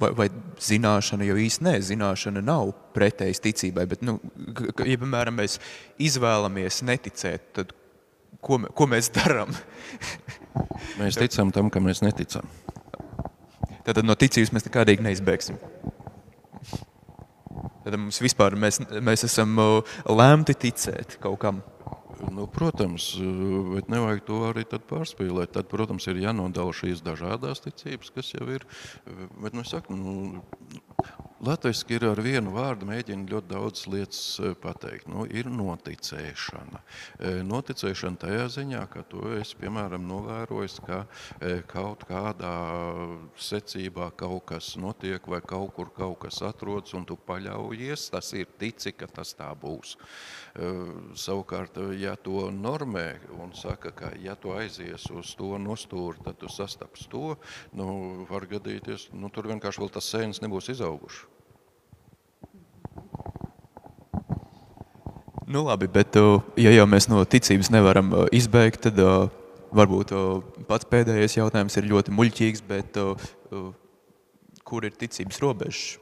vai, 0.00 0.10
vai 0.16 0.28
zināšana 0.62 1.26
jau 1.28 1.36
īsti 1.40 1.66
nē, 1.66 1.74
zināšana 1.84 2.42
nav 2.44 2.72
pretējs 2.96 3.42
ticībai, 3.44 3.84
bet, 3.90 4.04
nu, 4.06 4.18
ja, 4.48 4.72
piemēram, 4.96 5.36
mēs 5.40 5.58
izvēlamies 6.02 6.82
neticēt, 6.88 7.50
tad 7.58 7.74
ko, 8.40 8.62
ko 8.72 8.88
mēs 8.90 9.12
darām? 9.14 9.52
mēs 11.00 11.20
ticam 11.20 11.52
tam, 11.54 11.70
ka 11.72 11.82
mēs 11.84 12.02
neticam. 12.04 12.48
Tad 13.82 13.98
no 14.06 14.14
ticības 14.18 14.52
mēs 14.54 14.68
nekādīgi 14.68 15.04
neizbēgsim. 15.04 15.58
Tad 17.82 17.96
mums 17.98 18.20
vispār 18.22 18.54
mēs, 18.54 18.78
mēs 19.02 19.26
esam 19.26 19.58
lēmti 20.06 20.54
ticēt 20.68 21.18
kaut 21.22 21.40
kam. 21.42 21.62
Nu, 22.30 22.46
protams, 22.46 23.16
bet 23.74 23.88
nevajag 23.90 24.22
to 24.28 24.38
arī 24.46 24.62
pārspīlēt. 24.66 25.56
Tad, 25.56 25.66
protams, 25.70 26.06
ir 26.06 26.20
jānodala 26.22 26.74
šīs 26.76 27.02
dažādas 27.02 27.64
ticības, 27.64 28.12
kas 28.14 28.30
jau 28.36 28.46
ir. 28.54 28.66
Bet, 29.42 29.56
nu, 29.56 29.64
saku, 29.66 29.96
nu, 29.98 30.42
Latvijasiski 31.42 31.96
ir 31.98 32.04
ar 32.06 32.20
vienu 32.22 32.52
vārdu 32.54 32.86
mēģina 32.86 33.26
ļoti 33.26 33.48
daudz 33.50 33.80
lietas 33.90 34.20
e, 34.38 34.52
pateikt. 34.62 35.08
Nu, 35.10 35.24
ir 35.26 35.48
noticēšana. 35.50 36.82
Noticēšana 37.48 38.20
tajā 38.22 38.44
ziņā, 38.56 38.82
ka 38.92 39.02
tu 39.10 39.24
esi, 39.40 39.56
piemēram, 39.58 40.06
novērojis, 40.06 40.78
ka 40.86 41.00
kaut 41.72 42.06
kādā 42.06 42.52
secībā 43.34 44.12
kaut 44.14 44.46
kas 44.52 44.76
notiek 44.78 45.26
vai 45.26 45.42
kaut 45.42 45.74
kur 45.74 45.90
kaut 45.96 46.20
kas 46.22 46.38
atrodas 46.46 46.94
un 46.94 47.08
tu 47.10 47.18
paļaujies, 47.18 48.06
tas 48.14 48.30
ir 48.38 48.46
tici, 48.62 48.94
ka 48.94 49.10
tas 49.10 49.34
tā 49.34 49.50
būs. 49.58 49.96
Savukārt, 51.16 51.78
ja 51.96 52.12
to 52.20 52.50
normē 52.52 53.06
un 53.40 53.54
saka, 53.56 53.88
ka 53.96 54.10
ja 54.20 54.34
tu 54.36 54.52
aizies 54.52 55.06
uz 55.08 55.30
to 55.38 55.56
nostūri, 55.56 56.20
tad 56.26 56.36
tu 56.36 56.50
sastaps 56.52 57.06
to, 57.08 57.38
nu, 57.72 57.86
var 58.28 58.44
gadīties, 58.50 59.08
nu, 59.16 59.30
tur 59.32 59.48
vienkārši 59.48 59.80
vēl 59.80 59.92
tas 59.94 60.10
sēnes 60.12 60.42
nebūs 60.44 60.68
izauguši. 60.74 61.24
Nu, 65.48 65.64
labi, 65.64 65.88
bet 65.88 66.20
uh, 66.20 66.44
ja 66.60 66.70
jau 66.72 66.84
mēs 66.88 67.08
no 67.08 67.24
ticības 67.24 67.72
nevaram 67.72 68.12
izbeigt, 68.32 68.84
tad 68.84 69.00
varbūt 69.72 70.12
pats 70.68 70.88
pēdējais 70.92 71.40
jautājums 71.40 71.80
ir 71.80 71.88
ļoti 71.88 72.12
muļķīgs, 72.12 72.64
bet 72.68 73.00
kur 74.68 74.84
ir 74.84 75.00
ticības 75.00 75.40
robežas? 75.40 75.98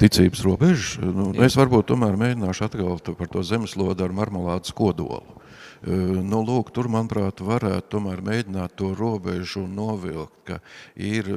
Ticības 0.00 0.40
robežas? 0.46 0.94
Nu, 1.02 1.30
es 1.44 1.56
varbūt 1.58 1.90
tomēr 1.90 2.16
mēģināšu 2.20 2.66
atgūt 2.66 3.12
par 3.18 3.28
to 3.32 3.42
zemeslodu 3.44 4.06
ar 4.06 4.14
marmelādes 4.16 4.72
kodolu. 4.76 5.38
Nu, 5.80 6.42
lūk, 6.44 6.72
tur, 6.76 6.88
manuprāt, 6.92 7.40
varētu 7.44 7.96
tomēr 7.96 8.20
mēģināt 8.24 8.76
to 8.80 8.92
robežu 8.96 9.64
novilkt, 9.68 10.36
ka 10.48 10.60
ir, 10.96 11.28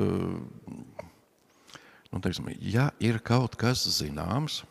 nu, 2.11 2.22
teiksim, 2.24 2.51
ja 2.59 2.89
ir 3.03 3.20
kaut 3.24 3.55
kas 3.59 3.84
zināms, 3.99 4.61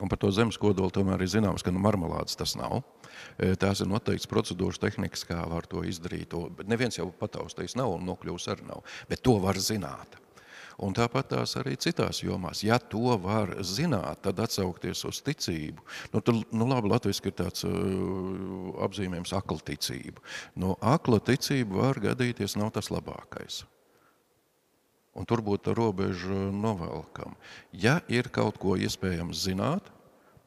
un 0.00 0.08
par 0.10 0.20
to 0.20 0.32
zemes 0.32 0.60
kodolu 0.60 0.92
tomēr 0.92 1.24
ir 1.24 1.32
zināms, 1.36 1.64
ka 1.64 1.72
nu, 1.72 1.80
marmelādes 1.84 2.36
tas 2.40 2.56
nav, 2.60 2.82
Tās 3.34 3.82
ir 3.82 3.88
noteikts 3.90 4.28
procedūras 4.30 4.78
tehnikas, 4.82 5.24
kā 5.26 5.40
var 5.50 5.66
to 5.70 5.82
izdarīt. 5.86 6.28
To, 6.34 6.48
neviens 6.70 6.98
jau 6.98 7.08
pataustījis 7.18 7.76
nav 7.78 7.96
un 7.96 8.06
nokļūs 8.10 8.50
arī 8.52 8.68
nav, 8.68 8.84
bet 9.10 9.22
to 9.26 9.38
var 9.42 9.58
zināt. 9.58 10.18
Un 10.82 10.94
tāpat 10.96 11.28
tās 11.30 11.54
arī 11.60 11.76
citās 11.78 12.22
jomās. 12.24 12.64
Ja 12.66 12.80
to 12.82 13.14
var 13.22 13.52
zināt, 13.62 14.24
tad 14.26 14.40
atsaukties 14.42 15.04
uz 15.06 15.20
ticību. 15.22 15.84
Nu, 16.12 16.22
tad, 16.24 16.40
nu 16.50 16.66
labi, 16.66 16.90
latviski 16.90 17.30
ir 17.30 17.36
tāds 17.38 17.66
uh, 17.68 17.74
apzīmējums 18.86 19.34
akla 19.38 19.62
ticība. 19.70 20.24
No 20.58 20.74
akla 20.82 21.20
ticība 21.22 21.78
var 21.84 22.02
gadīties 22.02 22.58
nav 22.58 22.72
tas 22.74 22.90
labākais. 22.90 23.62
Un 25.14 25.28
tur 25.30 25.44
būtu 25.46 25.76
robeža 25.78 26.50
novelkam. 26.50 27.36
Ja 27.70 28.00
ir 28.10 28.32
kaut 28.34 28.58
ko 28.58 28.74
iespējams 28.74 29.44
zināt, 29.46 29.92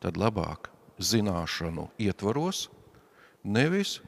tad 0.04 0.20
labāk 0.20 0.68
zināšanu 1.00 1.88
ietvaros, 2.04 2.68
nevis 3.48 4.02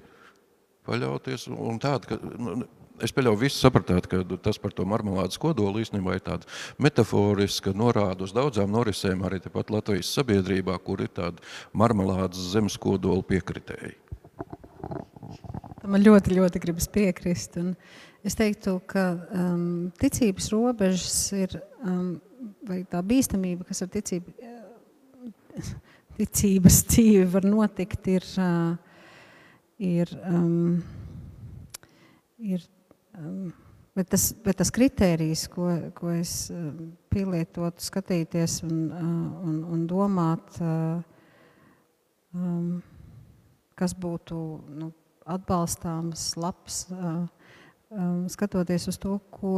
paļauties 0.84 1.48
un 1.54 1.80
tādu, 1.80 2.10
ka, 2.12 2.18
nu, 2.20 2.66
es 3.06 3.14
pieļauju, 3.16 3.40
visi 3.42 3.60
sapratāt, 3.60 4.08
ka 4.10 4.22
tas 4.44 4.60
par 4.62 4.74
to 4.76 4.86
marmelādes 4.90 5.40
kodolu 5.42 5.82
īstenībā 5.84 6.18
ir 6.18 6.24
tāda 6.26 6.50
metaforiska 6.82 7.74
norāda 7.78 8.26
uz 8.28 8.34
daudzām 8.36 8.72
norisēm 8.74 9.24
arī 9.28 9.42
tepat 9.44 9.72
Latvijas 9.74 10.12
sabiedrībā, 10.18 10.78
kur 10.84 11.04
ir 11.06 11.12
tāda 11.16 11.44
marmelādes 11.74 12.52
zemes 12.54 12.78
kodola 12.82 13.26
piekritēji. 13.26 13.96
Man 15.90 16.04
ļoti, 16.06 16.36
ļoti 16.38 16.62
gribas 16.62 16.90
piekrist. 16.92 17.56
Un 17.62 17.74
es 18.28 18.36
teiktu, 18.38 18.76
ka 18.90 19.06
um, 19.34 19.90
ticības 20.02 20.50
robežas 20.54 21.20
ir, 21.38 21.56
um, 21.82 22.18
vai 22.68 22.84
tā 22.90 23.02
bīstamība, 23.06 23.66
kas 23.70 23.82
ar 23.86 23.90
ticību 23.94 24.36
ticības 26.20 26.82
dzīve 26.90 27.28
var 27.32 27.48
notikt, 27.48 28.10
ir, 28.12 28.26
ir, 29.80 30.12
um, 30.28 30.82
ir 32.44 32.66
bet, 33.96 34.10
tas, 34.14 34.30
bet 34.46 34.60
tas 34.62 34.72
kritērijs, 34.76 35.48
ko, 35.54 35.70
ko 35.98 36.14
es 36.14 36.52
pielietotu, 37.14 37.84
skatīties 37.84 38.62
un, 38.68 38.78
un, 38.94 39.60
un 39.74 39.84
domāt, 39.90 40.60
um, 42.34 42.80
kas 43.80 43.96
būtu 43.96 44.40
nu, 44.80 44.92
atbalstāms, 45.30 46.32
labs, 46.40 46.86
um, 46.94 48.26
skatoties 48.32 48.90
uz 48.92 48.98
to, 49.02 49.18
ko 49.34 49.56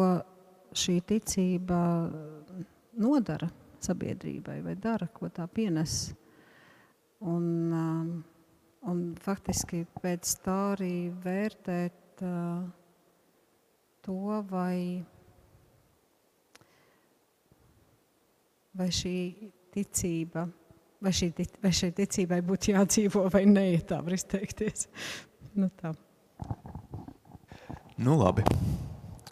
šī 0.78 1.00
ticība 1.08 1.82
nodara 3.02 3.50
sabiedrībai 3.82 4.60
vai 4.66 4.76
dara, 4.80 5.08
ko 5.12 5.30
tā 5.34 5.48
pienes. 5.52 6.12
Un, 7.22 7.46
um, 7.74 8.12
un 8.90 9.02
faktiski 9.22 9.84
pēc 10.02 10.36
tā 10.46 10.58
arī 10.76 10.96
vērtēt 11.24 12.24
uh, 12.26 12.64
to, 14.06 14.42
vai, 14.50 15.04
vai 18.78 18.90
šī 18.94 19.16
ticība, 19.74 20.48
vai, 21.02 21.14
šī, 21.16 21.32
vai 21.64 21.74
šai 21.76 21.92
ticībai 21.98 22.42
būtu 22.46 22.74
jādzīvo 22.76 23.28
vai 23.34 23.46
nē, 23.50 23.68
tā 23.88 24.02
var 24.04 24.18
izteikties. 24.18 24.88
nu, 25.60 25.70
tā. 25.82 25.94
Nu, 28.02 28.18
labi. 28.18 28.46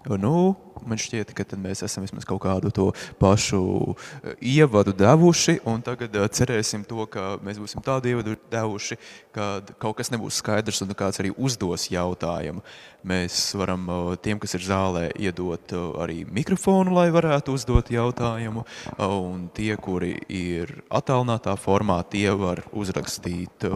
Nu, 0.07 0.55
man 0.87 0.99
šķiet, 0.99 1.33
ka 1.35 1.43
mēs 1.59 1.81
esam 1.83 2.05
vismaz 2.05 2.23
kaut 2.27 2.39
kādu 2.45 2.71
to 2.71 2.85
pašu 3.19 3.59
eh, 3.91 4.37
ievadu 4.55 4.93
devuši, 4.95 5.57
tagad 5.83 6.15
uh, 6.15 6.27
cerēsim 6.31 6.85
to, 6.87 7.03
ka 7.11 7.33
mēs 7.43 7.59
būsim 7.59 7.83
tādu 7.83 8.13
ievadu 8.13 8.37
devuši, 8.51 8.95
ka 9.35 9.49
kaut 9.81 9.97
kas 9.99 10.13
nebūs 10.13 10.39
skaidrs 10.39 10.79
un 10.85 10.95
kāds 10.95 11.19
arī 11.19 11.33
uzdos 11.35 11.89
jautājumu. 11.91 12.63
Mēs 13.03 13.41
varam 13.59 13.85
uh, 13.91 14.15
tiem, 14.23 14.39
kas 14.39 14.55
ir 14.55 14.63
zālē, 14.69 15.05
iedot 15.19 15.75
arī 15.99 16.23
mikrofonu, 16.31 16.95
lai 16.95 17.09
varētu 17.11 17.59
uzdot 17.59 17.91
jautājumu, 17.91 18.63
un 19.03 19.47
tie, 19.55 19.73
kuri 19.75 20.15
ir 20.31 20.77
attālinātā 20.87 21.59
formā, 21.59 21.99
tie 22.07 22.29
var 22.31 22.63
uzrakstīt 22.71 23.67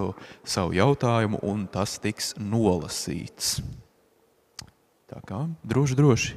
savu 0.47 0.75
jautājumu, 0.79 1.43
un 1.51 1.67
tas 1.71 1.99
tiks 2.03 2.37
nolasīts. 2.39 3.57
Tā 5.13 5.19
kā 5.29 5.43
droši, 5.69 5.93
droši. 5.99 6.33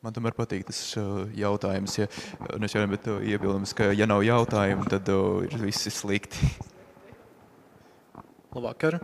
Man 0.00 0.14
tomēr 0.16 0.32
patīk 0.32 0.62
tas 0.64 0.78
uh, 0.96 1.26
jautājums, 1.36 1.98
ja, 1.98 2.06
nu 2.56 2.64
es 2.64 2.72
jau 2.72 2.80
nebetu 2.80 3.18
uh, 3.18 3.24
iebildums, 3.26 3.74
ka 3.76 3.90
ja 3.92 4.06
nav 4.08 4.22
jautājumu, 4.24 4.86
tad 4.88 5.10
uh, 5.12 5.42
ir 5.44 5.58
visi 5.60 5.90
slikti. 5.92 6.46
Labvakar. 8.54 8.96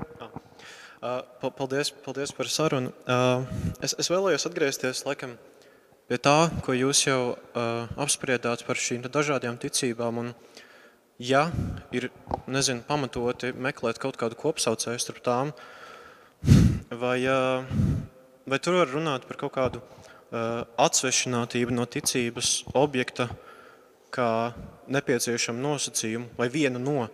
Uh, 1.03 1.21
paldies, 1.59 1.91
paldies 2.07 2.33
par 2.33 2.49
sarunu. 2.49 2.95
Uh, 3.05 3.45
es, 3.85 3.93
es 3.99 4.09
vēlējos 4.09 4.49
atgriezties 4.49 5.05
laikam 5.05 5.35
pie 6.09 6.23
tā, 6.23 6.39
ko 6.65 6.73
jūs 6.73 7.03
jau 7.11 7.21
uh, 7.35 7.91
apspriedāt 8.01 8.65
par 8.65 8.81
šīm 8.81 9.05
dažādām 9.11 9.59
ticībām. 9.61 10.23
Un, 10.23 10.33
ja 11.21 11.49
ir, 11.93 12.09
nezinu, 12.49 12.87
pamatoti 12.89 13.53
meklēt 13.53 14.01
kaut 14.01 14.17
kādu 14.23 14.39
kopsaucēju 14.41 15.03
starp 15.03 15.21
tām, 15.27 15.53
uh, 15.53 15.75
Vai, 16.97 17.19
vai 18.47 18.59
tur 18.63 18.79
var 18.79 18.91
runāt 18.93 19.27
par 19.29 19.39
kaut 19.41 19.55
kādu 19.57 19.83
atsvešinātību 20.31 21.75
no 21.75 21.87
ticības 21.89 22.63
objekta, 22.77 23.29
kā 24.15 24.53
nepieciešamu 24.89 25.61
nosacījumu, 25.61 26.31
vai 26.39 26.49
vienu 26.53 26.81
no, 26.81 27.07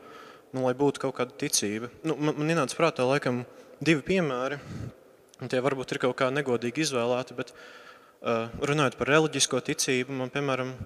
nu, 0.52 0.64
lai 0.64 0.74
būtu 0.78 1.02
kaut 1.02 1.16
kāda 1.18 1.34
ticība? 1.40 1.90
Nu, 2.04 2.16
man, 2.16 2.36
man 2.38 2.52
ienāca 2.52 2.78
prātā 2.78 3.06
laikam 3.08 3.42
divi 3.82 4.04
piemēri, 4.06 4.58
un 5.42 5.50
tie 5.50 5.62
varbūt 5.64 5.94
ir 5.94 6.02
kaut 6.04 6.16
kā 6.20 6.30
negodīgi 6.30 6.84
izvēlēti, 6.84 7.36
bet 7.38 7.54
runājot 8.22 8.98
par 9.00 9.10
reliģisko 9.10 9.62
ticību, 9.66 10.14
man 10.20 10.30
piemēram 10.32 10.76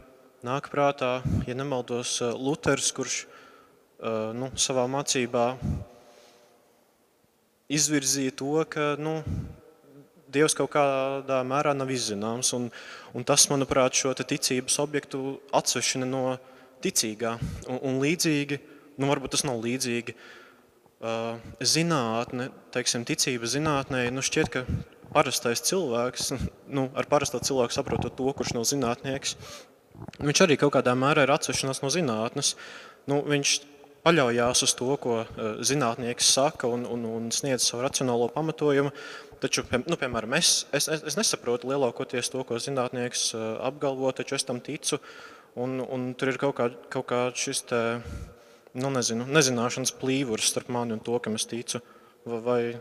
nāk 0.46 0.70
prātā, 0.72 1.18
ja 1.48 1.56
nemaldos, 1.58 2.18
Luters, 2.38 2.92
kurš 2.96 3.24
nu, 4.36 4.50
savā 4.56 4.86
mācībā 4.92 5.50
izvirzīja 7.72 8.34
to, 8.38 8.56
ka 8.70 8.94
nu, 9.00 9.20
Dievs 10.36 10.56
kaut 10.58 10.72
kādā 10.74 11.38
mērā 11.46 11.70
nav 11.76 11.90
izzināms. 11.94 12.50
Un, 12.56 12.66
un 13.16 13.24
tas, 13.24 13.46
manuprāt, 13.48 13.94
šo 13.96 14.10
ticības 14.18 14.80
objektu 14.82 15.38
atsvešina 15.54 16.08
no 16.08 16.24
ticīgā. 16.84 17.36
Un, 17.70 17.78
un 17.78 18.00
līdzīgi, 18.02 18.58
nu 19.00 19.08
varbūt 19.08 19.36
tas 19.36 19.46
nav 19.46 19.62
līdzīgi, 19.64 20.16
zinātne, 21.60 22.50
teiksim, 22.74 23.06
ticība 23.06 23.48
zinātnē, 23.48 24.06
nu 24.10 24.24
šķiet, 24.24 24.50
ka 24.52 24.64
parastais 25.12 25.62
cilvēks, 25.68 26.32
nu, 26.76 26.88
ar 26.96 27.08
parasto 27.10 27.40
cilvēku 27.40 27.76
saprotot 27.76 28.16
to, 28.18 28.28
kurš 28.36 28.56
nav 28.56 28.66
zinātnieks, 28.68 29.36
viņš 30.20 30.42
arī 30.44 30.58
kaut 30.60 30.74
kādā 30.76 30.96
mērā 30.98 31.24
ir 31.24 31.32
atsvešanās 31.32 31.82
no 31.84 31.92
zinātnes. 31.92 32.54
Nu, 33.06 33.22
viņš 33.22 33.60
paļaujās 34.06 34.62
uz 34.66 34.74
to, 34.78 34.92
ko 35.02 35.20
eh, 35.24 35.56
zinātnieks 35.66 36.32
saka 36.38 36.70
un, 36.70 36.86
un, 36.86 37.06
un 37.18 37.30
sniedz 37.34 37.66
savu 37.66 37.84
racionālo 37.86 38.28
pamatojumu. 38.34 38.92
Taču, 39.42 39.66
nu, 39.84 39.98
piemēram, 40.00 40.32
es, 40.38 40.62
es, 40.76 40.86
es 40.88 41.18
nesaprotu 41.18 41.68
lielākoties 41.68 42.30
to, 42.32 42.44
ko 42.46 42.60
zinātnieks 42.62 43.28
eh, 43.36 43.46
apgalvo, 43.66 44.12
taču 44.16 44.38
es 44.38 44.46
tam 44.48 44.62
ticu. 44.64 45.00
Un, 45.56 45.80
un 45.80 46.10
tur 46.18 46.32
ir 46.32 46.40
kaut, 46.40 46.56
kā, 46.58 46.68
kaut 46.92 47.08
kāds 47.10 47.40
šis 47.40 47.62
te, 47.70 47.82
nu, 48.76 48.90
nezinu, 48.92 49.26
nezināšanas 49.32 49.94
plīvurs 50.00 50.52
starp 50.52 50.70
mani 50.72 50.96
un 50.96 51.02
to, 51.04 51.16
kam 51.24 51.38
es 51.38 51.48
ticu. 51.48 51.82
Vai, 52.26 52.76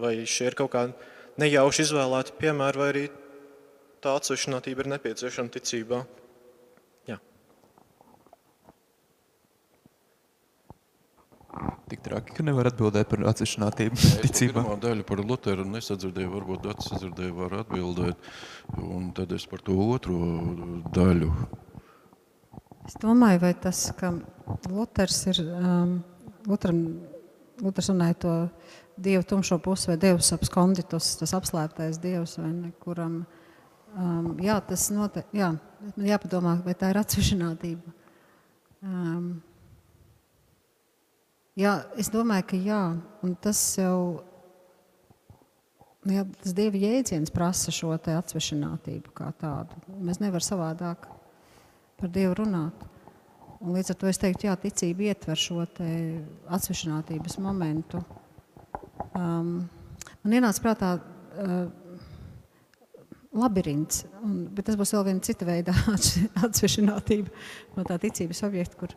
vai 0.00 0.14
šie 0.26 0.48
ir 0.50 0.56
kaut 0.58 0.72
kādi 0.72 1.14
nejauši 1.38 1.84
izvēlēti 1.86 2.34
piemēri, 2.40 2.80
vai 2.80 2.88
arī 2.92 3.04
tā 4.02 4.14
atsevišķinātība 4.18 4.84
ir 4.84 4.92
nepieciešama 4.94 5.54
ticībā. 5.54 6.02
Tik 11.88 12.02
traki, 12.04 12.34
ka 12.36 12.44
nevar 12.44 12.68
atbildēt 12.68 13.08
par 13.10 13.24
atsevišķinātību. 13.30 14.00
Pirmā 14.28 14.76
daļa 14.82 15.06
par 15.08 15.22
Luteru 15.24 15.64
nesadzirdēju, 15.68 16.32
varbūt 16.34 16.66
Dats 16.66 16.90
sadzirdēja, 16.92 17.34
var 17.36 17.56
atbildēt, 17.62 18.28
un 18.84 19.08
tad 19.16 19.32
es 19.36 19.46
par 19.48 19.64
to 19.64 19.76
otro 19.88 20.18
daļu. 20.94 21.32
Es 22.88 22.96
domāju, 23.00 23.42
vai 23.42 23.54
tas, 23.60 23.86
ka 23.96 24.14
Luters 24.68 25.22
ir, 25.28 25.40
um, 25.56 25.98
Lutram, 26.48 26.78
Luters 27.60 27.90
runāja 27.92 28.20
to 28.24 28.36
dievu 29.00 29.26
tumšo 29.28 29.58
pusi 29.62 29.90
vai 29.90 29.98
dievs 30.00 30.30
abskonditus, 30.36 31.10
tas 31.20 31.34
apslēptais 31.36 32.00
dievs, 32.02 32.38
vai 32.40 32.52
ne, 32.54 32.72
kuram, 32.84 33.20
um, 33.92 34.30
jā, 34.44 34.56
tas 34.68 34.88
note, 34.94 35.24
jā, 35.36 35.52
man 35.84 36.08
jāpadomā, 36.12 36.58
vai 36.64 36.76
tā 36.78 36.92
ir 36.92 37.00
atsevišķinātība. 37.02 37.96
Um, 38.78 39.28
Jā, 41.58 41.72
es 41.98 42.06
domāju, 42.14 42.44
ka 42.52 42.58
jā, 42.62 42.82
un 43.26 43.32
tas 43.42 43.58
jau 43.74 44.20
nu 46.06 46.14
jā, 46.14 46.22
tas 46.42 46.54
dieva 46.54 46.78
jēdziens 46.78 47.32
prasa 47.34 47.74
šo 47.74 47.90
atsvešinātību 47.96 49.10
kā 49.16 49.32
tādu. 49.40 49.80
Mēs 49.98 50.22
nevaram 50.22 50.44
savādāk 50.44 51.08
par 51.98 52.12
Dievu 52.14 52.36
runāt. 52.38 52.86
Un 53.58 53.74
līdz 53.74 53.90
ar 53.90 53.98
to 53.98 54.06
es 54.06 54.20
teiktu, 54.22 54.46
jā, 54.46 54.54
ticība 54.62 55.08
ietver 55.10 55.38
šo 55.38 55.64
atsvešinātības 55.66 57.40
momentu. 57.42 58.04
Um, 59.18 59.66
man 60.22 60.38
ienāca 60.38 60.62
prātā 60.62 60.92
uh, 60.94 61.66
labirints, 63.34 64.04
un, 64.22 64.44
bet 64.54 64.70
tas 64.70 64.78
būs 64.78 64.94
vēl 64.94 65.08
viena 65.10 65.26
cita 65.26 65.48
veida 65.48 65.74
atsvešinātība 66.46 67.34
no 67.74 67.86
tā 67.88 67.98
ticības 68.06 68.46
objekta, 68.46 68.78
kur 68.78 68.94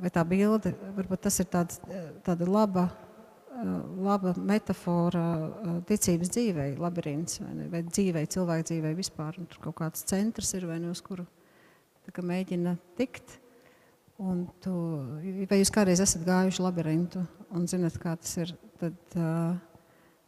vai 0.00 0.12
tā 0.12 0.22
bilde, 0.28 0.74
varbūt 0.96 1.26
tas 1.26 1.40
ir 1.40 1.48
tāds, 1.52 1.80
tāda 2.26 2.48
laba, 2.48 2.86
laba 3.96 4.34
metafora 4.36 5.24
ticības 5.88 6.32
dzīvei, 6.34 6.74
labirints, 6.80 7.40
vai, 7.40 7.54
ne, 7.56 7.68
vai 7.72 7.82
dzīvei, 7.86 8.26
cilvēku 8.32 8.68
dzīvei 8.70 8.92
vispār. 8.98 9.40
Un 9.40 9.48
tur 9.50 9.62
kaut 9.68 9.78
kāds 9.80 10.04
centrs 10.08 10.52
ir, 10.58 10.68
vai 10.68 10.78
ne, 10.82 10.92
uz 10.92 11.00
kuru 11.04 11.24
mēģina 12.22 12.76
tikt. 12.98 13.38
Un 14.22 14.46
tu, 14.64 14.72
vai 15.50 15.58
jūs 15.60 15.72
kādreiz 15.72 16.00
esat 16.00 16.22
gājuši 16.24 16.62
labirintu 16.64 17.20
un 17.52 17.66
zinat, 17.68 17.98
kā 18.00 18.14
tas 18.16 18.32
ir, 18.40 18.54
tad 18.80 19.16
uh, 19.20 19.56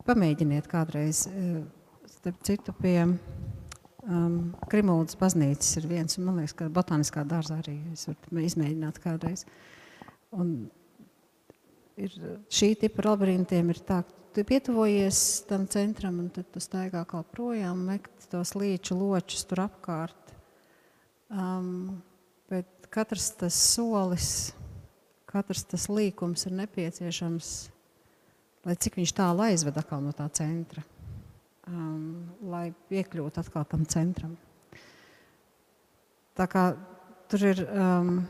pamēģiniet 0.05 0.69
kādreiz, 0.69 1.23
uh, 1.31 1.63
starp 2.19 2.43
citu, 2.45 2.75
pie 2.77 2.99
Um, 4.09 4.55
Krimuldas 4.73 5.19
baznīcas 5.21 5.75
ir 5.77 5.87
viens, 5.91 6.17
un 6.17 6.25
man 6.31 6.39
liekas, 6.41 6.55
ka 6.57 6.71
botāniskā 6.73 7.27
dārzā 7.29 7.59
arī 7.61 7.75
es 7.93 8.07
varu 8.09 8.41
izmēģināt 8.41 9.01
kādreiz. 9.05 9.43
Un 10.33 10.71
ir 12.01 12.15
šī 12.49 12.71
tipa 12.81 13.05
labirintiem 13.05 13.69
ir 13.69 13.83
tā, 13.85 14.01
tu 14.33 14.47
pietuvojies 14.49 15.21
tam 15.51 15.69
centram, 15.69 16.23
un 16.23 16.33
tad 16.33 16.49
tu 16.55 16.63
staigā 16.65 17.05
kā 17.11 17.21
projām, 17.35 17.85
mekt 17.91 18.31
tos 18.33 18.55
līču 18.57 18.97
ločus 18.97 19.45
tur 19.51 19.67
apkārt. 19.67 20.33
Um, 21.29 22.01
bet 22.49 22.89
katrs 22.89 23.35
tas 23.37 23.61
solis, 23.77 24.55
katrs 25.29 25.69
tas 25.69 25.91
līkums 25.93 26.49
ir 26.49 26.57
nepieciešams, 26.65 27.57
lai 28.65 28.81
cik 28.81 29.03
viņš 29.03 29.19
tālu 29.21 29.51
aizved 29.51 29.77
atkal 29.77 30.01
no 30.01 30.17
tā 30.17 30.33
centra 30.33 30.81
um, 31.69 32.29
lai 32.51 32.71
piekļūtu 32.91 33.43
atkal 33.43 33.67
tam 33.69 33.85
centram. 33.89 34.37
Tā 36.39 36.47
kā 36.51 36.65
tur 37.29 37.45
ir, 37.51 37.63
um, 37.69 38.21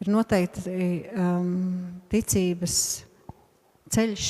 ir 0.00 0.10
noteikti 0.10 0.74
um, 1.14 1.50
ticības 2.10 2.76
ceļš, 3.90 4.28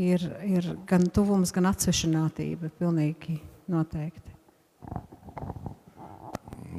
ir, 0.00 0.28
ir 0.48 0.70
gan 0.88 1.06
tuvums, 1.14 1.52
gan 1.54 1.70
atsvešinātība, 1.70 2.72
pilnīgi 2.80 3.38
noteikti. 3.70 4.34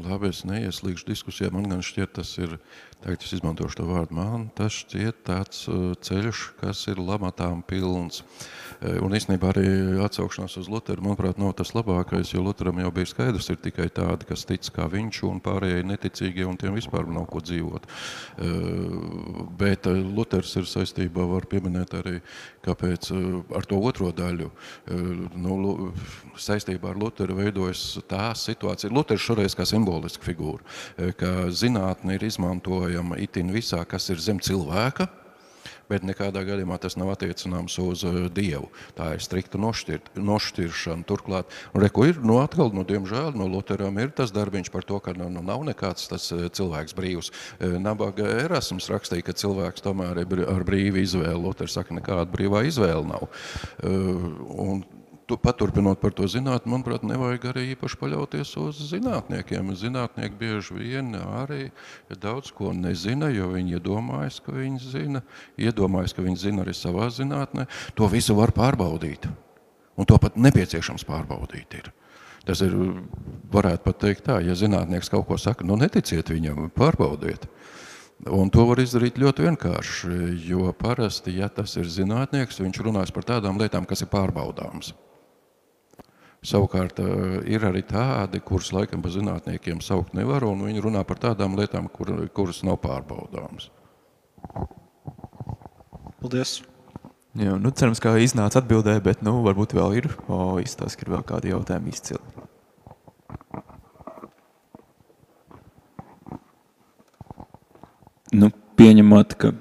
Labi, 0.06 0.28
es 0.28 0.44
neieslīgšu 0.44 1.08
diskusijā. 1.08 1.50
Man 1.56 1.70
gan 1.72 1.84
šķiet, 1.86 2.18
tas 2.18 2.34
ir, 2.42 2.58
tagad 3.04 3.24
es 3.24 3.34
izmantošu 3.38 3.82
to 3.82 3.88
vārdu, 3.90 4.16
man 4.18 4.48
tas 4.58 4.82
šķiet 4.84 5.24
tāds 5.28 5.66
uh, 5.72 5.94
ceļš, 6.06 6.46
kas 6.62 6.86
ir 6.92 7.02
lamatām 7.02 7.64
pilns. 7.68 8.24
Eh, 8.84 8.98
un 9.04 9.14
īstenībā 9.16 9.52
arī 9.54 9.68
atsaukšanās 10.04 10.58
uz 10.60 10.68
Lutheru, 10.72 11.04
manuprāt, 11.06 11.40
nav 11.40 11.54
tas 11.60 11.72
labākais, 11.76 12.34
jo 12.34 12.44
Lutheram 12.44 12.82
jau 12.82 12.92
bija 12.96 13.10
skaidrs, 13.10 13.48
ir 13.54 13.60
tikai 13.64 13.88
tādi, 13.94 14.28
kas 14.28 14.44
tic 14.48 14.68
kā 14.76 14.88
viņš, 14.92 15.22
un 15.30 15.40
pārējie 15.44 15.86
neticīgie, 15.88 16.46
un 16.48 16.58
tiem 16.60 16.76
vispār 16.76 17.08
nav 17.08 17.28
ko 17.32 17.42
dzīvot. 17.46 17.86
Eh, 17.86 18.98
bet 19.60 19.88
eh, 19.92 20.02
Luthers 20.18 20.56
ir 20.60 20.68
saistībā, 20.70 21.26
var 21.30 21.48
pieminēt 21.52 21.96
arī, 22.02 22.20
kāpēc 22.66 23.12
ar 23.56 23.66
to 23.70 23.78
otro 23.78 24.10
daļu, 24.16 24.48
nu, 25.38 25.56
saistībā 26.42 26.90
ar 26.90 26.98
Lutheru 26.98 27.36
veidojas 27.38 27.84
tā 28.10 28.32
situācija. 28.38 28.90
Luthers 28.90 29.22
šoreiz 29.22 29.54
kā 29.54 29.68
simboliska 29.70 30.26
figūra, 30.26 30.66
ka 31.20 31.52
zinātne 31.54 32.18
ir 32.18 32.26
izmantojama 32.26 32.85
itin 33.20 33.54
visā, 33.54 33.84
kas 33.88 34.10
ir 34.14 34.22
zem 34.22 34.40
cilvēka, 34.44 35.08
bet 35.90 36.06
nekādā 36.06 36.42
gadījumā 36.46 36.78
tas 36.82 36.98
nav 36.98 37.12
attiecināms 37.14 37.78
uz 37.84 38.04
uh, 38.08 38.26
Dievu. 38.34 38.70
Tā 38.98 39.12
ir 39.16 39.24
strikta 39.24 39.60
nošķirt, 39.62 40.16
nošķiršana. 40.18 41.06
Turklāt, 41.10 41.52
reku 41.78 42.08
ir, 42.10 42.20
nu 42.26 42.40
atkal, 42.42 42.72
nu, 42.76 42.86
diemžēl, 42.88 43.36
no 43.38 43.48
Luteram 43.52 44.00
ir 44.02 44.14
tas 44.16 44.34
darbiņš 44.36 44.72
par 44.74 44.88
to, 44.88 45.00
ka 45.04 45.14
nu, 45.18 45.30
nu, 45.34 45.44
nav 45.46 45.66
nekāds 45.68 46.10
tas 46.12 46.28
uh, 46.34 46.48
cilvēks 46.50 46.98
brīvs. 46.98 47.32
Uh, 47.60 47.78
nabaga 47.82 48.28
Erasms 48.46 48.90
rakstīja, 48.92 49.28
ka 49.30 49.38
cilvēks 49.38 49.86
tomēr 49.86 50.24
ir 50.26 50.46
ar 50.50 50.66
brīvu 50.68 51.04
izvēli. 51.04 51.38
Luters 51.46 51.78
saka, 51.78 51.96
nekāda 52.00 52.30
brīvā 52.34 52.66
izvēle 52.70 53.06
nav. 53.06 53.30
Un 53.86 54.82
tu, 55.26 55.38
paturpinot 55.42 56.00
par 56.02 56.14
to 56.16 56.28
zinātni, 56.30 56.70
manuprāt, 56.72 57.06
nevajag 57.08 57.50
arī 57.50 57.64
īpaši 57.74 58.00
paļauties 58.02 58.54
uz 58.62 58.80
zinātniekiem. 58.92 59.74
Zinātnieki 59.78 60.40
bieži 60.40 60.78
vien 60.78 61.14
arī 61.18 61.70
daudz 62.22 62.52
ko 62.56 62.74
nezina, 62.76 63.32
jo 63.34 63.50
viņi 63.54 63.80
iedomājas, 63.80 64.40
ka 64.46 64.56
viņi 64.56 64.82
zina, 64.84 65.24
iedomājas, 65.58 66.14
ka 66.16 66.26
viņi 66.26 66.42
zina 66.48 66.66
arī 66.66 66.76
savā 66.78 67.10
zinātnē. 67.14 67.68
To 67.98 68.10
visu 68.12 68.38
var 68.38 68.54
pārbaudīt. 68.56 69.28
Un 69.96 70.08
to 70.08 70.18
pat 70.22 70.38
nepieciešams 70.38 71.08
pārbaudīt 71.08 71.80
ir. 71.80 71.94
Tas 72.46 72.62
ir, 72.62 72.76
varētu 73.50 73.82
pat 73.88 74.04
teikt 74.04 74.28
tā, 74.28 74.38
ja 74.46 74.54
zinātnieks 74.58 75.10
kaut 75.10 75.26
ko 75.30 75.40
saka, 75.42 75.66
nu 75.66 75.80
neticiet 75.82 76.30
viņam, 76.30 76.68
pārbaudiet. 76.76 77.48
Un 78.32 78.52
to 78.54 78.64
var 78.70 78.80
izdarīt 78.80 79.18
ļoti 79.20 79.48
vienkārši, 79.48 80.12
jo 80.48 80.70
parasti, 80.78 81.34
ja 81.40 81.50
tas 81.52 81.74
ir 81.76 81.90
zinātnieks, 81.90 82.62
viņš 82.62 82.84
runās 82.86 83.12
par 83.12 83.26
tādām 83.28 83.58
lietām, 83.60 83.88
kas 83.90 84.06
ir 84.06 84.12
pārbaudāmas. 84.14 84.94
Savukārt 86.46 87.00
eh, 87.02 87.40
ir 87.56 87.66
arī 87.66 87.82
tādi, 87.88 88.42
kurus 88.46 88.70
laikam 88.76 89.02
pa 89.02 89.10
zinātniekiem 89.14 89.82
saukt 89.82 90.14
nevar, 90.18 90.46
un 90.46 90.62
viņi 90.68 90.84
runā 90.86 91.02
par 91.08 91.18
tādām 91.24 91.58
lietām, 91.58 91.90
kur, 91.90 92.12
kuras 92.38 92.62
nav 92.68 92.78
pārbaudāmas. 92.84 93.72
Paldies! 96.22 96.60
Jā, 97.36 97.58
nu, 97.60 97.72
cerams, 97.76 98.00
ka 98.00 98.14
iznāca 98.22 98.62
atbildē, 98.62 98.94
bet 99.04 99.26
nu, 99.26 99.42
varbūt 99.44 99.74
vēl 99.76 99.98
ir. 99.98 100.06
O, 100.32 100.56
izstāst, 100.62 100.96
ka 100.96 101.04
ir 101.04 101.12
vēl 101.18 101.26
kādi 101.28 101.52
jautājumi 101.52 101.92
izcili. 101.92 102.22
Nu, 108.36 108.54
pieņemot, 108.80 109.36
ka 109.42 109.52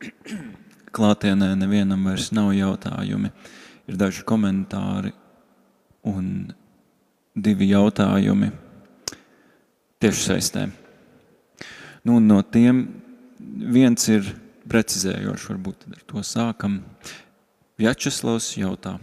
klātienē 0.96 1.52
nevienam 1.58 2.08
vairs 2.08 2.30
nav 2.36 2.54
jautājumi, 2.56 3.34
ir 3.90 4.00
daži 4.00 4.24
komentāri 4.28 5.12
un 6.06 6.54
divi 7.36 7.70
jautājumi 7.72 8.50
tiešsaistē. 10.02 10.68
Nu, 12.06 12.20
no 12.22 12.40
tiem 12.42 12.84
viens 13.40 14.06
ir 14.12 14.28
precizējošs, 14.70 15.48
varbūt 15.50 15.86
ar 15.90 16.02
to 16.06 16.22
sākam. 16.26 16.80
Vjačeslavs 17.80 18.54
jautā. 18.56 18.96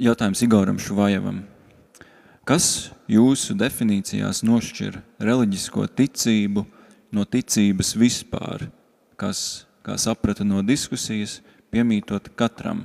Jautājums 0.00 0.42
Igoram 0.44 0.80
Šuvajevam. 0.80 1.42
Kas 2.48 2.90
jūsu 3.06 3.54
definīcijās 3.54 4.42
nošķir 4.42 4.98
reliģisko 5.22 5.86
ticību 5.94 6.64
no 7.14 7.24
ticības 7.28 7.92
vispār, 8.00 8.66
kas, 9.20 9.64
kā 9.86 9.94
saprata 10.00 10.44
no 10.44 10.64
diskusijas, 10.66 11.38
piemītot 11.70 12.32
katram? 12.34 12.82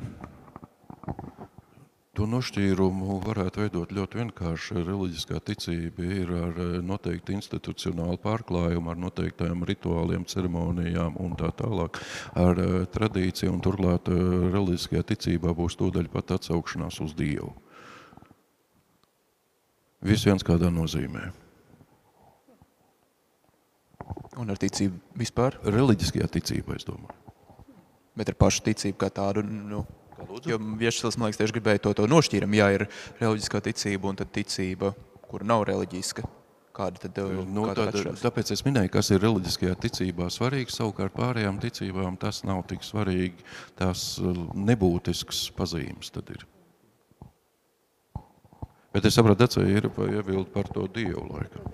To 2.17 2.25
nošķīrumu 2.25 3.19
varētu 3.21 3.61
veidot 3.61 3.91
ļoti 3.93 4.17
vienkārši. 4.17 4.79
Reliģiskā 4.87 5.37
ticība 5.45 6.01
ir 6.01 6.31
ar 6.33 6.55
eh, 6.63 6.77
noteikti 6.81 7.35
institucionālu 7.37 8.17
pārklājumu, 8.23 8.89
ar 8.89 8.97
noteiktām 8.97 9.61
rituāliem, 9.69 10.25
ceremonijām 10.25 11.19
un 11.21 11.35
tā 11.37 11.51
tālāk, 11.59 11.99
ar 12.33 12.61
eh, 12.63 12.77
tradīciju, 12.95 13.51
un 13.53 13.61
turklāt 13.61 14.09
eh, 14.09 14.23
reliģiskajā 14.55 15.03
ticībā 15.11 15.53
būs 15.59 15.77
tūdaļ 15.77 16.09
pat 16.15 16.33
atsaukšanās 16.39 16.97
uz 17.05 17.13
Dievu. 17.19 17.51
Viss 20.09 20.25
viens 20.25 20.45
kādā 20.45 20.73
nozīmē. 20.73 21.29
Un 24.41 24.49
ar 24.49 24.57
ticību 24.65 25.21
vispār? 25.21 25.61
Reliģiskajā 25.69 26.33
ticībā, 26.33 26.81
es 26.81 26.89
domāju. 26.89 27.13
Bet 28.17 28.33
ar 28.33 28.41
pašu 28.41 28.65
ticību 28.71 29.03
kā 29.05 29.13
tādu. 29.13 29.45
Nu? 29.45 29.85
Jo 30.47 30.57
Viešsils, 30.79 31.17
man 31.19 31.29
liekas, 31.29 31.41
tieši 31.41 31.55
gribēja 31.57 31.83
to, 31.85 31.93
to 31.97 32.07
nošķīram. 32.09 32.57
Jā, 32.57 32.71
ir 32.75 32.87
reliģiskā 33.21 33.61
ticība 33.69 34.11
un 34.11 34.19
tad 34.19 34.33
ticība, 34.35 34.93
kur 35.27 35.45
nav 35.47 35.67
reliģiska. 35.69 36.25
Kāda 36.77 37.01
tad 37.07 37.17
uh, 37.23 37.31
Nu, 37.41 37.65
kāda 37.65 37.87
tad, 37.87 37.95
atšķirās? 37.95 38.21
tāpēc 38.21 38.51
es 38.53 38.61
minēju, 38.67 38.91
kas 38.93 39.09
ir 39.13 39.23
reliģiskajā 39.23 39.77
ticībā 39.87 40.27
svarīgi. 40.33 40.75
Savukārt 40.75 41.15
pārējām 41.17 41.57
ticībām 41.63 42.19
tas 42.21 42.43
nav 42.45 42.61
tik 42.69 42.85
svarīgi. 42.85 43.47
Tās 43.79 44.11
uh, 44.21 44.37
nebūtiskas 44.53 45.47
pazīmes 45.57 46.13
tad 46.13 46.29
ir. 46.35 46.45
Bet 48.93 49.09
es 49.09 49.17
saprotu, 49.17 49.49
ka 49.57 49.65
ir 49.65 49.89
iebildi 49.89 50.49
par 50.53 50.69
to 50.73 50.85
dievu 50.93 51.25
laiku. 51.33 51.65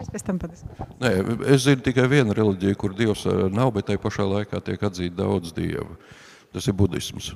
Es 0.00 0.08
pēc 0.08 0.24
tam 0.24 0.38
patiesībā. 0.40 0.86
Nē, 1.02 1.10
es 1.52 1.66
zinu 1.66 1.84
tikai 1.84 2.06
vienu 2.08 2.36
reliģiju, 2.36 2.78
kur 2.80 2.94
dievs 2.96 3.26
nav, 3.52 3.74
bet 3.76 3.90
tai 3.90 3.98
pašā 4.00 4.24
laikā 4.24 4.62
tiek 4.64 4.80
atzīta 4.88 5.20
daudz 5.22 5.52
dievu. 5.56 5.98
Tas 6.54 6.66
ir 6.70 6.76
budisms. 6.78 7.34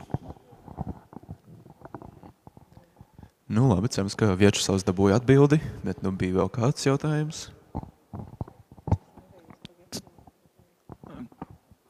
Nu, 3.54 3.66
labi, 3.68 3.90
cerams, 3.92 4.16
ka 4.16 4.32
Viečslavs 4.40 4.86
dabūja 4.88 5.20
atbildi, 5.20 5.60
bet 5.84 6.00
nu 6.02 6.14
bija 6.16 6.40
vēl 6.40 6.48
kāds 6.54 6.86
jautājums. 6.88 7.50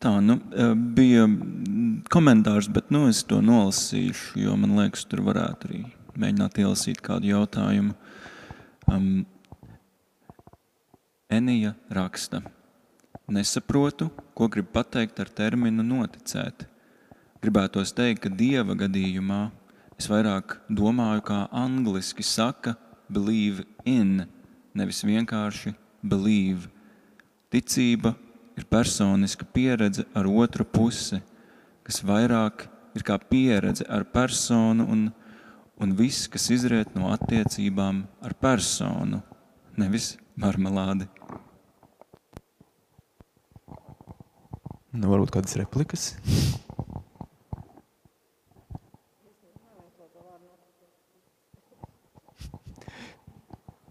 Tā 0.02 0.18
nu, 0.20 0.36
bija 0.98 1.28
komentārs, 2.12 2.66
bet 2.68 2.90
nu, 2.92 3.06
es 3.08 3.22
to 3.24 3.38
nolasīšu, 3.40 4.42
jo 4.42 4.56
man 4.60 4.74
liekas, 4.76 5.06
tur 5.08 5.22
varētu 5.24 5.70
arī 5.70 5.84
mēģināt 6.18 6.58
ielasīt 6.60 7.00
kādu 7.06 7.30
jautājumu. 7.30 7.94
Um, 8.90 9.24
Enija 11.34 11.72
raksta, 11.90 12.42
nesaprotu, 13.26 14.10
ko 14.36 14.46
grib 14.52 14.68
pateikt 14.74 15.18
ar 15.22 15.30
terminu 15.32 15.82
noticēt. 15.82 16.66
Gribētos 17.42 17.90
teikt, 17.96 18.22
ka 18.24 18.30
dieva 18.30 18.76
gadījumā 18.78 19.40
es 19.98 20.06
vairāk 20.10 20.58
domāju, 20.70 21.24
kā 21.26 21.40
angliski 21.50 22.22
saka, 22.22 22.76
believe 23.10 23.66
in, 23.84 24.28
nevis 24.78 25.02
vienkārši 25.04 25.74
believe. 26.02 26.70
Ticība 27.50 28.14
ir 28.54 28.68
personiska 28.70 29.46
pieredze 29.50 30.06
ar 30.14 30.30
otru 30.30 30.64
pusi, 30.64 31.18
kas 31.82 32.02
vairāk 32.06 32.68
ir 32.94 33.06
kā 33.06 33.18
pieredze 33.18 33.86
ar 33.90 34.06
personu 34.06 34.86
un, 34.86 35.06
un 35.82 35.96
viss, 35.98 36.28
kas 36.30 36.46
izriet 36.54 36.94
no 36.94 37.10
attiecībām 37.14 38.04
ar 38.22 38.36
personu, 38.38 39.24
nevis 39.76 40.14
marmelādi. 40.40 41.08
Nu, 44.94 45.08
varbūt 45.10 45.32
kādas 45.34 45.56
replikas. 45.58 46.12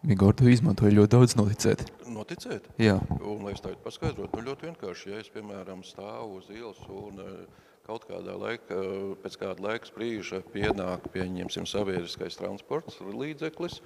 Igor, 0.04 0.36
tu 0.36 0.50
izmantoji 0.52 0.98
ļoti 0.98 1.12
daudz 1.16 1.36
noticēt. 1.40 1.86
Noticēt? 2.12 2.66
Jā, 2.80 2.98
Un, 3.24 3.44
lai 3.48 3.54
es 3.56 3.64
tādu 3.64 3.80
paskaidrotu, 3.84 4.36
nu, 4.36 4.44
ļoti 4.50 4.68
vienkārši, 4.68 5.12
ja 5.14 5.22
es, 5.24 5.30
piemēram, 5.32 5.84
stāvu 5.88 6.42
uz 6.42 6.50
ielas 6.52 6.80
un 6.92 7.22
eh, 7.24 7.64
kaut 7.84 8.06
kādā 8.08 8.34
laika, 8.40 8.78
pēc 9.24 9.36
kāda 9.42 9.66
laika 9.66 9.90
sprīža 9.90 10.40
pienāk, 10.54 11.10
pieņemsim, 11.12 11.66
sabiedriskais 11.68 12.40
transports 12.40 13.02
līdzeklis, 13.04 13.82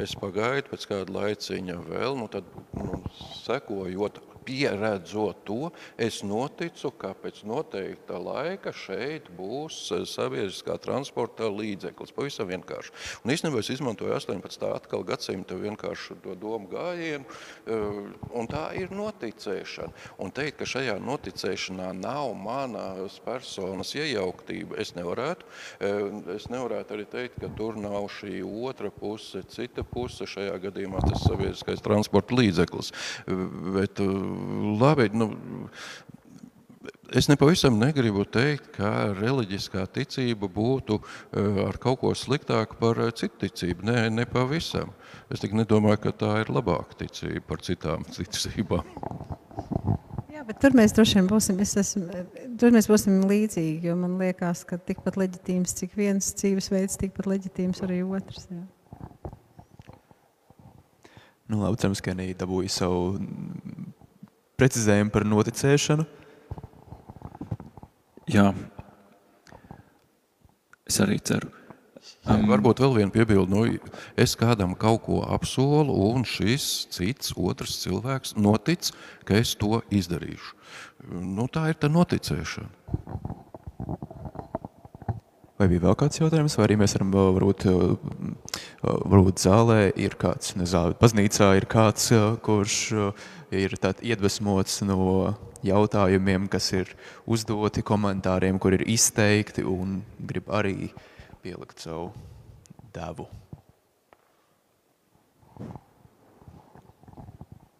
es 0.00 0.14
pagaidu 0.16 0.72
pēc 0.72 0.86
kāda 0.88 1.16
laiciņa 1.18 1.76
vēl, 1.90 2.16
nu, 2.16 2.30
tad, 2.32 2.48
nu, 2.78 3.02
sekojot, 3.42 4.22
pieredzot 4.44 5.44
to, 5.46 5.70
es 6.00 6.22
noticu, 6.26 6.92
ka 6.98 7.12
pēc 7.18 7.42
noteikta 7.48 8.18
laika 8.20 8.72
šeit 8.74 9.30
būs 9.36 9.78
eh, 9.94 10.04
sabiedriskā 10.08 10.78
transporta 10.82 11.48
līdzeklis, 11.50 12.14
pavisam 12.16 12.50
vienkārši. 12.50 12.94
Un 13.24 13.34
īstenībā 13.34 13.62
es 13.62 13.72
izmantoju 13.74 14.14
18. 14.16 14.68
atkal 14.72 15.06
gadsimta 15.06 15.58
vienkārši 15.58 16.18
to 16.24 16.36
domu 16.38 16.70
gājienu, 16.72 17.24
eh, 17.66 18.02
un 18.32 18.50
tā 18.50 18.64
ir 18.78 18.92
noticēšana. 18.94 19.92
Un 20.22 20.34
teikt, 20.34 20.60
ka 20.62 20.68
šajā 20.68 20.98
noticēšanā 21.02 21.92
nav 21.98 22.34
manas 22.38 23.18
personas 23.24 23.94
iejauktība, 23.98 24.78
es 24.82 24.94
nevarētu. 24.98 25.48
Eh, 25.80 26.32
Es 26.32 26.48
nevarētu 26.50 26.94
arī 26.96 27.04
teikt, 27.08 27.38
ka 27.42 27.48
tur 27.56 27.76
nav 27.80 28.06
šī 28.12 28.40
otra 28.42 28.90
puse, 28.94 29.42
cita 29.52 29.84
puse, 29.86 30.26
šajā 30.28 30.54
gadījumā 30.62 31.02
tas 31.04 31.24
sabiedriskais 31.26 31.82
transporta 31.84 32.36
līdzeklis. 32.38 32.92
Bet, 33.76 34.00
labi, 34.80 35.10
nu, 35.16 35.32
Es 37.12 37.26
nepavisam 37.28 37.74
negribu 37.76 38.22
teikt, 38.24 38.70
ka 38.72 39.12
reliģiskā 39.18 39.82
ticība 39.92 40.48
būtu 40.48 40.96
eh, 40.96 41.58
ar 41.66 41.76
kaut 41.80 42.00
ko 42.00 42.12
sliktāku 42.16 42.78
par 42.80 42.96
eh, 43.04 43.10
citu 43.12 43.42
ticību. 43.42 43.84
Nē, 43.84 44.06
ne 44.08 44.24
pavisam. 44.24 44.94
Es 45.28 45.42
tikai 45.42 45.60
nedomāju, 45.60 46.00
ka 46.06 46.14
tā 46.22 46.30
ir 46.40 46.52
labāka 46.54 46.96
ticība 47.02 47.44
par 47.50 47.60
citām 47.66 48.06
ticībām. 48.16 48.88
Jā, 50.32 50.46
bet 50.48 50.62
tur 50.64 50.72
mēs 50.78 50.96
droši 50.96 51.20
vien 51.20 51.28
būsim, 51.28 51.60
es 51.60 51.76
esmu, 51.84 52.24
tur 52.58 52.72
mēs 52.72 52.88
būsim 52.88 53.20
līdzīgi, 53.28 53.90
jo 53.90 53.98
man 54.00 54.16
liekas, 54.22 54.64
ka 54.64 54.80
tikpat 54.80 55.20
leģitīms, 55.20 55.76
cik 55.82 55.98
viens 56.00 56.32
dzīvesveids, 56.40 56.96
tikpat 57.02 57.28
leģitīms 57.28 57.84
arī 57.84 58.00
otrs. 58.08 58.48
Jā. 58.48 58.64
nu, 61.52 61.60
labi, 61.60 61.76
cerams, 61.84 62.00
ka 62.00 62.16
Nī 62.16 62.32
dabūja 62.40 62.72
savu 62.72 63.18
precizējumu 64.62 65.10
par 65.10 65.26
noticēšanu. 65.26 66.06
Jā, 68.30 68.52
es 70.86 71.02
arī 71.02 71.18
ceru. 71.18 71.50
Um, 72.22 72.44
Varbūt 72.46 72.78
vēl 72.82 72.94
viena 73.00 73.10
piebilde. 73.14 73.50
Nu, 73.50 73.64
es 74.18 74.36
kādam 74.38 74.76
kaut 74.78 75.02
ko 75.08 75.20
apsolu, 75.34 75.94
un 76.12 76.22
šis 76.26 76.86
cits, 76.94 77.34
otrs 77.34 77.80
cilvēks 77.82 78.36
notic, 78.38 78.92
ka 79.26 79.40
es 79.40 79.56
to 79.58 79.80
izdarīšu. 79.90 80.54
Nu, 81.10 81.48
tā 81.50 81.72
ir 81.72 81.80
tā 81.82 81.90
noticēšana. 81.90 82.70
Vai 85.58 85.68
bija 85.70 85.82
vēl 85.84 85.98
kāds 85.98 86.18
jautājums, 86.18 86.56
vai 86.58 86.66
arī 86.68 86.78
mēs 86.80 86.94
varam 86.96 87.10
vēl, 87.14 87.34
varbūt, 87.36 87.66
varbūt 88.82 89.42
zālē 89.42 89.80
ir 89.98 90.16
kāds, 90.18 90.56
ne 90.58 90.66
zālē, 90.66 90.96
baznīcā 90.98 91.52
ir 91.58 91.68
kāds, 91.70 92.08
kurš 92.42 92.78
ir 93.52 93.76
iedvesmots 94.02 94.80
no 94.88 95.34
jautājumiem, 95.64 96.48
kas 96.50 96.72
ir 96.74 96.92
uzdoti 97.28 97.84
komentāriem, 97.86 98.58
kur 98.58 98.74
ir 98.76 98.84
izteikti 98.88 99.64
un 99.68 100.00
grib 100.18 100.50
arī 100.50 100.90
pielikt 101.44 101.84
savu 101.84 102.10
devu. 102.94 103.28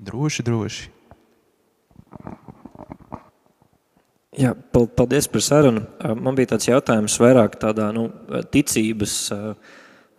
Droši, 0.02 0.42
droši. 0.42 0.90
Jā, 4.32 4.54
pal- 4.72 4.88
paldies 4.88 5.28
par 5.28 5.44
sarunu. 5.44 5.82
Man 6.16 6.34
bija 6.34 6.54
tāds 6.54 6.66
jautājums 6.66 7.18
vairāk 7.20 7.58
tādā 7.60 7.90
nu, 7.92 8.06
ticības, 8.50 9.14
ā, 9.34 9.54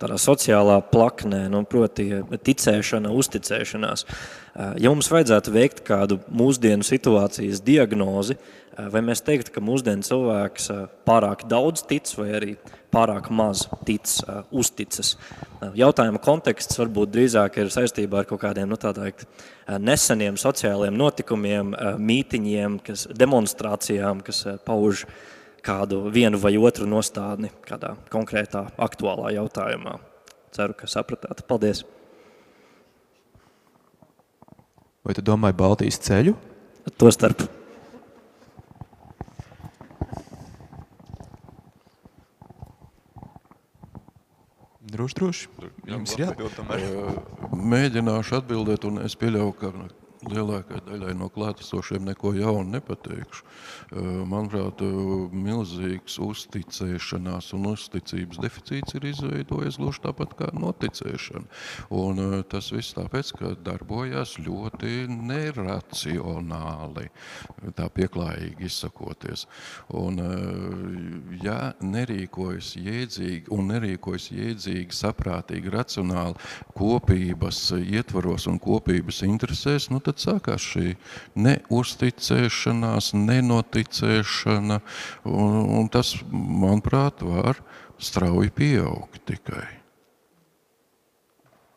tādā 0.04 0.20
sociālā 0.22 0.80
plaknē, 0.92 1.46
nu, 1.52 1.64
proti 1.70 2.10
ticēšana, 2.44 3.14
uzticēšanās. 3.24 4.06
Ā, 4.06 4.74
Ja 4.78 4.92
mums 4.94 5.10
vajadzētu 5.10 5.54
veikt 5.54 5.82
kādu 5.88 6.20
mūsdienu 6.30 6.86
situācijas 6.86 7.64
diagnozi, 7.66 8.36
ā, 8.38 8.86
vai 8.94 9.02
mēs 9.06 9.24
teiktu, 9.26 9.56
ka 9.56 9.64
mūsdienu 9.66 10.06
cilvēks 10.06 10.70
ā, 10.70 10.80
pārāk 11.08 11.48
daudz 11.50 11.86
tic 11.90 12.12
vai 12.20 12.30
arī 12.38 12.54
pārāk 12.94 13.32
maz 13.34 13.66
tic, 13.88 14.06
uzticas? 14.54 15.16
Jautājuma 15.74 16.22
konteksts 16.22 16.78
varbūt 16.78 17.16
drīzāk 17.16 17.58
ir 17.64 17.74
saistībā 17.74 18.22
ar 18.22 18.30
kaut 18.30 18.44
kādiem 18.44 18.70
nu, 18.70 18.78
teikt, 18.78 19.26
neseniem 19.82 20.38
sociāliem 20.38 20.94
notikumiem, 21.00 21.74
mītiņiem, 21.98 22.78
kas, 22.86 23.08
demonstrācijām, 23.18 24.22
kas 24.26 24.44
pauž 24.68 25.08
kādu 25.64 26.04
vienu 26.14 26.40
vai 26.42 26.54
otru 26.60 26.88
nostādni 26.90 27.52
kādā 27.68 27.96
konkrētā 28.14 28.68
aktuālā 28.78 29.34
jautājumā. 29.38 29.98
Ceru, 30.54 30.76
ka 30.78 30.90
sapratāt. 30.92 31.46
Paldies! 31.50 31.84
Vai 35.04 35.16
tu 35.18 35.24
domāji 35.26 35.58
Baltijas 35.60 36.00
ceļu? 36.04 36.38
Tostarp 37.00 37.48
Droši, 44.94 45.16
droši. 45.18 45.48
Jums 45.90 46.12
ir 46.14 46.22
jāatbild 46.28 47.54
Mēģināšu 47.58 48.38
atbildēt, 48.38 48.86
un 48.86 49.02
es 49.02 49.16
pieļauju, 49.18 49.54
ka 49.58 49.72
lielākai 50.30 50.84
daļai 50.86 51.16
no 51.18 51.32
klātesošiem 51.34 52.06
neko 52.12 52.36
jaunu 52.38 52.76
nepateikšu. 52.76 53.46
Manuprāt, 53.94 54.82
milzīgs 55.34 56.16
uzticēšanās 56.24 57.52
un 57.54 57.68
uzticības 57.74 58.40
deficīts 58.42 58.96
ir 58.98 59.06
izveidojies 59.12 59.78
gluži 59.78 60.02
tāpat 60.08 60.34
kā 60.40 60.48
noticēšana. 60.58 61.46
Un 61.94 62.22
tas 62.50 62.72
viss 62.74 62.96
tāpēc, 62.98 63.34
ka 63.38 63.52
darbojās 63.62 64.40
ļoti 64.42 65.06
neracionāli, 65.14 67.06
tā 67.78 67.90
pieklājīgi 67.94 68.66
izsakoties. 68.70 69.46
Un, 69.94 70.18
ja 71.44 71.74
nerīkojas 71.84 72.74
jēdzīgi 72.80 73.54
un 73.54 73.70
nerīkojas 73.76 74.30
jēdzīgi, 74.34 74.98
saprātīgi, 74.98 75.74
racionāli 75.74 76.42
kopības 76.78 77.62
ietvaros 77.78 78.48
un 78.50 78.58
kopības 78.64 79.22
interesēs, 79.28 79.92
nu 79.94 80.02
tad 80.04 80.22
sākās 80.24 80.66
šī 80.74 80.96
neusticēšanās, 81.38 83.14
nenoticēšana, 83.84 84.82
un, 85.26 85.58
un 85.80 85.90
tas, 85.90 86.16
manuprāt, 86.32 87.22
var 87.22 87.62
strauji 88.00 88.52
pieaugt 88.52 89.26
tikai. 89.26 89.68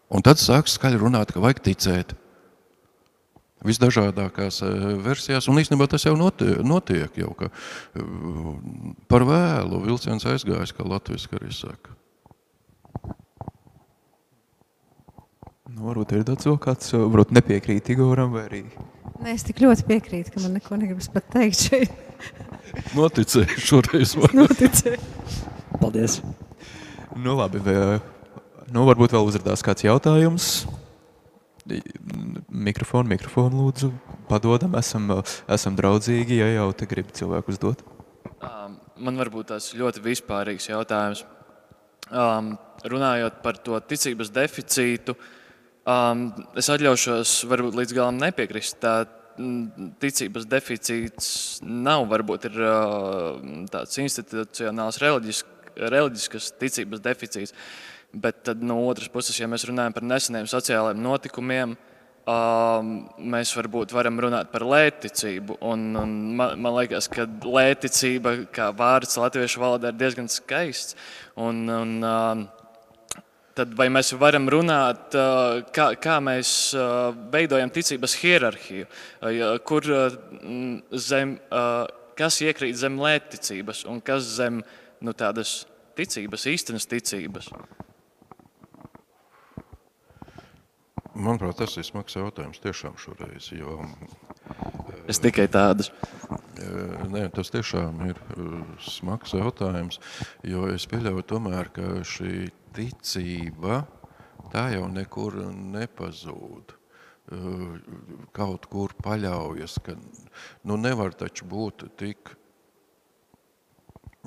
Un 0.09 0.23
tad 0.23 0.39
sāk 0.39 0.69
skaļi 0.69 0.99
runāt, 0.99 1.33
ka 1.33 1.41
vajag 1.41 1.63
ticēt 1.67 2.15
visdažādākās 3.67 4.63
versijās, 5.03 5.49
un 5.49 5.59
īstenībā 5.59 5.89
tas 5.91 6.05
jau 6.05 6.15
notiek, 6.17 6.63
notiek 6.63 7.11
jau, 7.19 7.33
ka 7.35 7.51
par 9.09 9.25
vēlu 9.27 9.83
vilciens 9.83 10.27
aizgājis, 10.27 10.75
kā 10.77 10.87
Latvijas 10.87 11.27
arī 11.33 11.51
saka. 11.51 11.97
Nu, 15.67 15.89
varbūt 15.91 16.15
ir 16.15 16.23
tāds 16.25 16.47
vēl 16.47 16.61
kāds, 16.63 16.95
varbūt 16.95 17.35
nepiekrīt 17.35 17.91
Igoram 17.91 18.31
vai 18.33 18.47
arī... 18.47 18.63
Nē, 19.23 19.33
es 19.33 19.45
tik 19.47 19.63
ļoti 19.65 19.87
piekrītu, 19.89 20.33
ka 20.35 20.43
man 20.45 20.57
neko 20.59 20.77
negribas 20.81 21.09
pat 21.13 21.29
teikt 21.33 21.63
šeit. 21.69 21.93
Noticēju 22.99 23.61
šoreiz. 23.63 24.17
Noticēju. 24.37 24.99
Paldies. 25.81 26.21
Nu 27.17 27.37
labi, 27.39 27.61
vai, 27.65 27.99
nu 28.73 28.85
varbūt 28.89 29.15
vēl 29.17 29.29
uzradās 29.31 29.65
kāds 29.65 29.87
jautājums. 29.87 30.51
Mikrofonu, 31.67 33.09
mikrofonu 33.11 33.65
lūdzu, 33.65 33.91
padodam, 34.29 34.77
esam, 34.79 35.09
esam 35.51 35.79
draudzīgi, 35.79 36.43
ja 36.43 36.51
jau 36.59 36.69
te 36.77 36.87
grib 36.91 37.09
cilvēku 37.17 37.55
uzdot. 37.55 37.83
Um, 38.37 38.77
man 39.01 39.19
varbūt 39.19 39.51
tas 39.55 39.73
ļoti 39.75 40.05
vispārīgs 40.05 40.69
jautājums. 40.69 41.25
Um, 42.07 42.53
runājot 42.87 43.41
par 43.43 43.59
to 43.65 43.81
ticības 43.83 44.31
deficītu, 44.35 45.17
um, 45.87 46.27
es 46.59 46.71
atļaušos 46.73 47.39
varbūt 47.51 47.79
līdz 47.81 47.97
galam 47.97 48.21
nepiekrist. 48.21 48.79
Tā 48.83 48.99
ticības 50.01 50.47
deficīts 50.49 51.27
nav 51.65 52.07
varbūt 52.11 52.49
ir 52.49 52.63
uh, 52.65 53.35
tāds 53.73 53.99
institucionāls 54.01 55.01
reliģisks, 55.03 55.75
reliģiskas 55.77 56.55
ticības 56.61 57.03
deficīts. 57.05 57.55
Bet 58.17 58.45
tad, 58.49 58.63
no 58.65 58.79
otras 58.87 59.11
puses, 59.13 59.37
ja 59.37 59.49
mēs 59.51 59.67
runājam 59.69 59.93
par 59.93 60.07
neseniem 60.07 60.47
sociālajiem 60.49 61.03
notikumiem, 61.05 61.75
um, 62.27 62.93
mēs 63.35 63.53
varbūt 63.59 63.93
varam 63.93 64.21
runāt 64.23 64.49
par 64.53 64.65
lētticību. 64.65 65.59
Un, 65.69 65.89
un 66.01 66.15
man, 66.39 66.55
man 66.63 66.79
liekas, 66.79 67.11
ka 67.13 67.27
lētticība 67.27 68.39
kā 68.55 68.71
vārds 68.77 69.19
latviešu 69.21 69.63
valodā 69.63 69.93
ir 69.93 70.01
diezgan 70.01 70.31
skaists. 70.33 70.97
Un, 71.37 71.67
un, 71.69 71.99
um, 72.01 72.47
tad 73.57 73.73
vai 73.79 73.89
mēs 73.93 74.13
varam 74.21 74.49
runāt, 74.53 75.17
kā, 75.77 75.87
kā 76.01 76.17
mēs 76.25 76.51
veidojam 77.33 77.73
ticības 77.73 78.17
hierarhiju, 78.21 78.89
kur 79.69 79.89
zem, 81.09 81.39
kas 82.19 82.43
iekrīt 82.45 82.77
zem 82.81 83.01
lētticības 83.01 83.87
un 83.89 84.03
kas 84.05 84.29
zem 84.37 84.61
nu, 85.01 85.17
tādas 85.17 85.65
ticības, 85.97 86.47
īstenas 86.53 86.89
ticības. 86.91 87.51
Manuprāt, 91.17 91.57
tas 91.57 91.73
ir 91.81 91.87
smags 91.89 92.13
jautājums 92.19 92.61
tiešām 92.61 92.99
šoreiz. 93.01 93.49
Jo, 93.57 93.79
es 95.09 95.21
tikai 95.25 95.47
tādus. 95.49 95.89
Nē, 97.09 97.23
tas 97.33 97.49
tiešām 97.55 98.03
ir 98.11 98.21
smags 98.85 99.33
jautājums, 99.33 99.97
jo 100.45 100.67
es 100.75 100.85
pieļauju 100.91 101.25
tomēr, 101.33 101.73
ka 101.73 102.05
šī 102.05 102.51
ticība 102.77 103.83
tā 104.53 104.69
jau 104.77 104.87
nekur 104.93 105.39
nepazūd. 105.53 106.75
Kaut 108.37 108.69
kur 108.71 108.95
paļaujas, 109.03 109.81
ka 109.83 109.97
nu 110.69 110.77
nevar 110.79 111.17
taču 111.19 111.49
būt 111.51 111.89
tik 111.99 112.31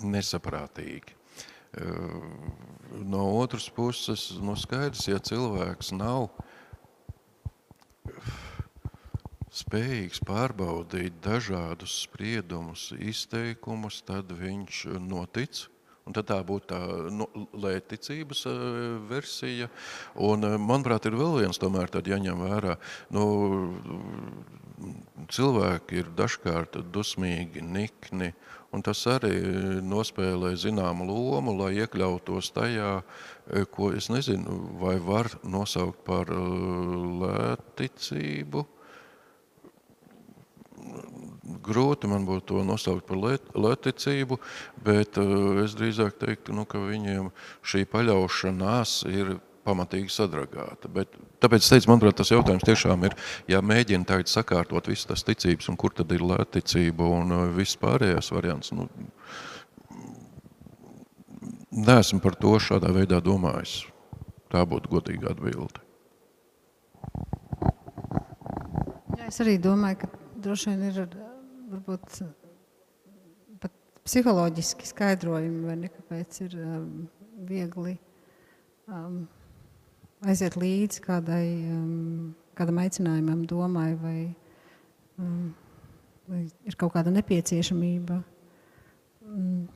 nesaprātīgi. 0.03 1.15
No 3.05 3.23
otras 3.39 3.69
puses, 3.71 4.25
nu 4.41 4.57
skaidrs, 4.59 5.05
ja 5.07 5.19
cilvēks 5.21 5.93
nav 5.95 6.27
spējīgs 9.53 10.19
pārbaudīt 10.27 11.21
dažādus 11.23 12.01
spriedumus, 12.03 12.89
izteikumus, 12.99 14.01
tad 14.05 14.33
viņš 14.35 14.85
notic. 15.05 15.67
Un 16.09 16.15
tad 16.17 16.25
tā 16.25 16.39
būtu 16.41 16.65
tā 16.71 16.79
nu, 17.13 17.27
lētticības 17.53 18.39
versija. 19.11 19.67
Un, 20.17 20.41
manuprāt, 20.57 21.05
ir 21.05 21.13
vēl 21.19 21.43
viens 21.43 21.61
tomēr 21.61 21.91
tad 21.93 22.09
jāņem 22.09 22.39
vērā. 22.47 22.73
Nu, 23.13 23.25
cilvēki 25.29 26.01
ir 26.01 26.09
dažkārt 26.17 26.79
dusmīgi, 26.93 27.61
nikni, 27.61 28.31
un 28.73 28.81
tas 28.85 29.03
arī 29.11 29.35
nospēlē 29.85 30.55
zināmu 30.57 31.05
lomu, 31.11 31.53
lai 31.59 31.75
iekļautos 31.83 32.49
tajā, 32.57 32.91
ko 33.73 33.91
es 33.93 34.09
nezinu, 34.09 34.57
vai 34.81 34.97
var 35.03 35.29
nosaukt 35.45 36.01
par 36.09 36.33
lētticību, 37.21 38.65
grūti 41.65 42.09
man 42.11 42.25
būtu 42.27 42.45
to 42.53 42.63
nosaukt 42.67 43.07
par 43.09 43.19
lētticību, 43.19 44.39
bet 44.85 45.19
uh, 45.21 45.61
es 45.63 45.75
drīzāk 45.79 46.19
teiktu, 46.21 46.55
nu, 46.57 46.65
ka 46.69 46.81
viņiem 46.81 47.31
šī 47.65 47.85
paļaušanās 47.89 49.03
ir 49.09 49.37
pamatīgi 49.67 50.11
sadragāta. 50.13 50.89
Bet, 50.93 51.13
tāpēc 51.43 51.67
teicu, 51.67 51.91
manuprāt, 51.91 52.17
tas 52.19 52.31
jautājums 52.33 52.65
tiešām 52.67 53.05
ir, 53.09 53.15
ja 53.51 53.61
mēģina 53.65 54.07
tagad 54.07 54.31
sakārtot 54.31 54.89
visas 54.89 55.09
tas 55.11 55.25
ticības, 55.27 55.69
un 55.71 55.77
kur 55.79 55.93
tad 55.95 56.11
ir 56.15 56.25
lētticība 56.25 57.11
un 57.19 57.35
uh, 57.35 57.45
viss 57.55 57.79
pārējās 57.79 58.31
variants, 58.35 58.73
nu, 58.75 58.89
neesmu 61.71 62.21
par 62.23 62.37
to 62.39 62.57
šādā 62.61 62.91
veidā 62.95 63.21
domājis. 63.23 63.83
Tā 64.49 64.63
būtu 64.65 64.89
godīga 64.89 65.29
atbilde. 65.35 65.83
Jā, 69.19 69.27
es 69.27 69.37
arī 69.43 69.59
domāju, 69.61 70.01
ka 70.01 70.09
droši 70.41 70.71
vien 70.71 70.87
ir 70.89 71.03
varbūt 71.69 72.19
pat 73.61 73.73
psiholoģiski 74.07 74.89
skaidrojumi, 74.89 75.65
vai 75.67 75.77
ne, 75.83 75.89
kāpēc 75.93 76.41
ir 76.47 76.55
um, 76.63 77.07
viegli 77.49 77.95
um, 78.89 79.23
aiziet 80.25 80.57
līdzi 80.59 81.03
kādai, 81.05 81.45
um, 81.71 82.29
kādam 82.57 82.81
aicinājumam, 82.83 83.43
domai, 83.49 83.89
vai, 84.01 84.19
um, 85.21 85.51
vai 86.29 86.45
ir 86.65 86.79
kaut 86.79 86.95
kāda 86.95 87.13
nepieciešamība. 87.13 88.21
Um, 89.29 89.67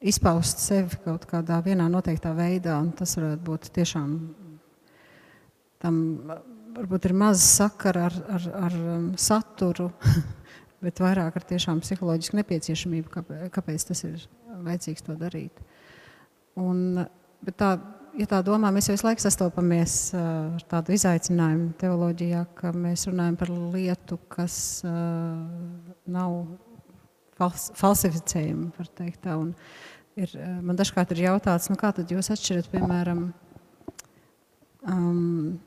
izpaust 0.00 0.62
sevi 0.64 0.96
kaut 1.04 1.26
kādā 1.28 1.58
vienā 1.64 1.90
noteiktā 1.92 2.32
veidā, 2.36 2.78
un 2.80 2.94
tas 2.96 3.18
varētu 3.18 3.44
būt 3.44 3.68
tiešām 3.76 4.14
tam 5.80 5.98
varbūt 6.76 7.08
ir 7.08 7.14
maz 7.16 7.42
sakara 7.44 8.08
ar, 8.08 8.18
ar, 8.36 8.48
ar 8.66 8.76
um, 8.80 9.06
saturu, 9.20 9.90
bet 10.84 11.00
vairāk 11.02 11.36
ar 11.36 11.46
tiešām 11.52 11.82
psiholoģisku 11.84 12.38
nepieciešamību, 12.40 13.24
kāpēc, 13.54 13.86
tas 13.90 14.04
ir 14.08 14.26
vajadzīgs 14.66 15.06
to 15.06 15.16
darīt. 15.20 15.62
Un, 16.60 17.02
bet 17.44 17.58
tā, 17.60 17.74
ja 18.18 18.26
tā 18.30 18.40
domā, 18.46 18.72
mēs 18.74 18.88
jau 18.88 18.96
visu 18.96 19.06
laiku 19.08 19.24
sastopamies 19.24 19.98
uh, 20.14 20.56
ar 20.56 20.66
tādu 20.70 20.96
izaicinājumu 20.96 21.74
teoloģijā, 21.80 22.44
ka 22.58 22.74
mēs 22.76 23.06
runājam 23.10 23.38
par 23.40 23.52
lietu, 23.52 24.18
kas 24.32 24.56
uh, 24.86 24.92
nav 26.10 26.36
fals, 27.38 27.70
falsificējama, 27.78 28.72
var 28.78 28.92
teikt 29.00 29.24
tā. 29.26 29.38
Un 29.40 29.54
ir, 30.18 30.32
uh, 30.36 30.58
man 30.64 30.78
dažkārt 30.80 31.14
ir 31.16 31.26
jautāts, 31.28 31.70
nu 31.72 31.78
kā 31.80 31.92
tad 31.96 32.12
jūs 32.12 32.32
atšķirat, 32.34 32.70
piemēram, 32.72 33.26
um, 34.90 35.58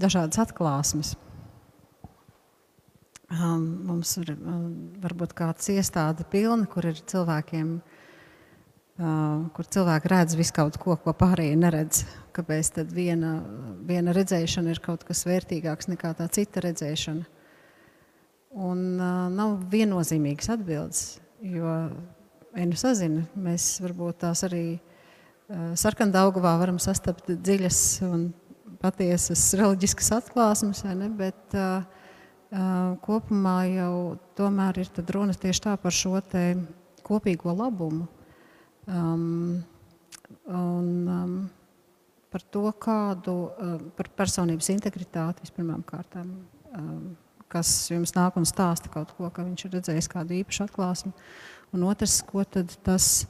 dažādas 0.00 0.40
atklāsmes. 0.42 1.14
Um, 3.30 3.62
mums 3.86 4.16
ir 4.18 4.32
um, 4.34 4.70
varbūt 4.98 5.36
kāds 5.38 5.68
iestāde 5.70 6.24
pilna, 6.32 6.66
kur 6.66 6.88
ir 6.90 6.98
cilvēkiem, 6.98 7.68
uh, 7.78 9.44
kur 9.54 9.68
cilvēki 9.70 10.10
redz 10.10 10.34
visu 10.38 10.56
kaut 10.56 10.80
ko, 10.82 10.96
ko 10.98 11.14
pārējie 11.14 11.54
neredz. 11.60 12.02
kāpēc 12.34 12.72
tad 12.74 12.90
viena, 12.94 13.36
viena 13.86 14.14
redzēšana 14.16 14.74
ir 14.74 14.80
kaut 14.82 15.04
kas 15.06 15.22
vērtīgāks 15.26 15.90
nekā 15.92 16.12
tā 16.18 16.26
cita 16.26 16.62
redzēšana. 16.64 17.22
Un 18.50 18.82
uh, 18.98 19.28
nav 19.30 19.60
viennozīmīgas 19.70 20.50
atbildes, 20.56 21.20
jo, 21.38 21.74
nu 22.58 22.78
sazina, 22.78 23.28
mēs 23.38 23.76
varbūt 23.84 24.24
tās 24.24 24.42
arī 24.48 24.64
uh, 24.74 25.70
sarkandaugavā 25.78 26.56
varam 26.58 26.82
sastapt 26.82 27.30
dziļas 27.30 27.82
un 28.10 28.32
patiesas 28.80 29.42
reliģiskas 29.58 30.12
atklāsmes, 30.16 30.82
ne, 30.96 31.08
bet 31.12 31.56
uh, 31.58 31.82
kopumā 33.04 33.58
jau 33.70 33.94
tomēr 34.38 34.80
ir 34.82 34.90
runa 35.14 35.36
tieši 35.36 35.66
tā 35.68 35.76
par 35.80 35.94
šo 35.94 36.16
te 36.24 36.44
kopīgo 37.06 37.54
labumu. 37.56 38.08
Um, 38.90 39.62
un, 40.46 41.08
um, 41.08 41.34
par 42.30 42.42
to, 42.50 42.64
kādu 42.80 43.34
um, 43.50 43.90
par 43.96 44.10
personības 44.16 44.70
integritāti 44.72 45.44
vispirmām 45.44 45.82
kārtām, 45.86 46.32
um, 46.74 47.12
kas 47.50 47.90
jums 47.90 48.14
nāk 48.16 48.38
un 48.38 48.46
stāsta 48.48 48.90
kaut 48.92 49.12
ko, 49.18 49.28
ka 49.34 49.44
viņš 49.46 49.66
ir 49.66 49.76
redzējis 49.76 50.10
kādu 50.10 50.38
īpašu 50.40 50.66
atklāsmi. 50.68 51.12
Un 51.74 51.86
otrs, 51.86 52.20
ko 52.26 52.44
tad 52.46 52.72
tas 52.86 53.26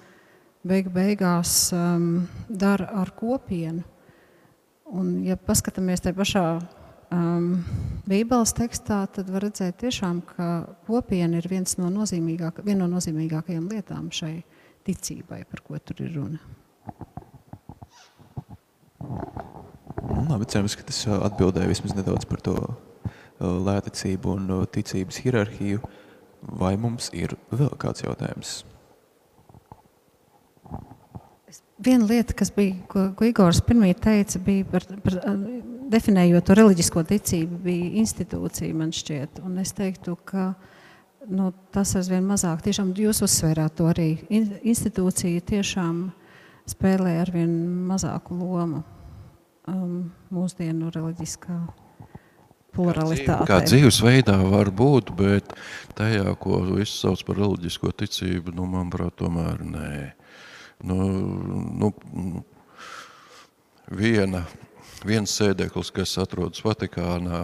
beig 0.65 0.91
beigās 0.93 1.73
um, 1.77 2.29
dara 2.49 2.89
ar 3.03 3.13
kopienu. 3.17 3.85
Un, 4.91 5.21
ja 5.23 5.37
paskatāmies 5.39 6.03
tajā 6.03 6.17
pašā 6.19 6.45
um, 7.15 7.61
Bībeles 8.11 8.53
tekstā, 8.59 9.05
tad 9.15 9.29
var 9.31 9.45
redzēt, 9.47 9.79
tiešām, 9.83 10.23
ka 10.33 10.49
kopiena 10.89 11.39
ir 11.39 11.47
no 11.79 11.91
nozīmīgāk, 11.95 12.65
viena 12.67 12.87
no 12.87 12.97
nozīmīgākajām 12.97 13.69
lietām 13.71 14.11
šai 14.11 14.41
ticībai, 14.87 15.45
par 15.47 15.63
ko 15.67 15.79
tur 15.79 16.03
ir 16.03 16.15
runa. 16.17 16.41
Nu, 20.11 20.25
labi, 20.27 20.49
cerams, 20.51 20.75
ka 20.77 20.83
tas 20.89 21.05
atbildēja 21.07 21.71
vismaz 21.71 21.95
nedaudz 21.95 22.27
par 22.29 22.43
to 22.45 22.57
lētecību 23.41 24.35
un 24.37 24.51
ticības 24.75 25.23
hierarhiju. 25.25 25.81
Vai 26.41 26.75
mums 26.81 27.11
ir 27.13 27.37
vēl 27.53 27.73
kāds 27.81 28.03
jautājums? 28.03 28.63
Viena 31.81 32.05
lieta, 32.05 32.35
kas 32.37 32.51
bija, 32.53 32.77
ko, 32.91 33.07
ko 33.17 33.25
Igors 33.25 33.63
pirmie 33.65 33.95
teica, 33.97 34.41
bija 34.45 34.67
par, 34.69 34.85
par 35.05 35.17
definējot 35.91 36.47
to 36.47 36.57
reliģisko 36.59 37.05
ticību, 37.09 37.61
bija 37.65 37.91
institūcija, 38.03 38.77
man 38.77 38.93
šķiet. 38.95 39.41
Un 39.47 39.59
es 39.63 39.73
teiktu, 39.77 40.17
ka 40.29 40.51
nu, 41.31 41.51
tas 41.75 41.95
aizvien 41.99 42.27
mazāk, 42.29 42.63
tiešām 42.67 42.93
jūs 42.99 43.23
uzsvērāt 43.27 43.79
to 43.81 43.89
arī, 43.91 44.11
institūcija 44.31 45.45
tiešām 45.51 46.09
spēlē 46.71 47.17
arvien 47.23 47.53
mazāku 47.89 48.37
lomu 48.39 48.83
um, 49.69 50.11
mūsdienu 50.35 50.93
reliģiskā 50.95 51.59
pluralitāte. 52.75 53.49
Kā 53.49 53.61
dzīvesveidā 53.65 54.37
var 54.47 54.71
būt, 54.75 55.13
bet 55.19 55.55
tajā, 55.99 56.29
ko 56.41 56.63
visi 56.71 56.95
sauc 57.01 57.23
par 57.27 57.41
reliģisko 57.41 57.93
ticību, 58.03 58.55
nu, 58.57 58.69
manuprāt, 58.71 59.17
tomēr 59.21 59.65
nē. 59.67 59.91
Nu, 60.87 60.97
nu, 61.83 61.93
viena 63.91 64.45
viens 65.07 65.33
sēdeklis, 65.33 65.91
kas 65.95 66.13
atrodas 66.21 66.63
Vatikānā, 66.65 67.41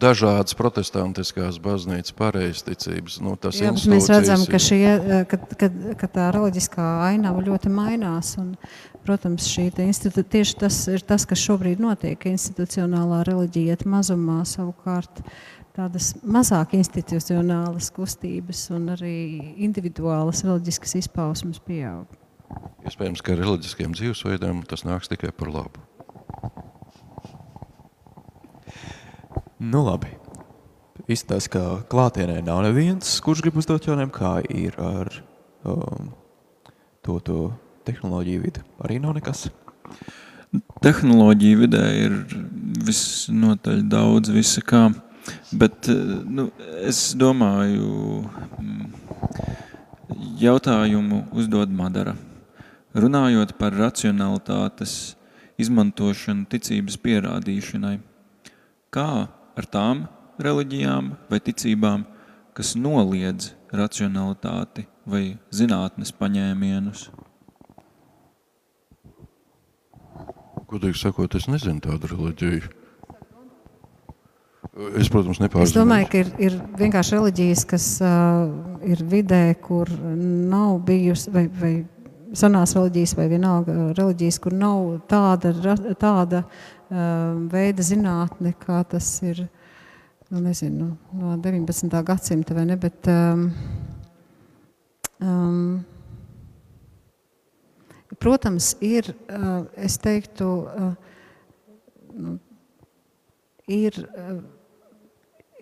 dažādas 0.00 0.56
protestantiskās 0.58 1.60
baznīcas 1.62 2.14
pareizticības. 2.16 3.20
Nu, 3.24 3.36
tas 3.40 3.60
Jā, 3.60 3.74
mēs 3.90 4.08
redzam, 4.12 4.46
ka, 4.48 4.60
šie, 4.62 4.80
ka, 5.30 5.40
ka, 5.60 5.70
ka 6.00 6.10
tā 6.18 6.30
reliģiskā 6.34 6.88
ainava 7.10 7.44
ļoti 7.44 7.72
mainās. 7.74 8.34
Un, 8.40 8.54
protams, 9.04 9.50
tieši 9.52 10.56
tas 10.62 10.78
ir 10.92 11.04
tas, 11.04 11.26
kas 11.28 11.42
šobrīd 11.42 11.82
notiek. 11.84 12.28
Institucionālā 12.30 13.22
reliģija 13.28 13.76
iet 13.76 13.84
mazumā 13.88 14.42
savukārt 14.48 15.20
tādas 15.74 16.12
mazāk 16.22 16.76
institucionālas 16.78 17.90
kustības 17.94 18.68
un 18.74 18.92
arī 18.94 19.16
individuālas 19.66 20.44
reliģiskas 20.46 21.00
izpausmes 21.02 21.58
pieaug. 21.64 22.06
Iespējams, 22.86 23.22
ka 23.24 23.34
reliģiskiem 23.38 23.94
dzīvesveidiem 23.96 24.62
tas 24.70 24.84
nāks 24.86 25.10
tikai 25.10 25.32
par 25.34 25.50
labu. 25.50 25.82
Nu, 29.58 29.80
labi. 29.86 30.12
Izstāsta, 31.10 31.50
ka 31.52 31.62
klātienē 31.90 32.38
nav 32.44 32.62
neviens, 32.64 33.16
kurš 33.24 33.42
grib 33.44 33.58
uzdot 33.60 33.86
jautājumu, 33.88 34.12
kā 34.14 34.36
ir 34.52 34.76
ar 34.80 35.10
um, 35.68 36.12
to, 37.04 37.18
to 37.24 37.38
tehnoloģiju 37.88 38.44
vidi. 38.44 38.62
Arī 38.84 39.00
nav 39.02 39.16
nekas. 39.18 39.48
Tehnoloģija 40.84 41.60
vidē 41.64 41.84
ir 41.98 42.14
visnotaļ 42.86 43.82
daudz 43.90 44.30
visa 44.32 44.62
kā, 44.64 44.86
bet 45.52 45.88
nu, 46.24 46.48
es 46.84 47.14
domāju, 47.18 48.24
mm, 48.58 48.86
jautājumu 50.40 51.24
uzdod 51.32 51.72
Madara. 51.74 52.16
Runājot 52.94 53.56
par 53.58 53.74
racionalitātes 53.74 55.16
izmantošanu 55.58 56.46
ticības 56.50 56.98
pierādīšanai, 57.02 57.96
kā 58.94 59.08
ar 59.30 59.66
tām 59.70 60.06
reliģijām 60.42 61.14
vai 61.30 61.40
ticībām, 61.42 62.06
kas 62.54 62.74
noliedz 62.78 63.52
racionalitāti 63.74 64.86
vai 65.06 65.36
zinātnes 65.54 66.14
paņēmienus? 66.14 67.08
Godīgi 70.70 70.98
sakot, 70.98 71.34
es 71.38 71.46
nezinu 71.50 71.82
tādu 71.84 72.10
reliģiju. 72.14 72.83
Es, 74.74 75.06
protams, 75.06 75.38
nepārzinu. 75.38 75.68
Es 75.68 75.72
domāju, 75.76 76.06
ka 76.10 76.20
ir, 76.24 76.30
ir 76.42 76.54
vienkārši 76.80 77.14
reliģijas, 77.14 77.60
kas 77.70 77.84
uh, 78.02 78.48
ir 78.82 79.04
vidē, 79.06 79.44
kur 79.62 79.90
nav 79.94 80.80
bijusi, 80.88 81.30
vai, 81.30 81.44
vai 81.60 81.74
senās 82.34 82.74
reliģijas 82.74 83.12
vai 83.14 83.28
vienalga 83.30 83.74
reliģijas, 83.94 84.40
kur 84.42 84.56
nav 84.58 84.88
tāda, 85.10 85.52
tāda 86.00 86.40
um, 86.42 87.44
veida 87.52 87.86
zinātne, 87.86 88.50
kā 88.58 88.80
tas 88.90 89.12
ir 89.22 89.44
nu, 90.34 90.42
nezinu, 90.42 90.90
no 91.20 91.36
19. 91.38 91.94
gadsimta 92.08 92.56
vai 92.56 92.64
ne, 92.66 92.78
bet 92.80 93.06
um, 93.12 93.44
um, 95.22 95.84
protams, 98.18 98.72
ir, 98.82 99.12
uh, 99.30 99.62
es 99.78 100.00
teiktu, 100.02 100.50
uh, 100.66 100.90
nu, 102.18 102.36
ir, 103.70 104.02
uh, 104.18 104.42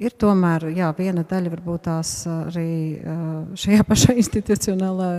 ir 0.03 0.15
tomēr 0.19 0.69
jā, 0.77 0.91
viena 0.99 1.25
daļa, 1.29 1.53
varbūt 1.57 1.87
tās 1.89 2.13
arī 2.31 2.71
uh, 2.99 3.57
šajā 3.59 3.87
pašā 3.91 4.17
institucionālā 4.21 5.13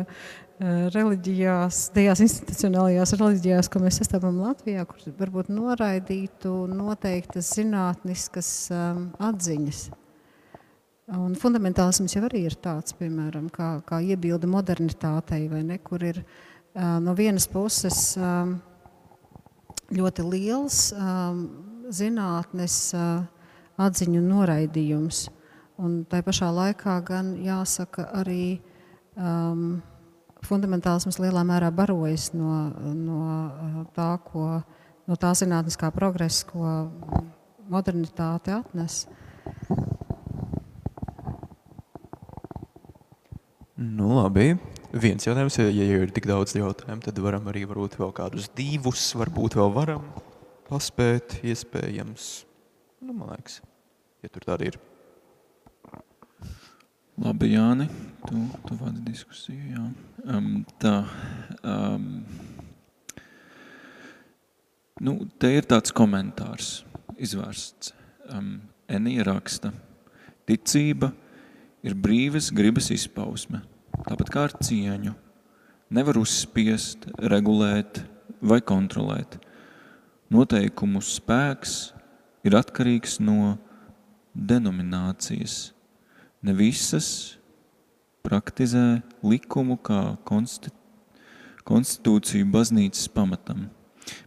Eh, 0.63 0.85
reliģijās, 0.93 1.87
tajās 1.95 2.19
institucionālajās 2.23 3.15
reliģijās, 3.17 3.67
ko 3.73 3.79
mēs 3.81 3.97
sastopam 3.99 4.37
Latvijā, 4.37 4.83
kur 4.85 5.15
varbūt 5.17 5.49
noraidītu 5.49 6.51
noteiktas 6.69 7.49
zinātniskas 7.57 8.51
um, 8.69 9.07
atziņas. 9.17 9.79
Un 11.17 11.33
fundamentālisms 11.41 12.13
jau 12.15 12.21
arī 12.29 12.45
ir 12.47 12.55
tāds, 12.63 12.93
piemēram, 12.95 13.49
kā, 13.51 13.71
kā 13.89 13.99
iebilde 14.05 14.47
modernitātei, 14.47 15.47
vai 15.49 15.65
ne, 15.67 15.79
kur 15.81 16.05
ir 16.05 16.21
uh, 16.21 17.01
no 17.01 17.17
vienas 17.17 17.49
puses 17.49 18.13
um, 18.21 18.53
ļoti 19.89 20.27
liels 20.29 20.83
um, 20.93 21.47
zinātnes 21.89 22.77
uh, 22.93 23.25
atziņu 23.85 24.21
noraidījums. 24.25 25.25
Un 25.83 26.03
tai 26.09 26.21
pašā 26.25 26.51
laikā 26.53 26.99
gan 27.07 27.33
jāsaka 27.41 28.05
arī 28.19 28.59
um, 29.17 29.81
fundamentālisms 30.45 31.19
lielā 31.23 31.43
mērā 31.47 31.71
barojas 31.73 32.29
no, 32.35 32.53
no 32.93 33.19
eh, 33.47 33.79
tā, 33.95 34.09
ko, 34.27 34.61
no 35.09 35.17
tā 35.19 35.33
zinātniskā 35.37 35.89
progresa, 35.95 36.47
ko 36.49 36.73
modernitāte 37.71 38.53
atnes. 38.59 39.03
Nu, 43.83 44.13
labi. 44.19 44.53
Viens 44.93 45.25
jautājums, 45.25 45.55
ja, 45.57 45.71
ja 45.73 46.03
ir 46.03 46.11
tik 46.13 46.27
daudz 46.29 46.53
jautājumu, 46.53 47.01
tad 47.01 47.17
varam 47.23 47.47
arī 47.49 47.63
varbūt 47.65 47.97
vēl 47.97 48.11
kādus 48.13 48.45
divus, 48.53 49.07
varbūt 49.17 49.57
vēl 49.57 49.73
varam 49.73 50.05
paspēt, 50.67 51.39
iespējams. 51.41 52.27
Nu, 53.01 53.15
man 53.17 53.33
liekas, 53.33 53.57
ja 54.23 54.31
tur 54.31 54.45
tādi 54.47 54.71
ir. 54.71 54.79
Labi, 57.21 57.51
Jāni, 57.53 57.85
tu, 58.25 58.39
tu 58.65 58.75
vadi 58.79 59.03
diskusiju, 59.05 59.75
jā. 59.75 59.83
Um, 60.33 60.63
tā, 60.81 60.95
um, 61.61 62.07
nu, 65.03 65.17
te 65.37 65.51
ir 65.53 65.67
tāds 65.69 65.93
komentārs 65.93 66.79
izvērsts. 67.21 67.93
Um, 68.33 68.55
Enija 68.89 69.27
raksta, 69.27 69.71
ticība 70.49 71.11
ir 71.85 71.93
brīvas 71.99 72.49
gribas 72.55 72.89
izpausme, 72.93 73.61
tāpat 74.07 74.31
kā 74.33 74.47
ar 74.47 74.55
cieņu. 74.63 75.13
Nevar 75.93 76.17
uzspiest, 76.17 77.05
regulēt, 77.29 78.01
vai 78.41 78.57
kontrolēt. 78.65 79.37
Noteikumu 80.33 81.03
spēks 81.05 81.93
ir 82.47 82.57
atkarīgs 82.57 83.19
no 83.21 83.53
denominācijas. 84.33 85.71
Ne 86.43 86.53
visas 86.57 87.37
praktizē 88.25 89.01
likumu 89.23 89.77
kā 89.79 90.17
konstitūciju 91.67 92.49
baznīcas 92.51 93.07
pamatam. 93.13 93.69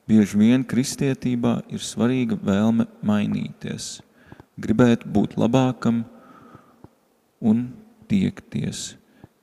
Bieži 0.08 0.38
vien 0.40 0.64
kristietībā 0.64 1.58
ir 1.72 1.82
svarīga 1.84 2.38
vēlme 2.40 2.86
mainīties, 3.04 4.00
gribēt 4.56 5.04
būt 5.04 5.36
labākam 5.36 6.04
un 7.44 7.66
tiekties, 8.08 8.94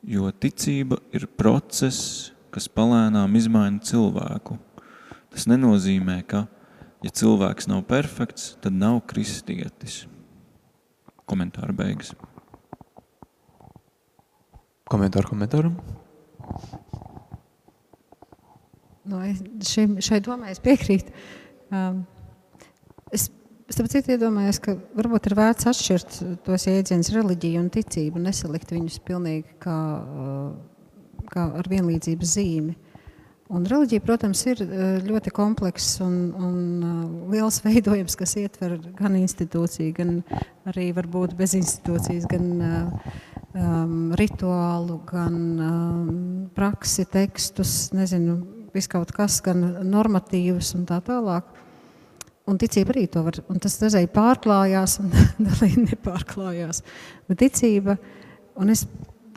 jo 0.01 0.31
ticība 0.31 0.97
ir 1.13 1.27
process, 1.37 2.31
kas 2.53 2.69
palēnām 2.69 3.35
izmaina 3.37 3.81
cilvēku. 3.85 4.57
Tas 5.33 5.47
nenozīmē, 5.49 6.21
ka, 6.29 6.45
ja 7.05 7.13
cilvēks 7.13 7.69
nav 7.69 7.85
perfekts, 7.89 8.53
tad 8.61 8.73
nav 8.77 9.01
kristietis. 9.09 10.03
Komentāra 11.33 11.73
beigas. 11.73 12.11
Komentāru 14.85 15.31
komentāram? 15.31 15.77
Nu, 19.09 19.17
es 19.25 19.41
šim, 19.71 19.95
šai 20.03 20.19
domai 20.21 20.51
es 20.53 20.61
piekrītu. 20.61 21.09
Um, 21.73 22.03
es 23.09 23.31
starp 23.73 23.89
citu 23.89 24.13
iedomājos, 24.13 24.61
ka 24.61 24.75
varbūt 24.93 25.31
ir 25.31 25.35
vērts 25.39 25.71
atšķirt 25.71 26.19
tos 26.45 26.67
jēdzienus 26.69 27.09
reliģiju 27.15 27.63
un 27.63 27.73
ticību, 27.73 28.21
nesalikt 28.21 28.75
viņus 28.75 28.99
pilnīgi 29.07 29.57
kā, 29.63 29.79
uh, 29.97 31.25
kā 31.33 31.49
ar 31.57 31.71
vienlīdzības 31.73 32.35
zīmi. 32.37 32.77
Un 33.53 33.67
reliģija, 33.69 34.01
protams, 34.01 34.39
ir 34.49 34.63
uh, 34.65 34.79
ļoti 35.05 35.29
komplekss 35.35 35.99
un, 36.01 36.15
un 36.33 36.57
uh, 36.81 37.33
liels 37.33 37.59
veidojums, 37.65 38.17
kas 38.17 38.33
ietver 38.41 38.79
gan 38.97 39.17
institūciju, 39.19 39.93
gan 39.99 40.15
arī 40.69 40.89
varbūt 40.97 41.35
bez 41.37 41.53
institūcijas, 41.59 42.25
gan 42.31 42.47
um, 43.53 44.13
rituālu, 44.17 44.97
gan 45.09 45.37
um, 45.61 46.13
praksi, 46.55 47.05
tekstus, 47.05 47.91
nezinu, 47.93 48.39
viskaut 48.73 49.13
kas, 49.13 49.37
gan 49.45 49.61
normatīvas 49.85 50.73
un 50.77 50.87
tā 50.89 50.97
tālāk. 51.05 51.51
Un 52.49 52.57
ticība 52.59 52.91
arī 52.91 53.05
to 53.07 53.21
var, 53.23 53.37
un 53.47 53.61
tas 53.63 53.77
dažreiz 53.79 54.09
pārklājās 54.11 54.97
un 55.03 55.13
dažreiz 55.47 55.77
nepārklājās. 55.79 56.81
Bet 57.29 57.39
ticība, 57.45 57.95
un 58.59 58.73
es 58.73 58.83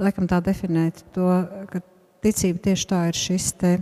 laikam 0.01 0.27
tā 0.31 0.41
definētu 0.45 1.05
to, 1.15 1.29
ka 1.71 1.85
ticība 2.25 2.65
tieši 2.71 2.89
tā 2.91 3.03
ir 3.11 3.21
šis 3.21 3.53
te, 3.61 3.77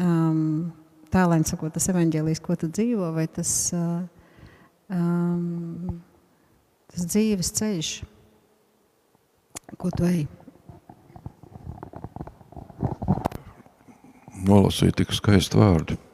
um, 0.00 0.72
tēlēns 1.12 1.52
sakot, 1.52 1.74
tas 1.74 1.88
evaņģēlijs, 1.92 2.40
ko 2.44 2.56
tu 2.58 2.70
dzīvo, 2.72 3.10
vai 3.16 3.26
tas, 3.30 3.50
uh, 3.76 4.04
um, 4.92 5.98
tas 6.92 7.08
dzīves 7.12 7.52
ceļš, 7.58 7.90
ko 9.80 9.92
tu 9.96 10.08
ej. 10.08 10.24
Nolasīju 14.42 14.96
tik 15.02 15.12
skaistu 15.16 15.60
vārdu. 15.62 15.98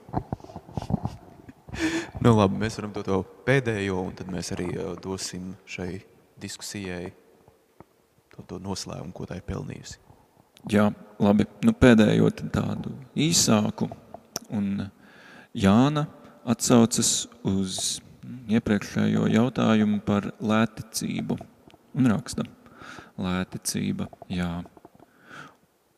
Nu, 2.19 2.33
labi, 2.35 2.57
mēs 2.59 2.75
varam 2.75 2.91
to, 2.91 3.05
to 3.07 3.17
pēdējo, 3.47 4.01
un 4.09 4.15
tad 4.19 4.27
mēs 4.33 4.49
arī 4.57 4.73
uh, 4.75 4.97
dosim 4.99 5.53
šai 5.71 6.01
diskusijai 6.43 7.13
to, 8.33 8.43
to 8.43 8.59
noslēgumu, 8.59 9.15
ko 9.15 9.29
tā 9.31 9.39
ir 9.39 9.45
pelnījusi. 9.47 10.08
Jā, 10.67 10.91
labi. 11.23 11.47
Nu, 11.63 11.73
pēdējo 11.73 12.31
tādu 12.51 12.95
īsāku. 13.15 13.89
Un 14.51 14.89
Jāna 15.57 16.07
atsaucas 16.49 17.27
uz 17.47 17.99
iepriekšējo 18.53 19.29
jautājumu 19.33 20.01
par 20.05 20.31
lēticību. 20.45 21.39
Un 21.99 22.11
raksta, 22.13 22.45
lēticība, 23.19 24.09
jā. 24.31 24.51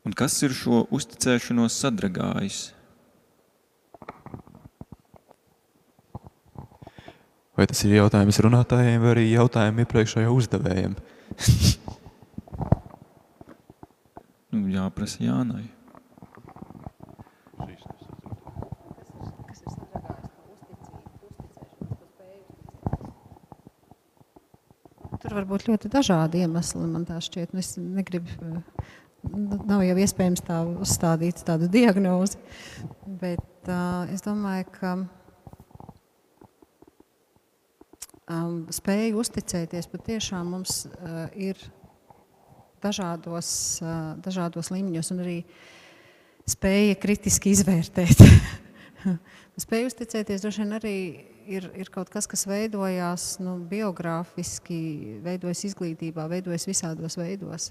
Un 0.07 0.17
kas 0.17 0.39
ir 0.47 0.55
šo 0.57 0.85
uzticēšanos 0.97 1.77
sadragājis? 1.83 2.61
Vai 7.59 7.67
tas 7.69 7.85
ir 7.85 7.99
jautājums 7.99 8.41
runātājiem 8.41 9.03
vai 9.03 9.13
arī 9.13 9.27
jautājumi 9.35 9.85
iepriekšējā 9.85 10.31
uzdevējiem? 10.33 10.97
nu, 14.53 14.67
jāprasa 14.71 15.23
Jānai. 15.25 15.67
Tur 25.21 25.37
var 25.37 25.45
būt 25.47 25.67
ļoti 25.69 25.91
dažādi 25.93 26.41
iemesli, 26.43 26.87
man 26.89 27.05
tā 27.07 27.19
šķiet. 27.21 27.53
Nu, 27.53 27.61
es 27.61 27.75
negribu, 27.77 28.63
nav 29.69 29.83
jau 29.85 29.97
iespējams 30.01 30.43
tā 30.47 30.63
uzstādīt 30.81 31.43
tādu 31.47 31.69
diagnozi, 31.71 32.41
bet 33.21 33.69
uh, 33.69 34.09
es 34.11 34.25
domāju, 34.25 34.67
ka 34.79 34.95
um, 38.31 38.65
spēja 38.73 39.13
uzticēties 39.21 39.91
patiešām 39.93 40.55
mums 40.57 40.87
uh, 40.89 41.29
ir 41.37 41.61
dažādos, 42.83 43.51
dažādos 44.25 44.71
līmeņos 44.73 45.13
un 45.15 45.23
arī 45.25 45.37
spēja 46.49 46.97
kritiski 47.01 47.55
izvērtēt. 47.55 48.25
spēja 49.65 49.91
uzticēties 49.91 50.45
droši 50.45 50.65
vien 50.65 50.77
arī 50.79 50.97
ir, 51.51 51.69
ir 51.79 51.91
kaut 51.93 52.11
kas, 52.13 52.29
kas 52.31 52.47
veidojās 52.49 53.35
nu, 53.43 53.57
biogrāfiski, 53.71 55.21
veidojas 55.25 55.65
izglītībā, 55.71 56.27
veidojas 56.31 56.67
visādos 56.69 57.19
veidos. 57.21 57.71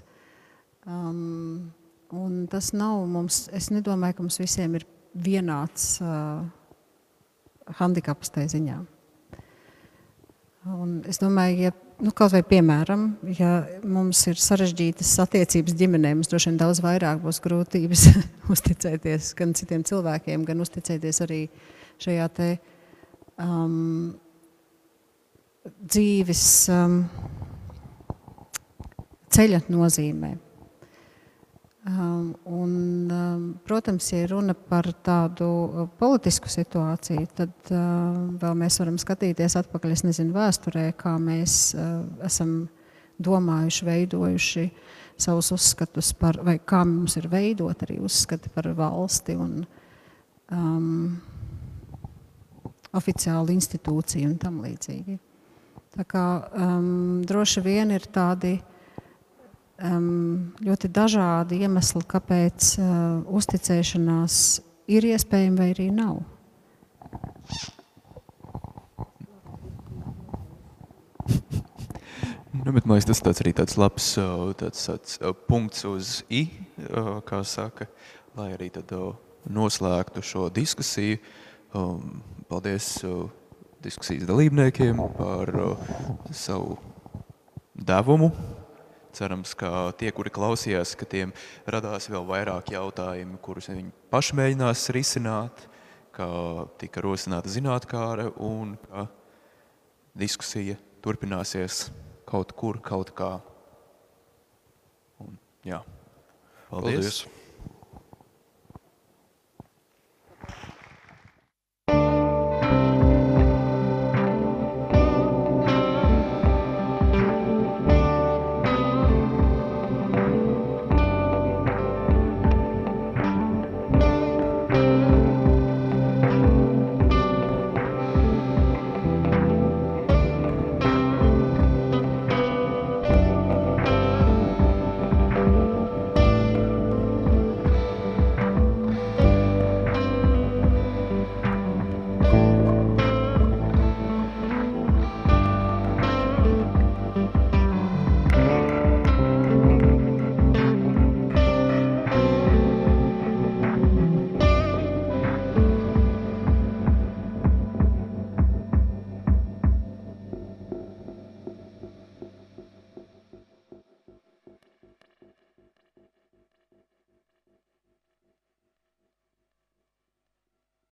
Um, 0.88 1.70
un 2.16 2.46
tas 2.50 2.72
nav 2.76 3.04
mums, 3.10 3.44
es 3.56 3.70
nedomāju, 3.74 4.16
ka 4.16 4.26
mums 4.26 4.40
visiem 4.40 4.78
ir 4.78 4.86
vienāds 5.14 5.98
uh, 6.04 6.42
handikaps 7.80 8.32
tajā 8.34 8.54
ziņā. 8.56 8.78
Un 10.70 10.98
es 11.08 11.20
domāju, 11.20 11.68
ja 11.68 11.72
nu, 12.00 12.12
kaut 12.16 12.32
vai 12.34 12.40
piemēram, 12.46 13.04
ja 13.36 13.60
mums 13.84 14.22
ir 14.30 14.40
sarežģītas 14.40 15.12
attiecības 15.24 15.76
ģimenē, 15.78 16.14
mums 16.16 16.30
droši 16.32 16.50
vien 16.50 16.58
daudz 16.60 16.80
vairāk 16.84 17.20
būs 17.24 17.40
grūtības 17.44 18.06
uzticēties 18.54 19.32
gan 19.38 19.54
citiem 19.58 19.84
cilvēkiem, 19.86 20.44
gan 20.48 20.64
uzticēties 20.64 21.22
arī 21.26 21.40
šajā 22.00 22.28
te 22.36 22.50
um, 23.40 24.14
dzīves 25.80 26.44
um, 26.72 27.02
ceļa 29.30 29.64
nozīmē. 29.70 30.34
Um, 31.90 32.36
un, 32.44 33.10
um, 33.10 33.54
protams, 33.64 34.12
ja 34.12 34.26
runa 34.30 34.54
par 34.54 34.86
tādu 35.02 35.46
uh, 35.46 35.86
politisku 35.98 36.50
situāciju, 36.52 37.24
tad 37.34 37.72
uh, 37.72 38.18
vēl 38.38 38.58
mēs 38.60 38.76
varam 38.78 38.98
skatīties 39.00 39.56
atpakaļ, 39.58 39.94
es 39.96 40.04
nezinu, 40.06 40.34
vēsturē, 40.36 40.84
kā 41.00 41.16
mēs 41.18 41.72
uh, 41.74 42.04
esam 42.26 42.68
domājuši, 43.18 43.88
veidojuši 43.88 44.66
savus 45.20 45.50
uzskatus 45.56 46.12
par, 46.20 46.38
vai 46.46 46.60
kā 46.62 46.84
mums 46.86 47.16
ir 47.18 47.26
veidot 47.32 47.82
arī 47.82 47.98
uzskati 48.04 48.52
par 48.54 48.70
valsti 48.76 49.36
un 49.40 49.58
um, 50.52 51.18
oficiālu 52.96 53.56
institūciju 53.56 54.30
un 54.30 54.38
tam 54.38 54.62
līdzīgi. 54.62 55.18
Tā 55.96 56.06
kā 56.06 56.26
um, 56.54 57.22
droši 57.26 57.64
vien 57.66 57.90
ir 57.96 58.06
tādi 58.14 58.60
ļoti 59.80 60.90
dažādi 60.92 61.62
iemesli, 61.64 62.02
kāpēc 62.08 62.74
uh, 62.80 62.86
uzticēšanās 63.32 64.34
ir 64.90 65.06
iespējama 65.12 65.62
vai 65.62 65.70
arī 65.74 65.90
nav. 65.94 66.20
Nu, 72.60 72.74
bet, 72.76 72.84
man 72.84 72.98
liekas, 72.98 73.06
tas 73.08 73.22
tāds 73.24 73.40
arī 73.40 73.52
tāds 73.56 73.76
labs 73.80 74.06
tāds, 74.60 74.82
tāds, 74.84 75.14
punkts 75.48 75.84
uz 75.88 76.10
i, 76.28 76.42
kā 77.24 77.38
saka, 77.46 77.86
lai 78.36 78.50
arī 78.52 78.68
tad 78.74 78.92
noslēgtu 79.48 80.20
šo 80.20 80.48
diskusiju. 80.52 81.16
Um, 81.72 82.20
paldies 82.50 82.98
diskusijas 83.80 84.26
dalībniekiem 84.28 85.00
par 85.16 85.54
savu 86.36 86.76
devumu. 87.74 88.30
Cerams, 89.16 89.54
ka 89.58 89.90
tie, 89.98 90.12
kuri 90.14 90.30
klausījās, 90.30 90.94
ka 90.98 91.08
tiem 91.08 91.32
radās 91.70 92.06
vēl 92.12 92.26
vairāk 92.28 92.70
jautājumu, 92.74 93.40
kurus 93.42 93.70
viņi 93.72 93.90
paši 94.12 94.36
mēģinās 94.38 94.84
risināt, 94.94 95.64
ka 96.14 96.28
tika 96.80 97.02
rosināta 97.04 97.50
zinātkāre 97.50 98.28
un 98.38 98.76
ka 98.86 99.08
diskusija 100.18 100.78
turpināsies 101.02 101.88
kaut 102.30 102.54
kur, 102.58 102.78
kaut 102.84 103.10
kā. 103.16 103.34
Un, 105.24 105.36
jā. 105.66 105.82
Paldies! 106.70 107.24
Paldies. 107.26 107.39